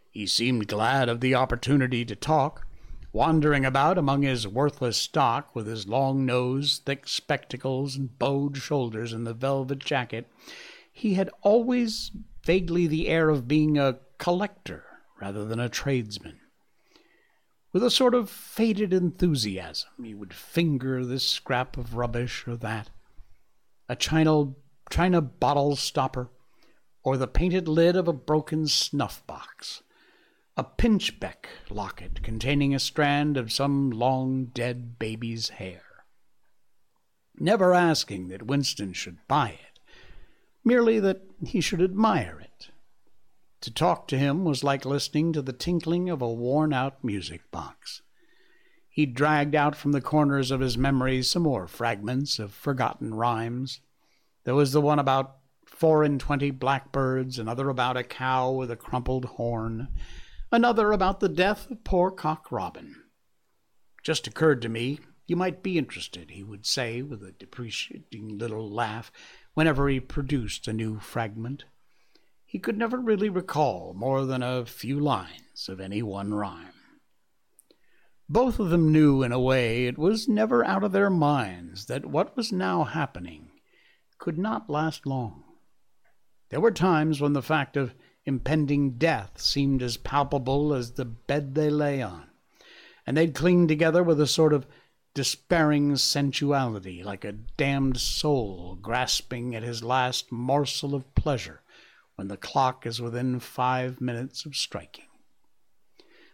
He 0.09 0.27
seemed 0.27 0.67
glad 0.67 1.09
of 1.09 1.21
the 1.21 1.36
opportunity 1.36 2.05
to 2.05 2.15
talk, 2.15 2.67
wandering 3.14 3.66
about 3.66 3.97
among 3.97 4.22
his 4.22 4.47
worthless 4.47 4.97
stock 4.97 5.53
with 5.55 5.68
his 5.68 5.88
long 5.88 6.26
nose, 6.26 6.82
thick 6.86 7.07
spectacles, 7.07 7.95
and 7.95 8.18
bowed 8.18 8.57
shoulders 8.57 9.14
in 9.14 9.24
the 9.24 9.34
velvet 9.34 9.80
jacket. 9.80 10.28
He 10.91 11.16
had 11.16 11.30
always 11.41 12.12
vaguely 12.43 12.88
the 12.88 13.07
air 13.07 13.30
of 13.30 13.47
being 13.47 13.78
a 13.78 13.99
collector 14.18 14.86
rather 15.20 15.45
than 15.45 15.59
a 15.59 15.70
tradesman. 15.70 16.39
With 17.74 17.84
a 17.84 17.91
sort 17.91 18.14
of 18.14 18.30
faded 18.30 18.91
enthusiasm, 18.91 19.89
he 20.03 20.14
would 20.14 20.34
finger 20.34 21.05
this 21.05 21.26
scrap 21.26 21.78
of 21.78 21.95
rubbish 21.95 22.45
or 22.47 22.57
that, 22.57 22.89
a 23.88 23.95
china, 23.95 24.53
china 24.89 25.22
bottle 25.22 25.76
stopper, 25.76 26.30
or 27.03 27.18
the 27.18 27.28
painted 27.28 27.68
lid 27.68 27.95
of 27.95 28.07
a 28.07 28.14
broken 28.14 28.68
snuff 28.68 29.26
box, 29.26 29.84
a 30.57 30.63
pinchbeck 30.63 31.45
locket 31.69 32.23
containing 32.23 32.75
a 32.75 32.79
strand 32.79 33.37
of 33.37 33.51
some 33.51 33.89
long 33.89 34.45
dead 34.45 34.99
baby's 34.99 35.49
hair. 35.49 35.83
Never 37.37 37.73
asking 37.73 38.27
that 38.29 38.47
Winston 38.47 38.93
should 38.93 39.17
buy 39.27 39.49
it, 39.49 39.79
merely 40.63 40.99
that 40.99 41.21
he 41.45 41.61
should 41.61 41.81
admire 41.81 42.39
it 42.39 42.51
to 43.61 43.71
talk 43.71 44.07
to 44.07 44.17
him 44.17 44.43
was 44.43 44.63
like 44.63 44.85
listening 44.85 45.31
to 45.33 45.41
the 45.41 45.53
tinkling 45.53 46.09
of 46.09 46.21
a 46.21 46.31
worn 46.31 46.73
out 46.73 47.03
music 47.03 47.49
box. 47.51 48.01
He 48.89 49.05
dragged 49.05 49.55
out 49.55 49.75
from 49.75 49.93
the 49.93 50.01
corners 50.01 50.51
of 50.51 50.59
his 50.59 50.77
memory 50.77 51.21
some 51.21 51.43
more 51.43 51.67
fragments 51.67 52.39
of 52.39 52.53
forgotten 52.53 53.13
rhymes. 53.13 53.79
There 54.43 54.55
was 54.55 54.73
the 54.73 54.81
one 54.81 54.99
about 54.99 55.37
four 55.65 56.03
and 56.03 56.19
twenty 56.19 56.51
blackbirds, 56.51 57.39
another 57.39 57.69
about 57.69 57.97
a 57.97 58.03
cow 58.03 58.51
with 58.51 58.71
a 58.71 58.75
crumpled 58.75 59.25
horn, 59.25 59.87
another 60.51 60.91
about 60.91 61.19
the 61.19 61.29
death 61.29 61.69
of 61.71 61.83
poor 61.83 62.11
Cock 62.11 62.51
Robin. 62.51 62.95
Just 64.03 64.27
occurred 64.27 64.61
to 64.61 64.69
me 64.69 64.99
you 65.27 65.35
might 65.35 65.63
be 65.63 65.77
interested, 65.77 66.31
he 66.31 66.43
would 66.43 66.65
say 66.65 67.01
with 67.01 67.23
a 67.23 67.31
deprecating 67.31 68.37
little 68.37 68.69
laugh 68.69 69.11
whenever 69.53 69.87
he 69.87 69.99
produced 69.99 70.67
a 70.67 70.73
new 70.73 70.99
fragment 70.99 71.65
he 72.51 72.59
could 72.59 72.77
never 72.77 72.99
really 72.99 73.29
recall 73.29 73.93
more 73.95 74.25
than 74.25 74.43
a 74.43 74.65
few 74.65 74.99
lines 74.99 75.69
of 75.69 75.79
any 75.79 76.03
one 76.03 76.33
rhyme. 76.33 76.73
Both 78.27 78.59
of 78.59 78.69
them 78.69 78.91
knew, 78.91 79.23
in 79.23 79.31
a 79.31 79.39
way, 79.39 79.85
it 79.85 79.97
was 79.97 80.27
never 80.27 80.61
out 80.65 80.83
of 80.83 80.91
their 80.91 81.09
minds 81.09 81.85
that 81.85 82.05
what 82.05 82.35
was 82.35 82.51
now 82.51 82.83
happening 82.83 83.51
could 84.17 84.37
not 84.37 84.69
last 84.69 85.05
long. 85.05 85.45
There 86.49 86.59
were 86.59 86.71
times 86.71 87.21
when 87.21 87.31
the 87.31 87.41
fact 87.41 87.77
of 87.77 87.95
impending 88.26 88.91
death 88.97 89.39
seemed 89.39 89.82
as 89.82 89.97
palpable 89.97 90.74
as 90.74 90.91
the 90.91 91.05
bed 91.05 91.55
they 91.55 91.69
lay 91.69 92.01
on, 92.01 92.30
and 93.05 93.17
they'd 93.17 93.36
cling 93.36 93.67
together 93.67 94.03
with 94.03 94.19
a 94.22 94.28
sort 94.28 94.53
of 94.53 94.67
despairing 95.13 95.95
sensuality, 95.97 97.03
like 97.03 97.26
a 97.26 97.34
damned 97.34 97.99
soul 97.99 98.78
grasping 98.82 99.55
at 99.55 99.63
his 99.63 99.84
last 99.84 100.32
morsel 100.32 100.95
of 100.95 101.13
pleasure 101.15 101.61
when 102.15 102.28
the 102.28 102.38
clock 102.38 102.86
is 102.86 103.01
within 103.01 103.39
five 103.39 103.99
minutes 103.99 104.45
of 104.45 104.55
striking. 104.55 105.05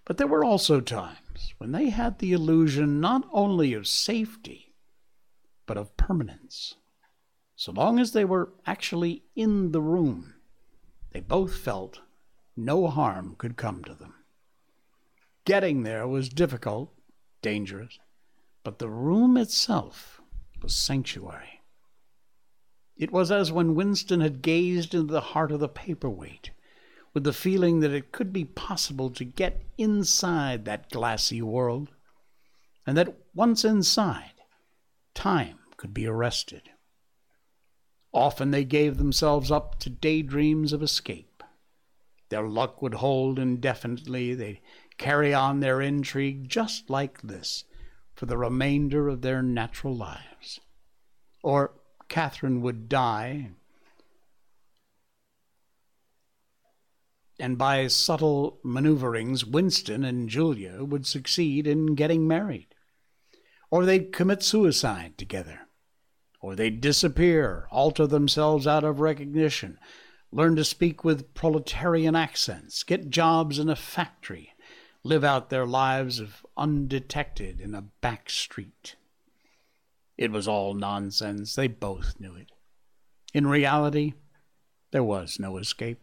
But 0.06 0.18
there 0.18 0.28
were 0.28 0.44
also 0.44 0.80
times 0.80 1.54
when 1.58 1.72
they 1.72 1.90
had 1.90 2.20
the 2.20 2.34
illusion 2.34 3.02
not 3.02 3.28
only 3.32 3.74
of 3.74 3.88
safety, 3.88 4.74
but 5.66 5.78
of 5.78 5.98
permanence. 5.98 6.76
So 7.56 7.72
long 7.72 8.00
as 8.00 8.12
they 8.12 8.24
were 8.24 8.54
actually 8.66 9.24
in 9.36 9.72
the 9.72 9.82
room, 9.82 10.36
they 11.18 11.22
both 11.22 11.56
felt 11.56 12.02
no 12.56 12.86
harm 12.86 13.34
could 13.40 13.58
come 13.58 13.84
to 13.84 13.96
them. 13.96 14.14
Getting 15.46 15.82
there 15.82 16.08
was 16.08 16.30
difficult, 16.30 16.94
dangerous, 17.42 17.98
but 18.64 18.78
the 18.78 18.88
room 18.88 19.36
itself 19.36 20.22
was 20.62 20.76
sanctuary. 20.76 21.64
It 22.96 23.12
was 23.12 23.32
as 23.32 23.52
when 23.52 23.74
Winston 23.74 24.22
had 24.22 24.44
gazed 24.44 24.94
into 24.94 25.12
the 25.12 25.34
heart 25.34 25.52
of 25.52 25.60
the 25.60 25.68
paperweight, 25.68 26.52
with 27.16 27.24
the 27.24 27.34
feeling 27.34 27.80
that 27.80 27.94
it 27.94 28.12
could 28.12 28.32
be 28.32 28.46
possible 28.46 29.10
to 29.10 29.26
get 29.26 29.64
inside 29.76 30.66
that 30.66 30.92
glassy 30.92 31.42
world, 31.42 31.90
and 32.86 32.96
that 32.96 33.18
once 33.34 33.66
inside, 33.66 34.36
time 35.16 35.58
could 35.78 35.96
be 35.96 36.06
arrested. 36.06 36.70
Often 38.14 38.52
they 38.52 38.64
gave 38.64 38.98
themselves 38.98 39.52
up 39.52 39.80
to 39.80 39.90
daydreams 39.90 40.74
of 40.74 40.82
escape. 40.82 41.44
Their 42.30 42.48
luck 42.48 42.82
would 42.82 42.96
hold 42.96 43.40
indefinitely. 43.40 44.34
They'd 44.34 44.62
carry 44.98 45.34
on 45.34 45.60
their 45.60 45.82
intrigue 45.82 46.50
just 46.50 46.90
like 46.90 47.22
this 47.22 47.64
for 48.16 48.26
the 48.26 48.38
remainder 48.38 49.08
of 49.08 49.22
their 49.22 49.42
natural 49.42 49.96
lives. 49.96 50.60
Or 51.44 51.74
Katharine 52.10 52.62
would 52.62 52.90
die. 52.90 53.52
and 57.40 57.58
by 57.58 57.88
subtle 57.88 58.60
maneuverings, 58.64 59.46
Winston 59.46 60.04
and 60.04 60.30
Julia 60.30 60.84
would 60.84 61.06
succeed 61.06 61.68
in 61.68 61.96
getting 61.96 62.28
married. 62.28 62.68
Or 63.70 63.86
they'd 63.86 64.14
commit 64.14 64.44
suicide 64.44 65.18
together. 65.18 65.67
Or 66.48 66.56
they'd 66.56 66.80
disappear, 66.80 67.68
alter 67.72 68.08
themselves 68.08 68.66
out 68.66 68.86
of 68.86 69.02
recognition, 69.02 69.78
learn 70.32 70.56
to 70.56 70.64
speak 70.64 71.04
with 71.04 71.34
proletarian 71.34 72.16
accents, 72.16 72.84
get 72.84 73.10
jobs 73.10 73.60
in 73.60 73.68
a 73.68 73.76
factory, 73.76 74.54
live 75.04 75.26
out 75.26 75.50
their 75.50 75.66
lives 75.66 76.22
of 76.22 76.46
undetected 76.56 77.60
in 77.60 77.76
a 77.76 77.82
back 77.82 78.30
street. 78.30 78.96
It 80.18 80.32
was 80.32 80.48
all 80.48 80.74
nonsense. 80.74 81.54
They 81.54 81.68
both 81.68 82.18
knew 82.18 82.36
it. 82.36 82.54
In 83.34 83.48
reality, 83.48 84.14
there 84.92 85.04
was 85.04 85.42
no 85.42 85.58
escape. 85.58 86.00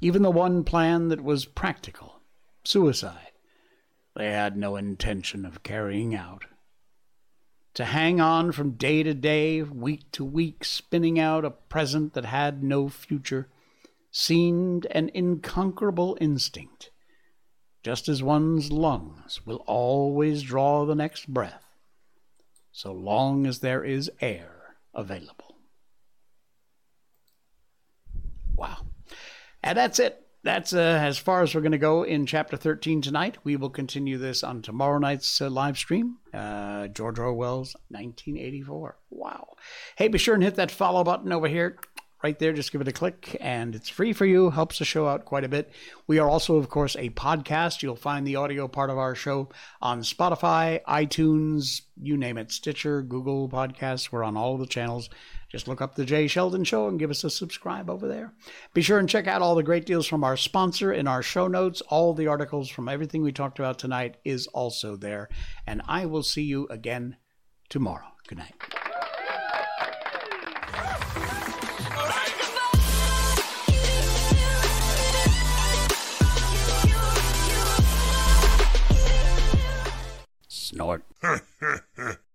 Even 0.00 0.22
the 0.22 0.32
one 0.32 0.64
plan 0.64 1.06
that 1.06 1.22
was 1.22 1.44
practical, 1.44 2.20
suicide, 2.64 3.30
they 4.16 4.32
had 4.32 4.56
no 4.56 4.74
intention 4.74 5.46
of 5.46 5.62
carrying 5.62 6.16
out. 6.16 6.46
To 7.74 7.84
hang 7.84 8.20
on 8.20 8.52
from 8.52 8.72
day 8.72 9.02
to 9.02 9.14
day, 9.14 9.62
week 9.62 10.10
to 10.12 10.24
week, 10.24 10.64
spinning 10.64 11.18
out 11.18 11.44
a 11.44 11.50
present 11.50 12.14
that 12.14 12.24
had 12.24 12.62
no 12.64 12.88
future, 12.88 13.48
seemed 14.10 14.86
an 14.86 15.10
inconquerable 15.14 16.18
instinct, 16.20 16.90
just 17.82 18.08
as 18.08 18.22
one's 18.22 18.72
lungs 18.72 19.46
will 19.46 19.62
always 19.66 20.42
draw 20.42 20.84
the 20.84 20.96
next 20.96 21.32
breath, 21.32 21.64
so 22.72 22.92
long 22.92 23.46
as 23.46 23.60
there 23.60 23.84
is 23.84 24.10
air 24.20 24.76
available. 24.92 25.56
Wow. 28.56 28.78
And 29.62 29.78
that's 29.78 30.00
it. 30.00 30.26
That's 30.42 30.72
uh, 30.72 30.78
as 30.78 31.18
far 31.18 31.42
as 31.42 31.54
we're 31.54 31.60
going 31.60 31.72
to 31.72 31.78
go 31.78 32.02
in 32.02 32.24
chapter 32.24 32.56
13 32.56 33.02
tonight. 33.02 33.36
We 33.44 33.56
will 33.56 33.68
continue 33.68 34.16
this 34.16 34.42
on 34.42 34.62
tomorrow 34.62 34.98
night's 34.98 35.40
uh, 35.40 35.50
live 35.50 35.76
stream. 35.76 36.16
Uh, 36.32 36.88
George 36.88 37.18
Orwell's 37.18 37.74
1984. 37.88 38.96
Wow. 39.10 39.48
Hey, 39.96 40.08
be 40.08 40.16
sure 40.16 40.34
and 40.34 40.42
hit 40.42 40.54
that 40.54 40.70
follow 40.70 41.04
button 41.04 41.32
over 41.32 41.46
here 41.46 41.76
right 42.22 42.38
there. 42.38 42.52
Just 42.52 42.72
give 42.72 42.80
it 42.80 42.88
a 42.88 42.92
click, 42.92 43.36
and 43.40 43.74
it's 43.74 43.88
free 43.88 44.12
for 44.12 44.26
you. 44.26 44.50
Helps 44.50 44.78
the 44.78 44.84
show 44.84 45.06
out 45.06 45.24
quite 45.24 45.44
a 45.44 45.48
bit. 45.48 45.72
We 46.06 46.18
are 46.18 46.28
also, 46.28 46.56
of 46.56 46.68
course, 46.68 46.96
a 46.96 47.10
podcast. 47.10 47.82
You'll 47.82 47.96
find 47.96 48.26
the 48.26 48.36
audio 48.36 48.68
part 48.68 48.90
of 48.90 48.98
our 48.98 49.14
show 49.14 49.48
on 49.80 50.00
Spotify, 50.00 50.82
iTunes, 50.84 51.82
you 52.00 52.16
name 52.16 52.38
it, 52.38 52.52
Stitcher, 52.52 53.02
Google 53.02 53.48
Podcasts. 53.48 54.12
We're 54.12 54.24
on 54.24 54.36
all 54.36 54.58
the 54.58 54.66
channels. 54.66 55.08
Just 55.50 55.66
look 55.66 55.80
up 55.80 55.96
The 55.96 56.04
Jay 56.04 56.28
Sheldon 56.28 56.62
Show 56.62 56.86
and 56.86 56.98
give 56.98 57.10
us 57.10 57.24
a 57.24 57.30
subscribe 57.30 57.90
over 57.90 58.06
there. 58.06 58.32
Be 58.72 58.82
sure 58.82 59.00
and 59.00 59.08
check 59.08 59.26
out 59.26 59.42
all 59.42 59.56
the 59.56 59.64
great 59.64 59.84
deals 59.84 60.06
from 60.06 60.22
our 60.22 60.36
sponsor 60.36 60.92
in 60.92 61.08
our 61.08 61.22
show 61.22 61.48
notes. 61.48 61.80
All 61.88 62.14
the 62.14 62.28
articles 62.28 62.70
from 62.70 62.88
everything 62.88 63.22
we 63.22 63.32
talked 63.32 63.58
about 63.58 63.78
tonight 63.78 64.16
is 64.24 64.46
also 64.48 64.94
there. 64.94 65.28
And 65.66 65.82
I 65.88 66.06
will 66.06 66.22
see 66.22 66.44
you 66.44 66.68
again 66.70 67.16
tomorrow. 67.68 68.06
Good 68.28 68.38
night. 68.38 68.54
Snort. 80.48 81.02